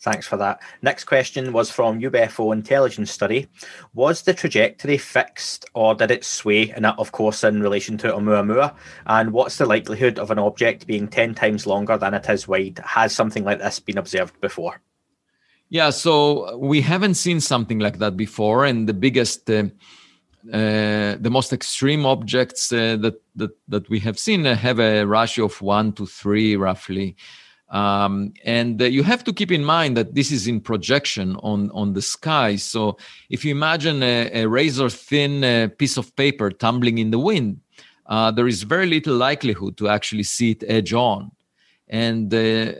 Thanks 0.00 0.26
for 0.26 0.38
that. 0.38 0.62
Next 0.80 1.04
question 1.04 1.52
was 1.52 1.70
from 1.70 2.00
UFO 2.00 2.54
Intelligence 2.54 3.10
Study. 3.10 3.48
Was 3.92 4.22
the 4.22 4.32
trajectory 4.32 4.96
fixed 4.96 5.66
or 5.74 5.94
did 5.94 6.10
it 6.10 6.24
sway? 6.24 6.70
And 6.70 6.86
that, 6.86 6.98
of 6.98 7.12
course, 7.12 7.44
in 7.44 7.62
relation 7.62 7.98
to 7.98 8.12
Oumuamua. 8.12 8.74
And 9.04 9.32
what's 9.32 9.58
the 9.58 9.66
likelihood 9.66 10.18
of 10.18 10.30
an 10.30 10.38
object 10.38 10.86
being 10.86 11.06
10 11.06 11.34
times 11.34 11.66
longer 11.66 11.98
than 11.98 12.14
it 12.14 12.26
is 12.30 12.48
wide? 12.48 12.80
Has 12.82 13.14
something 13.14 13.44
like 13.44 13.58
this 13.58 13.78
been 13.78 13.98
observed 13.98 14.40
before? 14.40 14.80
Yeah, 15.68 15.90
so 15.90 16.56
we 16.56 16.80
haven't 16.80 17.14
seen 17.14 17.38
something 17.40 17.78
like 17.78 17.98
that 17.98 18.16
before. 18.16 18.64
And 18.64 18.88
the 18.88 18.94
biggest. 18.94 19.50
Uh, 19.50 19.64
uh, 20.50 21.16
the 21.20 21.28
most 21.30 21.52
extreme 21.52 22.06
objects 22.06 22.72
uh, 22.72 22.96
that, 22.96 23.20
that 23.36 23.50
that 23.68 23.86
we 23.90 24.00
have 24.00 24.18
seen 24.18 24.42
have 24.46 24.80
a 24.80 25.04
ratio 25.04 25.44
of 25.44 25.60
one 25.60 25.92
to 25.92 26.06
three 26.06 26.56
roughly 26.56 27.14
um, 27.70 28.32
and 28.44 28.82
uh, 28.82 28.86
you 28.86 29.02
have 29.04 29.22
to 29.24 29.32
keep 29.32 29.52
in 29.52 29.64
mind 29.64 29.96
that 29.96 30.14
this 30.14 30.32
is 30.32 30.46
in 30.46 30.60
projection 30.60 31.36
on, 31.36 31.70
on 31.70 31.92
the 31.92 32.02
sky. 32.02 32.56
So 32.56 32.96
if 33.30 33.44
you 33.44 33.52
imagine 33.52 34.02
a, 34.02 34.42
a 34.42 34.48
razor 34.48 34.90
thin 34.90 35.44
uh, 35.44 35.68
piece 35.78 35.96
of 35.96 36.14
paper 36.16 36.50
tumbling 36.50 36.98
in 36.98 37.12
the 37.12 37.18
wind, 37.18 37.60
uh, 38.06 38.32
there 38.32 38.48
is 38.48 38.64
very 38.64 38.86
little 38.86 39.16
likelihood 39.16 39.76
to 39.76 39.88
actually 39.88 40.24
see 40.24 40.50
it 40.50 40.64
edge 40.66 40.92
on. 40.92 41.30
And 41.88 42.32
uh, 42.32 42.72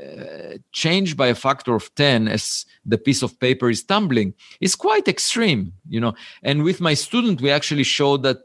change 0.72 1.16
by 1.16 1.28
a 1.28 1.34
factor 1.34 1.74
of 1.74 1.92
10 1.94 2.28
as 2.28 2.64
the 2.84 2.98
piece 2.98 3.22
of 3.22 3.38
paper 3.40 3.68
is 3.70 3.82
tumbling 3.82 4.34
is 4.60 4.76
quite 4.76 5.08
extreme, 5.08 5.72
you 5.88 6.00
know. 6.00 6.14
And 6.42 6.62
with 6.62 6.80
my 6.80 6.94
student, 6.94 7.40
we 7.40 7.50
actually 7.50 7.82
showed 7.82 8.22
that 8.22 8.38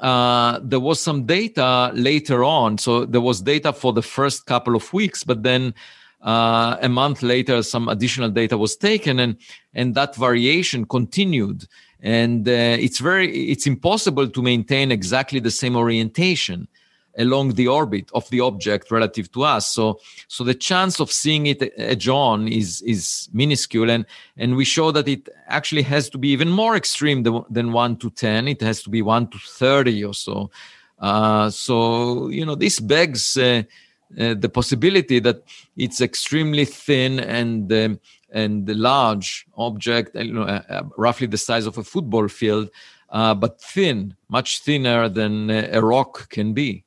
uh, 0.00 0.60
there 0.62 0.80
was 0.80 1.00
some 1.00 1.24
data 1.24 1.90
later 1.94 2.44
on. 2.44 2.78
So 2.78 3.04
there 3.04 3.20
was 3.20 3.40
data 3.40 3.72
for 3.72 3.92
the 3.92 4.02
first 4.02 4.46
couple 4.46 4.76
of 4.76 4.92
weeks, 4.92 5.24
but 5.24 5.42
then 5.42 5.74
uh, 6.22 6.76
a 6.80 6.88
month 6.88 7.22
later, 7.22 7.62
some 7.62 7.88
additional 7.88 8.30
data 8.30 8.58
was 8.58 8.76
taken, 8.76 9.18
and 9.18 9.36
and 9.74 9.94
that 9.94 10.16
variation 10.16 10.84
continued. 10.84 11.66
And 12.00 12.48
uh, 12.48 12.52
it's 12.52 12.98
very 12.98 13.50
it's 13.50 13.66
impossible 13.66 14.28
to 14.28 14.42
maintain 14.42 14.90
exactly 14.90 15.40
the 15.40 15.50
same 15.50 15.76
orientation 15.76 16.68
along 17.18 17.54
the 17.54 17.68
orbit 17.68 18.10
of 18.12 18.28
the 18.30 18.40
object 18.40 18.90
relative 18.90 19.30
to 19.32 19.44
us. 19.44 19.72
So, 19.72 20.00
so 20.28 20.44
the 20.44 20.54
chance 20.54 21.00
of 21.00 21.10
seeing 21.10 21.46
it 21.46 21.62
edge 21.76 22.08
on 22.08 22.48
is 22.48 22.82
is 22.82 23.28
minuscule, 23.32 23.90
and 23.90 24.06
and 24.36 24.56
we 24.56 24.64
show 24.64 24.90
that 24.92 25.08
it 25.08 25.28
actually 25.48 25.82
has 25.82 26.08
to 26.10 26.18
be 26.18 26.28
even 26.28 26.50
more 26.50 26.76
extreme 26.76 27.22
than, 27.22 27.44
than 27.50 27.72
one 27.72 27.96
to 27.96 28.10
ten. 28.10 28.48
It 28.48 28.60
has 28.60 28.82
to 28.82 28.90
be 28.90 29.02
one 29.02 29.28
to 29.28 29.38
thirty 29.38 30.04
or 30.04 30.14
so. 30.14 30.50
Uh, 30.98 31.50
so 31.50 32.28
you 32.28 32.44
know 32.44 32.54
this 32.54 32.80
begs 32.80 33.36
uh, 33.36 33.62
uh, 34.18 34.34
the 34.34 34.48
possibility 34.48 35.18
that 35.20 35.42
it's 35.76 36.00
extremely 36.00 36.64
thin 36.64 37.20
and 37.20 37.72
um, 37.72 38.00
and 38.32 38.68
large 38.68 39.46
object, 39.56 40.14
you 40.14 40.32
know, 40.32 40.42
uh, 40.42 40.62
uh, 40.68 40.82
roughly 40.98 41.26
the 41.26 41.38
size 41.38 41.64
of 41.64 41.78
a 41.78 41.84
football 41.84 42.28
field, 42.28 42.68
uh, 43.10 43.32
but 43.34 43.60
thin, 43.60 44.14
much 44.28 44.60
thinner 44.62 45.08
than 45.08 45.48
a 45.48 45.80
rock 45.80 46.28
can 46.28 46.52
be 46.52 46.84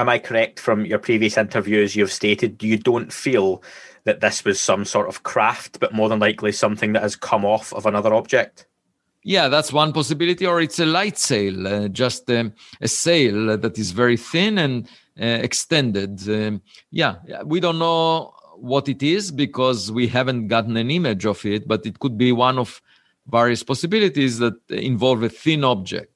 am 0.00 0.08
I 0.08 0.18
correct 0.18 0.58
from 0.58 0.84
your 0.84 0.98
previous 0.98 1.36
interviews 1.36 1.94
you've 1.94 2.12
stated 2.12 2.62
you 2.62 2.78
don't 2.78 3.12
feel 3.12 3.62
that 4.04 4.20
this 4.20 4.44
was 4.44 4.60
some 4.60 4.84
sort 4.84 5.08
of 5.08 5.22
craft, 5.22 5.78
but 5.78 5.92
more 5.92 6.08
than 6.08 6.18
likely 6.18 6.52
something 6.52 6.92
that 6.94 7.02
has 7.02 7.16
come 7.16 7.44
off 7.44 7.72
of 7.74 7.86
another 7.86 8.14
object? 8.14 8.66
Yeah, 9.22 9.48
that's 9.48 9.72
one 9.72 9.92
possibility, 9.92 10.46
or 10.46 10.60
it's 10.60 10.78
a 10.78 10.86
light 10.86 11.18
sail, 11.18 11.68
uh, 11.68 11.88
just 11.88 12.30
um, 12.30 12.54
a 12.80 12.88
sail 12.88 13.58
that 13.58 13.78
is 13.78 13.90
very 13.90 14.16
thin 14.16 14.56
and 14.56 14.88
uh, 15.20 15.24
extended. 15.24 16.26
Um, 16.26 16.62
yeah, 16.90 17.16
we 17.44 17.60
don't 17.60 17.78
know 17.78 18.32
what 18.56 18.88
it 18.88 19.02
is 19.02 19.30
because 19.30 19.92
we 19.92 20.08
haven't 20.08 20.48
gotten 20.48 20.76
an 20.78 20.90
image 20.90 21.26
of 21.26 21.44
it, 21.44 21.68
but 21.68 21.84
it 21.84 21.98
could 21.98 22.16
be 22.16 22.32
one 22.32 22.58
of 22.58 22.80
various 23.26 23.62
possibilities 23.62 24.38
that 24.38 24.58
involve 24.70 25.22
a 25.22 25.28
thin 25.28 25.64
object 25.64 26.09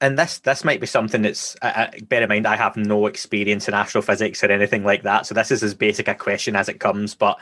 and 0.00 0.18
this 0.18 0.38
this 0.40 0.64
might 0.64 0.80
be 0.80 0.86
something 0.86 1.22
that's 1.22 1.56
uh, 1.62 1.88
bear 2.08 2.22
in 2.22 2.28
mind 2.28 2.46
i 2.46 2.56
have 2.56 2.76
no 2.76 3.06
experience 3.06 3.68
in 3.68 3.74
astrophysics 3.74 4.42
or 4.42 4.50
anything 4.50 4.84
like 4.84 5.02
that 5.02 5.26
so 5.26 5.34
this 5.34 5.50
is 5.50 5.62
as 5.62 5.74
basic 5.74 6.08
a 6.08 6.14
question 6.14 6.56
as 6.56 6.68
it 6.68 6.80
comes 6.80 7.14
but 7.14 7.38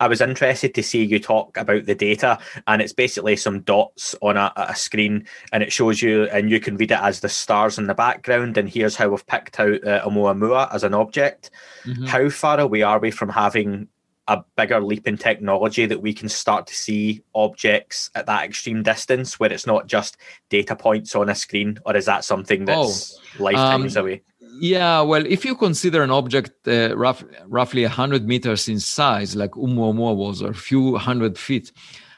i 0.00 0.08
was 0.08 0.20
interested 0.20 0.74
to 0.74 0.82
see 0.82 1.04
you 1.04 1.18
talk 1.18 1.56
about 1.56 1.84
the 1.84 1.94
data 1.94 2.38
and 2.66 2.80
it's 2.80 2.92
basically 2.92 3.36
some 3.36 3.60
dots 3.60 4.14
on 4.22 4.36
a, 4.36 4.52
a 4.56 4.74
screen 4.74 5.26
and 5.52 5.62
it 5.62 5.72
shows 5.72 6.00
you 6.00 6.24
and 6.30 6.50
you 6.50 6.60
can 6.60 6.76
read 6.76 6.90
it 6.90 7.00
as 7.00 7.20
the 7.20 7.28
stars 7.28 7.78
in 7.78 7.86
the 7.86 7.94
background 7.94 8.56
and 8.56 8.68
here's 8.68 8.96
how 8.96 9.08
we've 9.08 9.26
picked 9.26 9.60
out 9.60 9.84
uh, 9.86 10.02
Oumuamua 10.04 10.72
as 10.74 10.84
an 10.84 10.94
object 10.94 11.50
mm-hmm. 11.84 12.04
how 12.04 12.28
far 12.28 12.58
away 12.60 12.82
are 12.82 12.98
we 12.98 13.10
from 13.10 13.28
having 13.28 13.88
a 14.28 14.44
bigger 14.56 14.80
leap 14.80 15.08
in 15.08 15.16
technology 15.16 15.86
that 15.86 16.02
we 16.02 16.12
can 16.12 16.28
start 16.28 16.66
to 16.66 16.74
see 16.74 17.22
objects 17.34 18.10
at 18.14 18.26
that 18.26 18.44
extreme 18.44 18.82
distance 18.82 19.40
where 19.40 19.50
it's 19.50 19.66
not 19.66 19.86
just 19.86 20.18
data 20.50 20.76
points 20.76 21.16
on 21.16 21.30
a 21.30 21.34
screen, 21.34 21.78
or 21.86 21.96
is 21.96 22.04
that 22.04 22.24
something 22.24 22.66
that's 22.66 23.18
oh, 23.18 23.42
lifetimes 23.42 23.96
um, 23.96 24.04
away? 24.04 24.22
Yeah, 24.60 25.00
well, 25.00 25.24
if 25.26 25.44
you 25.44 25.56
consider 25.56 26.02
an 26.02 26.10
object 26.10 26.68
uh, 26.68 26.94
rough, 26.96 27.24
roughly 27.46 27.82
100 27.82 28.26
meters 28.26 28.68
in 28.68 28.80
size, 28.80 29.34
like 29.34 29.52
Oumuamua 29.52 30.14
was, 30.14 30.42
or 30.42 30.50
a 30.50 30.54
few 30.54 30.96
hundred 30.96 31.38
feet, 31.38 31.72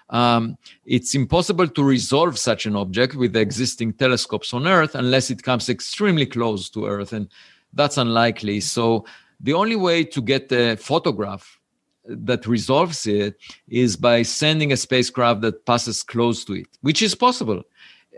um, 0.08 0.56
it's 0.84 1.14
impossible 1.14 1.68
to 1.68 1.84
resolve 1.84 2.38
such 2.38 2.66
an 2.66 2.74
object 2.74 3.14
with 3.14 3.34
the 3.34 3.40
existing 3.40 3.92
telescopes 3.92 4.52
on 4.52 4.66
Earth 4.66 4.96
unless 4.96 5.30
it 5.30 5.44
comes 5.44 5.68
extremely 5.68 6.26
close 6.26 6.68
to 6.70 6.86
Earth, 6.86 7.12
and 7.12 7.28
that's 7.72 7.98
unlikely. 7.98 8.58
So 8.60 9.04
the 9.38 9.52
only 9.52 9.76
way 9.76 10.02
to 10.02 10.20
get 10.20 10.50
a 10.50 10.76
photograph 10.76 11.59
that 12.04 12.46
resolves 12.46 13.06
it 13.06 13.36
is 13.68 13.96
by 13.96 14.22
sending 14.22 14.72
a 14.72 14.76
spacecraft 14.76 15.40
that 15.42 15.64
passes 15.66 16.02
close 16.02 16.44
to 16.44 16.54
it, 16.54 16.66
which 16.80 17.02
is 17.02 17.14
possible, 17.14 17.62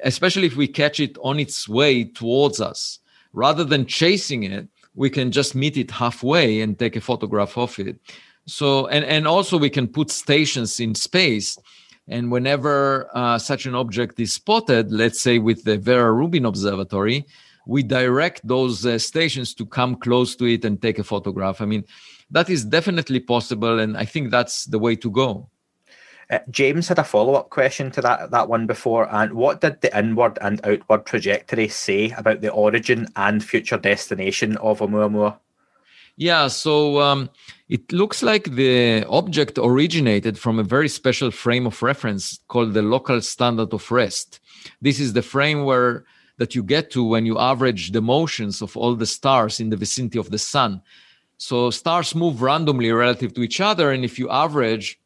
especially 0.04 0.46
if 0.46 0.56
we 0.56 0.66
catch 0.66 1.00
it 1.00 1.16
on 1.22 1.38
its 1.38 1.68
way 1.68 2.04
towards 2.04 2.60
us. 2.60 2.98
Rather 3.32 3.64
than 3.64 3.86
chasing 3.86 4.44
it, 4.44 4.68
we 4.94 5.08
can 5.08 5.32
just 5.32 5.54
meet 5.54 5.76
it 5.76 5.90
halfway 5.90 6.60
and 6.60 6.78
take 6.78 6.96
a 6.96 7.00
photograph 7.00 7.56
of 7.56 7.78
it. 7.78 7.98
So, 8.46 8.86
and, 8.88 9.04
and 9.04 9.26
also 9.26 9.56
we 9.56 9.70
can 9.70 9.88
put 9.88 10.10
stations 10.10 10.80
in 10.80 10.94
space 10.94 11.56
and 12.08 12.30
whenever 12.30 13.08
uh, 13.14 13.38
such 13.38 13.66
an 13.66 13.74
object 13.74 14.18
is 14.18 14.34
spotted, 14.34 14.90
let's 14.90 15.22
say 15.22 15.38
with 15.38 15.64
the 15.64 15.78
Vera 15.78 16.12
Rubin 16.12 16.44
Observatory, 16.44 17.26
we 17.66 17.82
direct 17.82 18.46
those 18.46 18.84
uh, 18.84 18.98
stations 18.98 19.54
to 19.54 19.64
come 19.64 19.94
close 19.94 20.34
to 20.36 20.46
it 20.46 20.64
and 20.64 20.82
take 20.82 20.98
a 20.98 21.04
photograph. 21.04 21.60
I 21.60 21.66
mean, 21.66 21.84
that 22.32 22.50
is 22.50 22.64
definitely 22.64 23.20
possible, 23.20 23.78
and 23.78 23.96
I 23.96 24.04
think 24.04 24.30
that's 24.30 24.64
the 24.64 24.78
way 24.78 24.96
to 24.96 25.10
go. 25.10 25.48
Uh, 26.30 26.38
James 26.50 26.88
had 26.88 26.98
a 26.98 27.04
follow 27.04 27.34
up 27.34 27.50
question 27.50 27.90
to 27.90 28.00
that 28.00 28.30
that 28.30 28.48
one 28.48 28.66
before, 28.66 29.06
and 29.14 29.34
what 29.34 29.60
did 29.60 29.80
the 29.80 29.96
inward 29.96 30.38
and 30.40 30.60
outward 30.64 31.04
trajectory 31.06 31.68
say 31.68 32.10
about 32.16 32.40
the 32.40 32.50
origin 32.50 33.06
and 33.16 33.44
future 33.44 33.76
destination 33.78 34.56
of 34.56 34.80
Oumuamua? 34.80 35.38
Yeah, 36.16 36.48
so 36.48 37.00
um, 37.00 37.30
it 37.68 37.90
looks 37.92 38.22
like 38.22 38.54
the 38.54 39.04
object 39.08 39.58
originated 39.58 40.38
from 40.38 40.58
a 40.58 40.62
very 40.62 40.88
special 40.88 41.30
frame 41.30 41.66
of 41.66 41.82
reference 41.82 42.38
called 42.48 42.74
the 42.74 42.82
local 42.82 43.20
standard 43.22 43.72
of 43.72 43.90
rest. 43.90 44.40
This 44.80 45.00
is 45.00 45.14
the 45.14 45.22
frame 45.22 45.64
where 45.64 46.04
that 46.38 46.54
you 46.54 46.62
get 46.62 46.90
to 46.90 47.04
when 47.04 47.26
you 47.26 47.38
average 47.38 47.92
the 47.92 48.02
motions 48.02 48.62
of 48.62 48.76
all 48.76 48.94
the 48.94 49.06
stars 49.06 49.60
in 49.60 49.70
the 49.70 49.76
vicinity 49.76 50.18
of 50.18 50.30
the 50.30 50.38
sun. 50.38 50.82
So 51.48 51.70
stars 51.70 52.14
move 52.14 52.42
randomly 52.42 52.90
relative 52.92 53.34
to 53.34 53.42
each 53.42 53.60
other, 53.60 53.90
and 53.90 54.04
if 54.04 54.18
you 54.18 54.30
average 54.30 55.00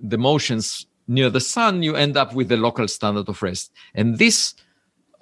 the 0.00 0.18
motions 0.18 0.86
near 1.08 1.30
the 1.30 1.40
sun, 1.40 1.82
you 1.82 1.96
end 1.96 2.16
up 2.16 2.34
with 2.34 2.48
the 2.48 2.56
local 2.56 2.86
standard 2.88 3.28
of 3.28 3.42
rest. 3.42 3.72
And 3.94 4.18
this 4.18 4.54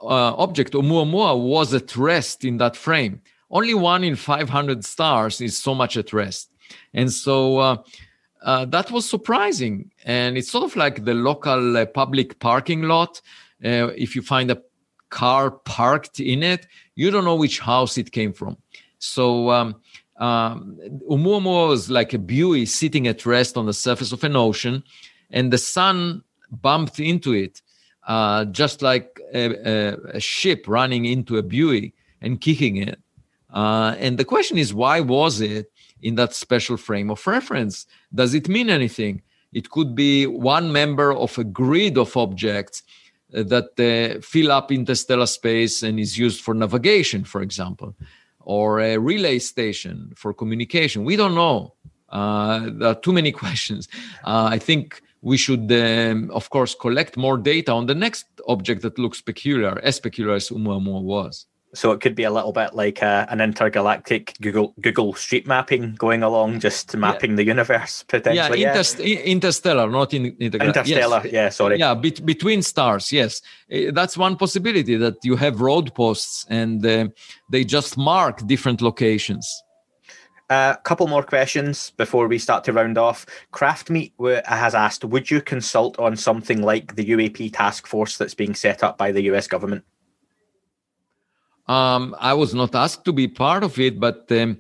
uh, 0.03 0.35
object, 0.37 0.73
Oumuamua, 0.73 1.31
was 1.41 1.75
at 1.75 1.97
rest 1.97 2.45
in 2.45 2.59
that 2.59 2.77
frame 2.77 3.21
only 3.51 3.75
one 3.75 4.05
in 4.05 4.17
500 4.17 4.85
stars 4.85 5.41
is 5.41 5.59
so 5.59 5.75
much 5.75 5.97
at 5.97 6.13
rest. 6.13 6.51
And 6.93 7.13
so 7.13 7.59
uh, 7.59 7.77
uh, 8.43 8.65
that 8.67 8.91
was 8.91 9.09
surprising. 9.09 9.91
And 10.05 10.37
it's 10.37 10.51
sort 10.51 10.65
of 10.65 10.77
like 10.77 11.05
the 11.05 11.15
local 11.15 11.77
uh, 11.77 11.87
public 11.87 12.39
parking 12.39 12.83
lot. 12.83 13.21
Uh, 13.65 13.91
if 13.97 14.15
you 14.15 14.23
find 14.23 14.51
a 14.51 14.63
car 15.11 15.51
parked 15.51 16.21
in 16.21 16.43
it, 16.43 16.67
you 16.95 17.11
don't 17.11 17.25
know 17.25 17.37
which 17.37 17.61
house 17.61 17.97
it 17.97 18.13
came 18.13 18.33
from. 18.33 18.59
So 18.99 19.51
um, 19.51 19.77
um, 20.19 20.79
Oumuamua 21.09 21.69
was 21.69 21.91
like 21.91 22.13
a 22.13 22.19
buoy 22.19 22.67
sitting 22.67 23.07
at 23.07 23.25
rest 23.25 23.57
on 23.57 23.67
the 23.67 23.73
surface 23.73 24.13
of 24.13 24.25
an 24.25 24.37
ocean, 24.37 24.83
and 25.31 25.53
the 25.53 25.59
sun 25.59 26.23
bumped 26.51 26.99
into 26.99 27.33
it, 27.33 27.63
uh, 28.07 28.45
just 28.47 28.83
like 28.83 29.21
a, 29.33 29.55
a, 29.69 29.97
a 30.15 30.21
ship 30.21 30.65
running 30.67 31.05
into 31.05 31.37
a 31.37 31.43
buoy 31.43 31.95
and 32.21 32.41
kicking 32.41 32.77
it. 32.77 32.99
Uh, 33.53 33.95
and 33.99 34.19
the 34.19 34.25
question 34.25 34.59
is, 34.59 34.75
why 34.75 35.01
was 35.01 35.41
it 35.41 35.71
in 36.03 36.17
that 36.17 36.35
special 36.35 36.77
frame 36.77 37.11
of 37.11 37.27
reference? 37.27 37.87
Does 38.15 38.35
it 38.35 38.49
mean 38.49 38.71
anything? 38.71 39.23
It 39.53 39.71
could 39.71 39.95
be 39.95 40.27
one 40.27 40.73
member 40.73 41.13
of 41.13 41.39
a 41.39 41.45
grid 41.45 41.97
of 41.97 42.17
objects 42.17 42.83
uh, 43.35 43.43
that 43.45 43.79
uh, 43.79 44.21
fill 44.21 44.53
up 44.53 44.73
interstellar 44.73 45.27
space 45.27 45.83
and 45.83 45.99
is 45.99 46.19
used 46.19 46.43
for 46.43 46.55
navigation, 46.55 47.25
for 47.25 47.41
example, 47.41 47.95
or 48.49 48.81
a 48.81 48.97
relay 48.97 49.39
station 49.39 50.11
for 50.17 50.33
communication. 50.33 51.05
We 51.05 51.17
don't 51.17 51.35
know. 51.35 51.75
Uh, 52.09 52.71
there 52.73 52.89
are 52.89 52.95
too 52.95 53.13
many 53.13 53.31
questions. 53.43 53.89
Uh, 54.25 54.49
I 54.51 54.59
think 54.59 55.03
we 55.21 55.37
should, 55.37 55.71
um, 55.71 56.31
of 56.31 56.49
course, 56.49 56.75
collect 56.75 57.19
more 57.19 57.37
data 57.37 57.73
on 57.73 57.85
the 57.85 57.95
next 57.95 58.25
object 58.49 58.81
that 58.83 58.99
looks 58.99 59.21
peculiar, 59.21 59.79
as 59.83 60.01
peculiar 60.01 60.35
as 60.35 60.49
Oumuamua 60.49 61.03
was. 61.03 61.47
So 61.75 61.93
it 61.93 62.01
could 62.01 62.15
be 62.15 62.25
a 62.25 62.31
little 62.31 62.53
bit 62.53 62.75
like 62.75 63.03
a, 63.03 63.27
an 63.29 63.41
intergalactic 63.41 64.35
Google 64.41 64.75
Google 64.81 65.13
Street 65.15 65.47
Mapping 65.47 65.95
going 65.97 66.23
along, 66.23 66.61
just 66.61 66.97
mapping 66.97 67.33
yeah. 67.33 67.37
the 67.37 67.45
universe 67.45 68.05
potentially. 68.09 68.61
Yeah, 68.61 68.83
yeah. 68.99 69.19
interstellar, 69.21 69.91
not 69.91 70.15
in 70.15 70.37
intergalactic. 70.39 70.87
interstellar. 70.87 71.21
Yes. 71.25 71.33
Yeah, 71.33 71.49
sorry. 71.51 71.79
Yeah, 71.79 71.95
be- 71.95 72.23
between 72.25 72.63
stars. 72.63 73.13
Yes, 73.13 73.43
that's 73.93 74.17
one 74.17 74.37
possibility 74.37 74.97
that 74.97 75.17
you 75.23 75.37
have 75.37 75.61
road 75.61 75.95
posts 75.95 76.47
and 76.49 76.85
uh, 76.87 77.09
they 77.51 77.65
just 77.65 77.99
mark 77.99 78.47
different 78.47 78.81
locations. 78.81 79.63
A 80.51 80.55
uh, 80.55 80.77
couple 80.77 81.07
more 81.09 81.23
questions 81.23 81.91
before 81.99 82.27
we 82.27 82.39
start 82.39 82.65
to 82.65 82.73
round 82.73 82.97
off. 82.97 83.27
Craftmeat 83.53 84.13
has 84.47 84.75
asked, 84.75 85.05
would 85.05 85.31
you 85.31 85.43
consult 85.43 85.99
on 85.99 86.17
something 86.17 86.63
like 86.63 86.95
the 86.95 87.05
UAP 87.05 87.51
task 87.53 87.87
force 87.87 88.17
that's 88.17 88.33
being 88.33 88.55
set 88.55 88.83
up 88.83 88.97
by 88.97 89.13
the 89.13 89.21
US 89.25 89.47
government? 89.47 89.85
Um, 91.69 92.17
I 92.19 92.33
was 92.35 92.55
not 92.55 92.75
asked 92.75 93.05
to 93.05 93.13
be 93.13 93.29
part 93.29 93.63
of 93.63 93.79
it, 93.79 94.01
but 94.01 94.31
um, 94.33 94.59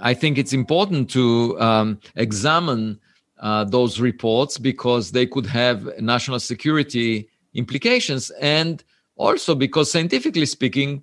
I 0.00 0.14
think 0.14 0.38
it's 0.38 0.52
important 0.52 1.10
to 1.10 1.60
um, 1.60 2.00
examine 2.16 2.98
uh, 3.38 3.64
those 3.64 4.00
reports 4.00 4.58
because 4.58 5.12
they 5.12 5.26
could 5.26 5.46
have 5.46 5.88
national 6.00 6.40
security 6.40 7.28
implications, 7.54 8.30
and 8.40 8.82
also 9.16 9.54
because 9.54 9.90
scientifically 9.90 10.46
speaking, 10.46 11.02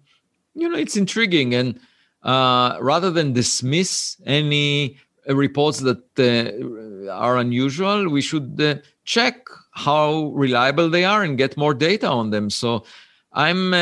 you 0.54 0.68
know, 0.68 0.78
it's 0.78 0.98
intriguing. 0.98 1.54
And 1.54 1.80
uh, 2.24 2.78
rather 2.82 3.12
than 3.12 3.34
dismiss 3.34 4.18
any 4.26 4.98
reports 5.28 5.80
that 5.80 6.02
uh, 6.20 7.12
are 7.12 7.38
unusual, 7.38 8.10
we 8.10 8.22
should 8.22 8.60
uh, 8.60 8.76
check 9.04 9.46
how 9.72 10.32
reliable 10.34 10.90
they 10.90 11.04
are 11.04 11.24
and 11.24 11.38
get 11.38 11.58
more 11.58 11.74
data 11.74 12.08
on 12.08 12.32
them. 12.32 12.50
So 12.50 12.86
I'm 13.34 13.74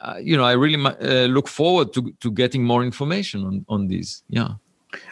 uh, 0.00 0.16
you 0.20 0.36
know, 0.36 0.44
I 0.44 0.52
really 0.52 0.82
uh, 0.84 1.26
look 1.26 1.48
forward 1.48 1.92
to 1.94 2.14
to 2.20 2.30
getting 2.30 2.64
more 2.64 2.84
information 2.84 3.44
on 3.44 3.64
on 3.68 3.88
these. 3.88 4.22
Yeah. 4.28 4.54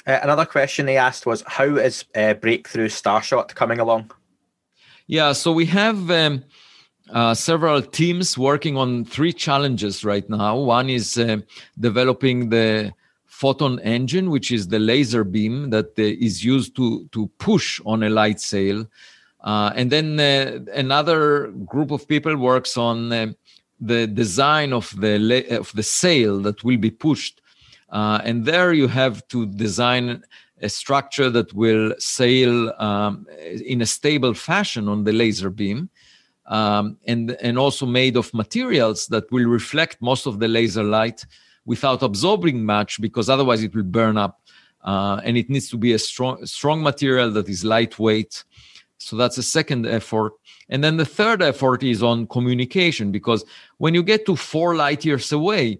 Uh, 0.06 0.18
another 0.22 0.46
question 0.46 0.86
they 0.86 0.96
asked 0.96 1.26
was, 1.26 1.42
how 1.46 1.76
is 1.76 2.04
uh, 2.14 2.34
Breakthrough 2.34 2.88
Starshot 2.88 3.54
coming 3.54 3.78
along? 3.78 4.10
Yeah, 5.06 5.32
so 5.32 5.52
we 5.52 5.66
have 5.66 6.10
um, 6.10 6.44
uh, 7.10 7.34
several 7.34 7.82
teams 7.82 8.38
working 8.38 8.76
on 8.76 9.04
three 9.04 9.32
challenges 9.32 10.04
right 10.04 10.28
now. 10.30 10.56
One 10.56 10.88
is 10.88 11.18
uh, 11.18 11.38
developing 11.78 12.48
the 12.48 12.94
photon 13.26 13.78
engine, 13.80 14.30
which 14.30 14.50
is 14.50 14.68
the 14.68 14.78
laser 14.78 15.24
beam 15.24 15.70
that 15.70 15.92
is 15.98 16.42
used 16.42 16.74
to 16.76 17.06
to 17.12 17.26
push 17.38 17.80
on 17.84 18.02
a 18.02 18.08
light 18.08 18.40
sail. 18.40 18.86
and 19.44 19.92
then 19.92 20.18
another 20.72 21.52
group 21.66 21.90
of 21.90 22.08
people 22.08 22.34
works 22.36 22.76
on 22.78 23.36
the 23.80 24.06
design 24.06 24.72
of 24.72 24.94
the 25.00 25.46
of 25.50 25.72
the 25.74 25.82
sail 25.82 26.40
that 26.40 26.64
will 26.64 26.78
be 26.78 26.90
pushed, 26.90 27.40
uh, 27.90 28.20
and 28.24 28.44
there 28.44 28.72
you 28.72 28.88
have 28.88 29.26
to 29.28 29.46
design 29.46 30.22
a 30.62 30.68
structure 30.68 31.28
that 31.30 31.52
will 31.52 31.94
sail 31.98 32.72
um, 32.80 33.26
in 33.66 33.82
a 33.82 33.86
stable 33.86 34.34
fashion 34.34 34.88
on 34.88 35.04
the 35.04 35.12
laser 35.12 35.50
beam, 35.50 35.90
um, 36.46 36.96
and 37.06 37.32
and 37.42 37.58
also 37.58 37.86
made 37.86 38.16
of 38.16 38.32
materials 38.32 39.06
that 39.08 39.30
will 39.30 39.46
reflect 39.46 40.00
most 40.00 40.26
of 40.26 40.38
the 40.38 40.48
laser 40.48 40.82
light 40.82 41.26
without 41.66 42.02
absorbing 42.02 42.64
much, 42.64 43.00
because 43.00 43.28
otherwise 43.28 43.62
it 43.62 43.74
will 43.74 43.82
burn 43.82 44.16
up. 44.16 44.40
Uh, 44.84 45.20
and 45.24 45.36
it 45.36 45.50
needs 45.50 45.68
to 45.68 45.76
be 45.76 45.94
a 45.94 45.98
strong 45.98 46.46
strong 46.46 46.80
material 46.82 47.30
that 47.32 47.48
is 47.48 47.64
lightweight. 47.64 48.44
So 48.98 49.16
that's 49.16 49.36
a 49.36 49.42
second 49.42 49.84
effort. 49.84 50.32
And 50.68 50.82
then 50.82 50.96
the 50.96 51.04
third 51.04 51.42
effort 51.42 51.82
is 51.82 52.02
on 52.02 52.26
communication, 52.26 53.12
because 53.12 53.44
when 53.78 53.94
you 53.94 54.02
get 54.02 54.26
to 54.26 54.36
four 54.36 54.74
light 54.74 55.04
years 55.04 55.32
away, 55.32 55.78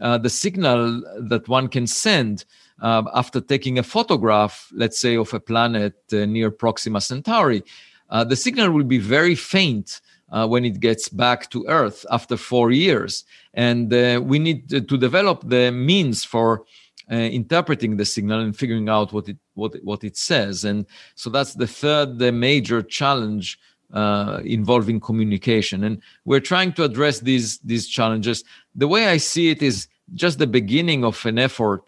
uh, 0.00 0.18
the 0.18 0.30
signal 0.30 1.02
that 1.28 1.48
one 1.48 1.68
can 1.68 1.86
send 1.86 2.44
uh, 2.82 3.02
after 3.14 3.40
taking 3.40 3.78
a 3.78 3.82
photograph, 3.82 4.70
let's 4.72 4.98
say, 4.98 5.16
of 5.16 5.32
a 5.32 5.40
planet 5.40 5.94
uh, 6.12 6.26
near 6.26 6.50
Proxima 6.50 7.00
Centauri, 7.00 7.62
uh, 8.10 8.24
the 8.24 8.36
signal 8.36 8.70
will 8.70 8.84
be 8.84 8.98
very 8.98 9.34
faint 9.34 10.00
uh, 10.30 10.46
when 10.46 10.64
it 10.64 10.80
gets 10.80 11.08
back 11.08 11.50
to 11.50 11.64
Earth 11.66 12.04
after 12.10 12.36
four 12.36 12.70
years. 12.70 13.24
And 13.54 13.92
uh, 13.92 14.20
we 14.22 14.38
need 14.38 14.68
to 14.68 14.80
develop 14.98 15.48
the 15.48 15.70
means 15.70 16.24
for 16.24 16.64
uh, 17.10 17.14
interpreting 17.14 17.96
the 17.96 18.04
signal 18.04 18.40
and 18.40 18.56
figuring 18.56 18.88
out 18.88 19.12
what 19.12 19.28
it 19.28 19.38
what 19.54 19.76
what 19.82 20.04
it 20.04 20.16
says. 20.16 20.64
And 20.64 20.86
so 21.14 21.30
that's 21.30 21.54
the 21.54 21.66
third 21.66 22.18
the 22.18 22.32
major 22.32 22.82
challenge 22.82 23.58
uh, 23.92 24.40
involving 24.44 25.00
communication. 25.00 25.84
And 25.84 26.00
we're 26.24 26.40
trying 26.40 26.72
to 26.74 26.84
address 26.84 27.20
these 27.20 27.58
these 27.58 27.88
challenges. 27.88 28.44
The 28.74 28.88
way 28.88 29.06
I 29.06 29.18
see 29.18 29.50
it 29.50 29.62
is 29.62 29.88
just 30.14 30.38
the 30.38 30.46
beginning 30.46 31.04
of 31.04 31.24
an 31.26 31.38
effort. 31.38 31.82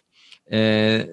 Uh, 0.50 1.04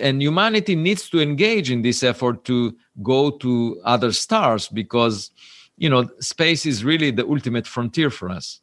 and 0.00 0.22
humanity 0.22 0.76
needs 0.76 1.10
to 1.10 1.20
engage 1.20 1.68
in 1.68 1.82
this 1.82 2.04
effort 2.04 2.44
to 2.44 2.76
go 3.02 3.30
to 3.30 3.80
other 3.84 4.12
stars 4.12 4.68
because 4.68 5.32
you 5.76 5.90
know 5.90 6.08
space 6.20 6.64
is 6.64 6.84
really 6.84 7.10
the 7.10 7.26
ultimate 7.26 7.66
frontier 7.66 8.08
for 8.08 8.30
us 8.30 8.60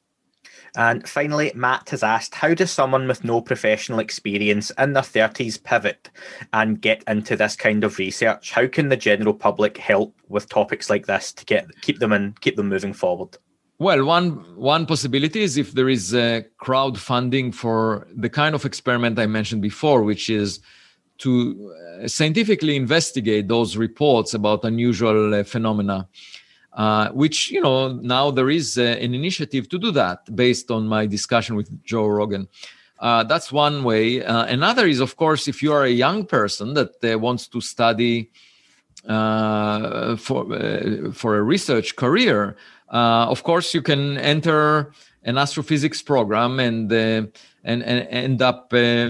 and 0.76 1.08
finally, 1.08 1.52
Matt 1.56 1.90
has 1.90 2.04
asked 2.04 2.36
How 2.36 2.54
does 2.54 2.72
someone 2.72 3.08
with 3.08 3.24
no 3.24 3.42
professional 3.42 4.00
experience 4.00 4.72
in 4.78 4.94
their 4.94 5.04
30s 5.04 5.62
pivot 5.62 6.10
and 6.54 6.82
get 6.82 7.04
into 7.08 7.36
this 7.36 7.56
kind 7.56 7.84
of 7.84 7.98
research? 7.98 8.52
How 8.52 8.68
can 8.68 8.90
the 8.90 8.98
general 8.98 9.34
public 9.34 9.78
help 9.78 10.16
with 10.28 10.50
topics 10.50 10.90
like 10.90 11.06
this 11.06 11.34
to 11.34 11.46
get 11.46 11.68
keep 11.82 12.00
them 12.00 12.12
and 12.12 12.40
keep 12.42 12.56
them 12.56 12.70
moving 12.70 12.94
forward? 12.94 13.38
Well, 13.78 14.06
one 14.06 14.32
one 14.56 14.86
possibility 14.86 15.42
is 15.42 15.58
if 15.58 15.74
there 15.74 15.90
is 15.90 16.14
a 16.14 16.46
crowdfunding 16.62 17.54
for 17.54 18.08
the 18.16 18.30
kind 18.30 18.56
of 18.56 18.66
experiment 18.66 19.20
I 19.20 19.26
mentioned 19.26 19.62
before, 19.62 20.04
which 20.04 20.30
is 20.30 20.60
to 21.18 21.74
uh, 22.02 22.08
scientifically 22.08 22.76
investigate 22.76 23.48
those 23.48 23.78
reports 23.78 24.34
about 24.34 24.66
unusual 24.66 25.34
uh, 25.34 25.44
phenomena 25.44 26.08
uh, 26.76 27.10
which 27.12 27.52
you 27.52 27.62
know 27.62 27.94
now 27.94 28.30
there 28.30 28.50
is 28.50 28.78
uh, 28.78 28.82
an 28.82 29.14
initiative 29.14 29.70
to 29.70 29.80
do 29.80 29.92
that 29.92 30.36
based 30.36 30.70
on 30.70 30.86
my 30.88 31.06
discussion 31.06 31.56
with 31.56 31.70
Joe 31.84 32.06
Rogan. 32.06 32.48
Uh, 33.00 33.24
that's 33.24 33.52
one 33.52 33.84
way. 33.84 34.24
Uh, 34.24 34.46
another 34.46 34.88
is, 34.88 35.00
of 35.00 35.16
course, 35.16 35.48
if 35.48 35.62
you 35.64 35.72
are 35.74 35.84
a 35.84 35.90
young 35.90 36.26
person 36.26 36.74
that 36.74 36.92
uh, 37.04 37.18
wants 37.18 37.48
to 37.48 37.62
study 37.62 38.30
uh, 39.08 40.16
for 40.18 40.46
for 41.14 41.38
a 41.38 41.44
research 41.44 41.96
career, 41.96 42.58
of 42.90 43.44
course 43.44 43.74
you 43.74 43.82
can 43.82 44.18
enter 44.18 44.92
an 45.24 45.38
astrophysics 45.38 46.02
program 46.02 46.60
and 46.60 46.90
and, 47.66 47.84
and 47.84 48.08
end 48.10 48.42
up 48.42 48.72
uh, 48.74 49.10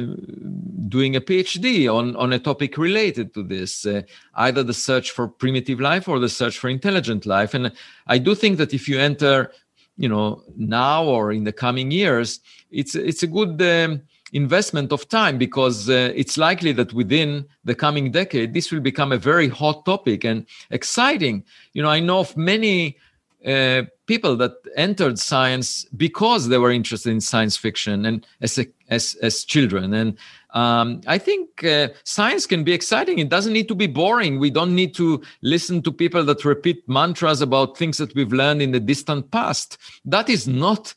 doing 0.87 1.15
a 1.15 1.21
PhD 1.21 1.93
on, 1.93 2.15
on 2.15 2.33
a 2.33 2.39
topic 2.39 2.77
related 2.77 3.33
to 3.33 3.43
this, 3.43 3.85
uh, 3.85 4.01
either 4.35 4.63
the 4.63 4.73
search 4.73 5.11
for 5.11 5.27
primitive 5.27 5.79
life 5.79 6.07
or 6.07 6.19
the 6.19 6.29
search 6.29 6.57
for 6.57 6.69
intelligent 6.69 7.25
life. 7.25 7.53
And 7.53 7.71
I 8.07 8.17
do 8.17 8.33
think 8.33 8.57
that 8.57 8.73
if 8.73 8.87
you 8.87 8.97
enter, 8.97 9.51
you 9.97 10.07
know, 10.07 10.41
now 10.55 11.03
or 11.03 11.33
in 11.33 11.43
the 11.43 11.51
coming 11.51 11.91
years, 11.91 12.39
it's 12.71 12.95
it's 12.95 13.23
a 13.23 13.27
good 13.27 13.61
um, 13.61 14.01
investment 14.33 14.91
of 14.91 15.07
time 15.09 15.37
because 15.37 15.89
uh, 15.89 16.11
it's 16.15 16.37
likely 16.37 16.71
that 16.73 16.93
within 16.93 17.45
the 17.63 17.75
coming 17.75 18.11
decade 18.11 18.53
this 18.53 18.71
will 18.71 18.81
become 18.81 19.11
a 19.11 19.17
very 19.17 19.47
hot 19.47 19.85
topic 19.85 20.25
and 20.25 20.45
exciting. 20.71 21.43
You 21.73 21.83
know, 21.83 21.89
I 21.89 21.99
know 21.99 22.19
of 22.19 22.35
many 22.35 22.97
uh, 23.45 23.83
people 24.05 24.35
that 24.37 24.53
entered 24.75 25.17
science 25.17 25.85
because 25.97 26.47
they 26.47 26.57
were 26.57 26.71
interested 26.71 27.11
in 27.11 27.21
science 27.21 27.57
fiction 27.57 28.05
and 28.05 28.25
as 28.41 28.57
a, 28.57 28.65
as 28.89 29.15
as 29.21 29.43
children. 29.43 29.93
And 29.93 30.17
um, 30.53 31.01
i 31.07 31.17
think 31.17 31.63
uh, 31.63 31.89
science 32.03 32.45
can 32.45 32.63
be 32.63 32.73
exciting. 32.73 33.19
It 33.19 33.29
doesn't 33.29 33.53
need 33.53 33.67
to 33.67 33.75
be 33.75 33.87
boring. 33.87 34.39
We 34.39 34.49
don't 34.49 34.75
need 34.75 34.95
to 34.95 35.21
listen 35.41 35.81
to 35.83 35.91
people 35.91 36.23
that 36.25 36.45
repeat 36.45 36.87
mantras 36.87 37.41
about 37.41 37.77
things 37.77 37.97
that 37.97 38.13
we've 38.15 38.33
learned 38.33 38.61
in 38.61 38.71
the 38.71 38.79
distant 38.79 39.31
past. 39.31 39.77
That 40.05 40.29
is 40.29 40.47
not 40.47 40.93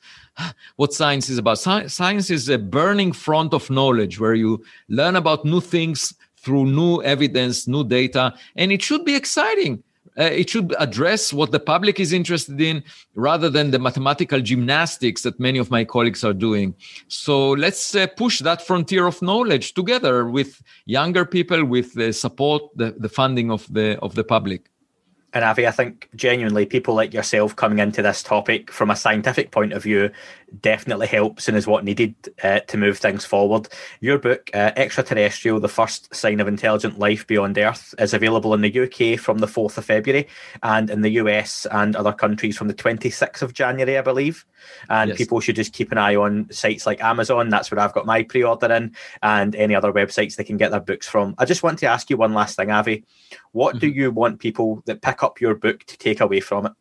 what 0.77 0.93
science 0.93 1.29
is 1.29 1.39
about. 1.39 1.59
Science 1.59 2.31
is 2.31 2.49
a 2.49 2.59
burning 2.59 3.13
front 3.13 3.55
of 3.55 3.71
knowledge 3.71 4.21
where 4.21 4.35
you 4.35 4.65
learn 4.89 5.17
about 5.17 5.45
new 5.45 5.61
things 5.61 6.15
through 6.37 6.67
new 6.67 7.03
evidence 7.03 7.67
new 7.67 7.85
data 7.85 8.33
and 8.57 8.71
it 8.71 8.81
should 8.81 9.05
be 9.05 9.17
exciting 9.17 9.83
uh, 10.19 10.25
it 10.25 10.51
should 10.51 10.75
address 10.79 11.33
what 11.33 11.53
the 11.53 11.61
public 11.61 12.01
is 12.01 12.13
interested 12.13 12.61
in 12.61 12.83
rather 13.15 13.49
than 13.49 13.71
the 13.71 13.79
mathematical 13.79 14.41
gymnastics 14.41 15.23
that 15.23 15.39
many 15.39 15.59
of 15.59 15.71
my 15.71 15.85
colleagues 15.85 16.25
are 16.25 16.33
doing. 16.33 16.75
So 17.09 17.51
let's 17.51 17.95
uh, 17.95 18.07
push 18.17 18.41
that 18.41 18.61
frontier 18.63 19.07
of 19.07 19.23
knowledge 19.23 19.75
together 19.75 20.27
with 20.27 20.61
younger 20.87 21.25
people, 21.25 21.65
with 21.65 21.95
the 21.95 22.13
support, 22.13 22.63
the, 22.75 22.95
the 22.99 23.09
funding 23.09 23.51
of 23.51 23.73
the 23.73 23.99
of 24.01 24.15
the 24.15 24.25
public. 24.25 24.71
And 25.35 25.45
Avi, 25.45 25.67
I 25.67 25.71
think 25.71 26.09
genuinely 26.15 26.65
people 26.65 26.95
like 26.95 27.13
yourself 27.13 27.55
coming 27.55 27.81
into 27.81 28.01
this 28.01 28.23
topic 28.23 28.73
from 28.73 28.91
a 28.91 28.97
scientific 28.97 29.51
point 29.51 29.75
of 29.75 29.83
view 29.83 30.11
definitely 30.63 31.07
helps 31.07 31.49
and 31.49 31.57
is 31.57 31.67
what 31.67 31.85
needed 31.85 32.15
uh, 32.43 32.61
to 32.61 32.79
move 32.79 32.99
things 32.99 33.27
forward. 33.27 33.69
Your 34.01 34.19
book, 34.19 34.51
uh, 34.55 34.73
Extraterrestrial 34.77 35.61
The 35.61 35.69
First 35.69 36.15
Sign 36.15 36.41
of 36.41 36.49
Intelligent 36.49 36.99
Life 36.99 37.27
Beyond 37.27 37.59
Earth, 37.59 37.95
is 37.99 38.15
available 38.15 38.55
in 38.55 38.63
the 38.63 38.81
UK 38.81 39.21
from 39.21 39.39
the 39.39 39.47
4th 39.47 39.77
of 39.77 39.85
February 39.85 40.27
and 40.63 40.89
in 40.89 41.03
the 41.03 41.11
US 41.11 41.67
and 41.71 41.95
other 41.95 42.13
countries 42.13 42.57
from 42.57 42.69
the 42.69 42.75
26th 42.75 43.43
of 43.43 43.53
January, 43.53 43.99
I 43.99 44.03
believe. 44.03 44.47
And 44.89 45.11
yes. 45.11 45.19
people 45.19 45.41
should 45.41 45.57
just 45.57 45.75
keep 45.75 45.93
an 45.93 45.99
eye 45.99 46.17
on 46.17 46.51
sites 46.51 46.87
like 46.87 47.03
Amazon. 47.03 47.51
That's 47.51 47.71
where 47.71 47.81
I've 47.81 47.93
got 47.93 48.07
my 48.07 48.23
pre 48.23 48.43
order 48.43 48.73
in, 48.73 48.95
and 49.23 49.55
any 49.55 49.75
other 49.75 49.93
websites 49.93 50.37
they 50.37 50.45
can 50.45 50.57
get 50.57 50.71
their 50.71 50.81
books 50.81 51.07
from. 51.07 51.35
I 51.39 51.45
just 51.45 51.63
want 51.63 51.79
to 51.81 51.87
ask 51.87 52.09
you 52.11 52.17
one 52.17 52.35
last 52.35 52.57
thing, 52.57 52.71
Avi. 52.71 53.05
What 53.53 53.77
mm-hmm. 53.77 53.81
do 53.81 53.89
you 53.89 54.11
want 54.11 54.41
people 54.41 54.83
that 54.87 55.03
pick 55.03 55.23
up 55.23 55.41
your 55.41 55.55
book 55.55 55.85
to 55.85 55.97
take 55.99 56.21
away 56.21 56.41
from 56.41 56.67
it? 56.67 56.73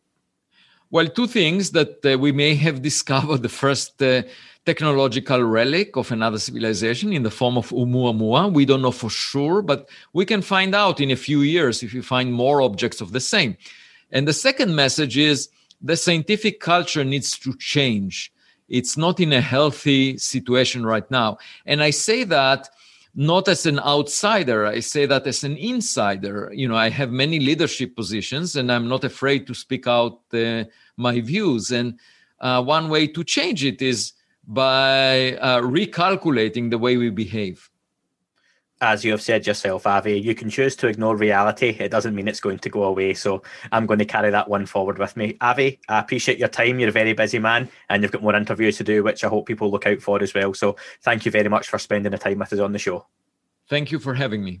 Well, 0.90 1.06
two 1.06 1.26
things 1.26 1.72
that 1.72 2.04
uh, 2.04 2.18
we 2.18 2.32
may 2.32 2.54
have 2.54 2.80
discovered 2.90 3.42
the 3.42 3.48
first 3.48 4.00
uh, 4.02 4.22
technological 4.64 5.42
relic 5.42 5.96
of 5.96 6.10
another 6.12 6.38
civilization 6.38 7.12
in 7.12 7.22
the 7.22 7.30
form 7.30 7.58
of 7.58 7.68
Oumuamua. 7.70 8.52
We 8.52 8.64
don't 8.64 8.82
know 8.82 8.90
for 8.90 9.10
sure, 9.10 9.62
but 9.62 9.88
we 10.12 10.24
can 10.24 10.42
find 10.42 10.74
out 10.74 11.00
in 11.00 11.10
a 11.10 11.16
few 11.16 11.40
years 11.40 11.82
if 11.82 11.92
we 11.92 12.00
find 12.00 12.32
more 12.32 12.62
objects 12.62 13.00
of 13.00 13.12
the 13.12 13.20
same. 13.20 13.56
And 14.10 14.26
the 14.26 14.32
second 14.32 14.74
message 14.74 15.16
is 15.16 15.48
the 15.80 15.96
scientific 15.96 16.60
culture 16.60 17.04
needs 17.04 17.38
to 17.38 17.54
change. 17.58 18.32
It's 18.68 18.96
not 18.96 19.20
in 19.20 19.32
a 19.32 19.40
healthy 19.40 20.18
situation 20.18 20.84
right 20.84 21.08
now. 21.10 21.38
And 21.66 21.82
I 21.82 21.90
say 21.90 22.24
that 22.24 22.68
not 23.14 23.48
as 23.48 23.66
an 23.66 23.78
outsider. 23.80 24.66
I 24.66 24.80
say 24.80 25.06
that 25.06 25.26
as 25.26 25.44
an 25.44 25.56
insider. 25.56 26.50
You 26.54 26.68
know 26.68 26.76
i 26.76 26.88
have 26.88 27.10
many 27.10 27.38
leadership 27.38 27.96
positions 27.96 28.56
and 28.56 28.70
i'm 28.70 28.88
not 28.88 29.04
afraid 29.04 29.46
to 29.46 29.54
speak 29.54 29.86
out 29.86 30.20
uh, 30.32 30.64
my 30.96 31.20
views. 31.20 31.70
And 31.70 31.98
uh, 32.40 32.62
one 32.62 32.88
way 32.88 33.06
to 33.08 33.24
change 33.24 33.64
it 33.64 33.82
is 33.82 34.12
by 34.46 35.36
uh, 35.36 35.60
recalculating 35.60 36.70
the 36.70 36.78
way 36.78 36.96
we 36.96 37.10
behave 37.10 37.68
as 38.80 39.04
you 39.04 39.10
have 39.10 39.22
said 39.22 39.46
yourself, 39.46 39.86
Avi, 39.86 40.20
you 40.20 40.34
can 40.34 40.50
choose 40.50 40.76
to 40.76 40.86
ignore 40.86 41.16
reality. 41.16 41.76
It 41.78 41.90
doesn't 41.90 42.14
mean 42.14 42.28
it's 42.28 42.40
going 42.40 42.58
to 42.60 42.68
go 42.68 42.84
away. 42.84 43.14
So 43.14 43.42
I'm 43.72 43.86
going 43.86 43.98
to 43.98 44.04
carry 44.04 44.30
that 44.30 44.48
one 44.48 44.66
forward 44.66 44.98
with 44.98 45.16
me. 45.16 45.36
Avi, 45.40 45.80
I 45.88 45.98
appreciate 45.98 46.38
your 46.38 46.48
time. 46.48 46.78
You're 46.78 46.90
a 46.90 46.92
very 46.92 47.12
busy 47.12 47.38
man 47.38 47.68
and 47.88 48.02
you've 48.02 48.12
got 48.12 48.22
more 48.22 48.36
interviews 48.36 48.76
to 48.78 48.84
do, 48.84 49.02
which 49.02 49.24
I 49.24 49.28
hope 49.28 49.46
people 49.46 49.70
look 49.70 49.86
out 49.86 50.00
for 50.00 50.22
as 50.22 50.34
well. 50.34 50.54
So 50.54 50.76
thank 51.02 51.24
you 51.24 51.32
very 51.32 51.48
much 51.48 51.68
for 51.68 51.78
spending 51.78 52.12
the 52.12 52.18
time 52.18 52.38
with 52.38 52.52
us 52.52 52.60
on 52.60 52.72
the 52.72 52.78
show. 52.78 53.06
Thank 53.68 53.90
you 53.90 53.98
for 53.98 54.14
having 54.14 54.44
me. 54.44 54.60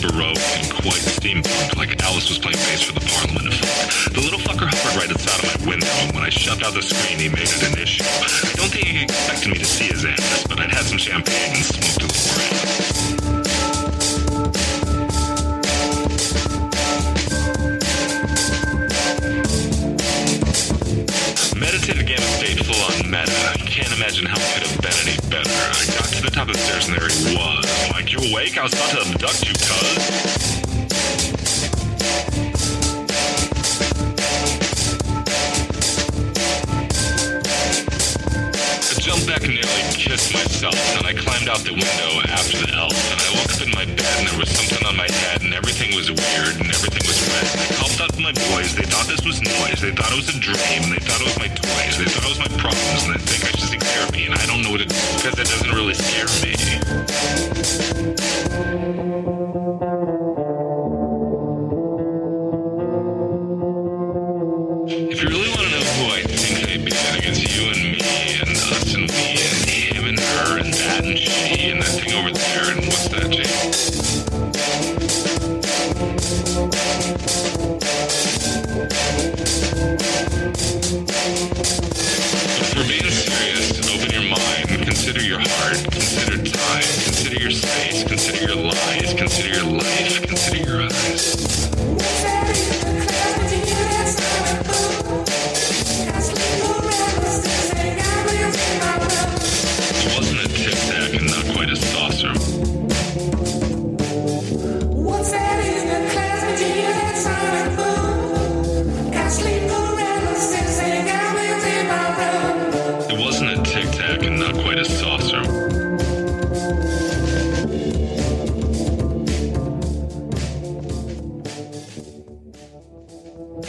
baroque 0.00 0.38
and 0.58 0.70
quite 0.70 1.02
steampunk, 1.02 1.76
like 1.76 2.00
Alice 2.02 2.28
was 2.28 2.38
playing 2.38 2.58
bass 2.68 2.82
for 2.82 2.92
the 2.92 3.00
Parliament 3.00 3.48
of 3.48 3.54
Folk. 3.54 4.14
The 4.14 4.20
little 4.20 4.38
fucker 4.38 4.66
hovered 4.66 4.96
right 4.96 5.10
outside 5.10 5.44
of 5.44 5.60
my 5.60 5.70
window, 5.70 5.90
and 6.02 6.14
when 6.14 6.24
I 6.24 6.30
shoved 6.30 6.62
out 6.62 6.74
the 6.74 6.82
screen, 6.82 7.18
he 7.18 7.28
made 7.28 7.48
it 7.48 7.62
an 7.66 7.78
issue. 7.78 8.04
I 8.04 8.54
don't 8.54 8.70
think 8.70 8.86
he 8.86 9.02
expected 9.02 9.50
me 9.50 9.58
to 9.58 9.64
see 9.64 9.86
his 9.86 10.04
ass, 10.04 10.46
but 10.48 10.60
I'd 10.60 10.70
had 10.70 10.84
some 10.84 10.98
champagne 10.98 11.56
and 11.56 11.64
smoked 11.64 12.02
a 12.02 12.06
little 12.06 12.28
Meditative 21.58 22.06
game 22.06 22.18
of 22.18 22.30
state 22.38 22.64
full 22.64 22.80
on 22.86 23.10
meta. 23.10 23.58
You 23.58 23.66
can't 23.66 23.92
imagine 23.92 24.26
how 24.26 24.38
it 24.38 24.48
could 24.54 24.66
have 24.68 24.80
been 24.80 24.94
any 25.08 25.17
I 25.46 25.86
got 25.98 26.08
to 26.08 26.22
the 26.22 26.30
top 26.30 26.48
of 26.48 26.54
the 26.54 26.60
stairs 26.60 26.88
and 26.88 26.96
there 26.96 27.08
he 27.08 27.36
was. 27.36 27.90
Like, 27.92 28.10
you 28.12 28.18
awake? 28.30 28.58
I 28.58 28.62
was 28.64 28.72
about 28.72 28.90
to 28.90 29.00
abduct 29.08 29.46
you, 29.46 29.54
cuz. 29.54 30.58
I 39.08 39.16
jumped 39.16 39.26
back 39.26 39.40
and 39.40 39.56
nearly 39.56 39.84
kissed 39.96 40.36
myself, 40.36 40.76
and 41.00 41.06
I 41.08 41.16
climbed 41.16 41.48
out 41.48 41.64
the 41.64 41.72
window 41.72 42.20
after 42.28 42.60
the 42.60 42.76
elf, 42.76 42.92
and 42.92 43.16
I 43.16 43.40
woke 43.40 43.48
up 43.56 43.64
in 43.64 43.72
my 43.72 43.88
bed 43.88 44.04
and 44.20 44.28
there 44.28 44.36
was 44.36 44.52
something 44.52 44.84
on 44.84 45.00
my 45.00 45.08
head, 45.08 45.40
and 45.40 45.54
everything 45.54 45.96
was 45.96 46.12
weird, 46.12 46.60
and 46.60 46.68
everything 46.68 47.00
was 47.08 47.16
red. 47.24 47.48
And 47.56 47.64
I 47.64 47.72
called 47.80 47.96
to 48.12 48.20
my 48.20 48.36
boys, 48.52 48.76
they 48.76 48.84
thought 48.84 49.08
this 49.08 49.24
was 49.24 49.40
noise, 49.40 49.80
they 49.80 49.96
thought 49.96 50.12
it 50.12 50.20
was 50.20 50.28
a 50.28 50.36
dream, 50.36 50.92
they 50.92 51.00
thought 51.00 51.24
it 51.24 51.28
was 51.32 51.40
my 51.40 51.48
toys, 51.48 51.96
they 51.96 52.04
thought 52.04 52.28
it 52.28 52.36
was 52.36 52.42
my 52.44 52.52
problems, 52.60 53.08
and 53.08 53.16
they 53.16 53.24
think 53.24 53.48
I 53.48 53.56
should 53.56 53.72
seek 53.72 53.80
therapy, 53.80 54.28
and 54.28 54.36
I 54.36 54.44
don't 54.44 54.60
know 54.60 54.76
what 54.76 54.84
to 54.84 54.88
do, 54.92 55.00
because 55.16 55.40
it 55.40 55.48
doesn't 55.48 55.72
really 55.72 55.96
scare 55.96 56.28
me. 56.44 56.52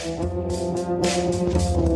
Música 0.02 1.89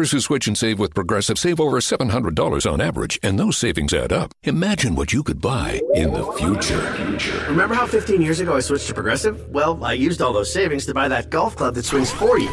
Drivers 0.00 0.12
who 0.12 0.20
switch 0.20 0.46
and 0.46 0.56
save 0.56 0.78
with 0.78 0.94
Progressive 0.94 1.38
save 1.38 1.60
over 1.60 1.78
$700 1.78 2.72
on 2.72 2.80
average, 2.80 3.20
and 3.22 3.38
those 3.38 3.58
savings 3.58 3.92
add 3.92 4.14
up. 4.14 4.32
Imagine 4.44 4.94
what 4.94 5.12
you 5.12 5.22
could 5.22 5.42
buy 5.42 5.78
in 5.94 6.14
the 6.14 6.24
future. 6.38 7.44
Remember 7.50 7.74
how 7.74 7.86
15 7.86 8.22
years 8.22 8.40
ago 8.40 8.56
I 8.56 8.60
switched 8.60 8.86
to 8.86 8.94
Progressive? 8.94 9.46
Well, 9.50 9.84
I 9.84 9.92
used 9.92 10.22
all 10.22 10.32
those 10.32 10.50
savings 10.50 10.86
to 10.86 10.94
buy 10.94 11.08
that 11.08 11.28
golf 11.28 11.54
club 11.54 11.74
that 11.74 11.84
swings 11.84 12.10
for 12.10 12.38
you. 12.38 12.48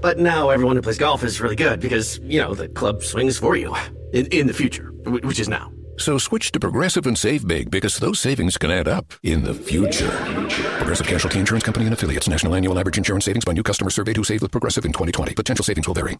But 0.00 0.20
now 0.20 0.48
everyone 0.48 0.76
who 0.76 0.80
plays 0.80 0.96
golf 0.96 1.22
is 1.22 1.38
really 1.38 1.54
good 1.54 1.80
because, 1.80 2.18
you 2.22 2.40
know, 2.40 2.54
the 2.54 2.68
club 2.68 3.02
swings 3.02 3.36
for 3.36 3.54
you. 3.54 3.76
In, 4.14 4.24
in 4.28 4.46
the 4.46 4.54
future, 4.54 4.90
which 5.04 5.38
is 5.38 5.50
now. 5.50 5.70
So 5.98 6.16
switch 6.16 6.52
to 6.52 6.60
Progressive 6.60 7.06
and 7.06 7.18
save 7.18 7.46
big 7.46 7.70
because 7.70 7.98
those 7.98 8.20
savings 8.20 8.56
can 8.56 8.70
add 8.70 8.86
up 8.86 9.12
in 9.24 9.42
the 9.42 9.52
future. 9.52 10.08
Progressive 10.78 11.08
Casualty 11.08 11.40
Insurance 11.40 11.64
Company 11.64 11.86
and 11.86 11.92
affiliates. 11.92 12.28
National 12.28 12.54
annual 12.54 12.78
average 12.78 12.98
insurance 12.98 13.24
savings 13.24 13.44
by 13.44 13.52
new 13.52 13.64
customer 13.64 13.90
surveyed 13.90 14.16
who 14.16 14.24
saved 14.24 14.42
with 14.42 14.52
Progressive 14.52 14.84
in 14.84 14.92
2020. 14.92 15.34
Potential 15.34 15.64
savings 15.64 15.88
will 15.88 15.94
vary. 15.94 16.16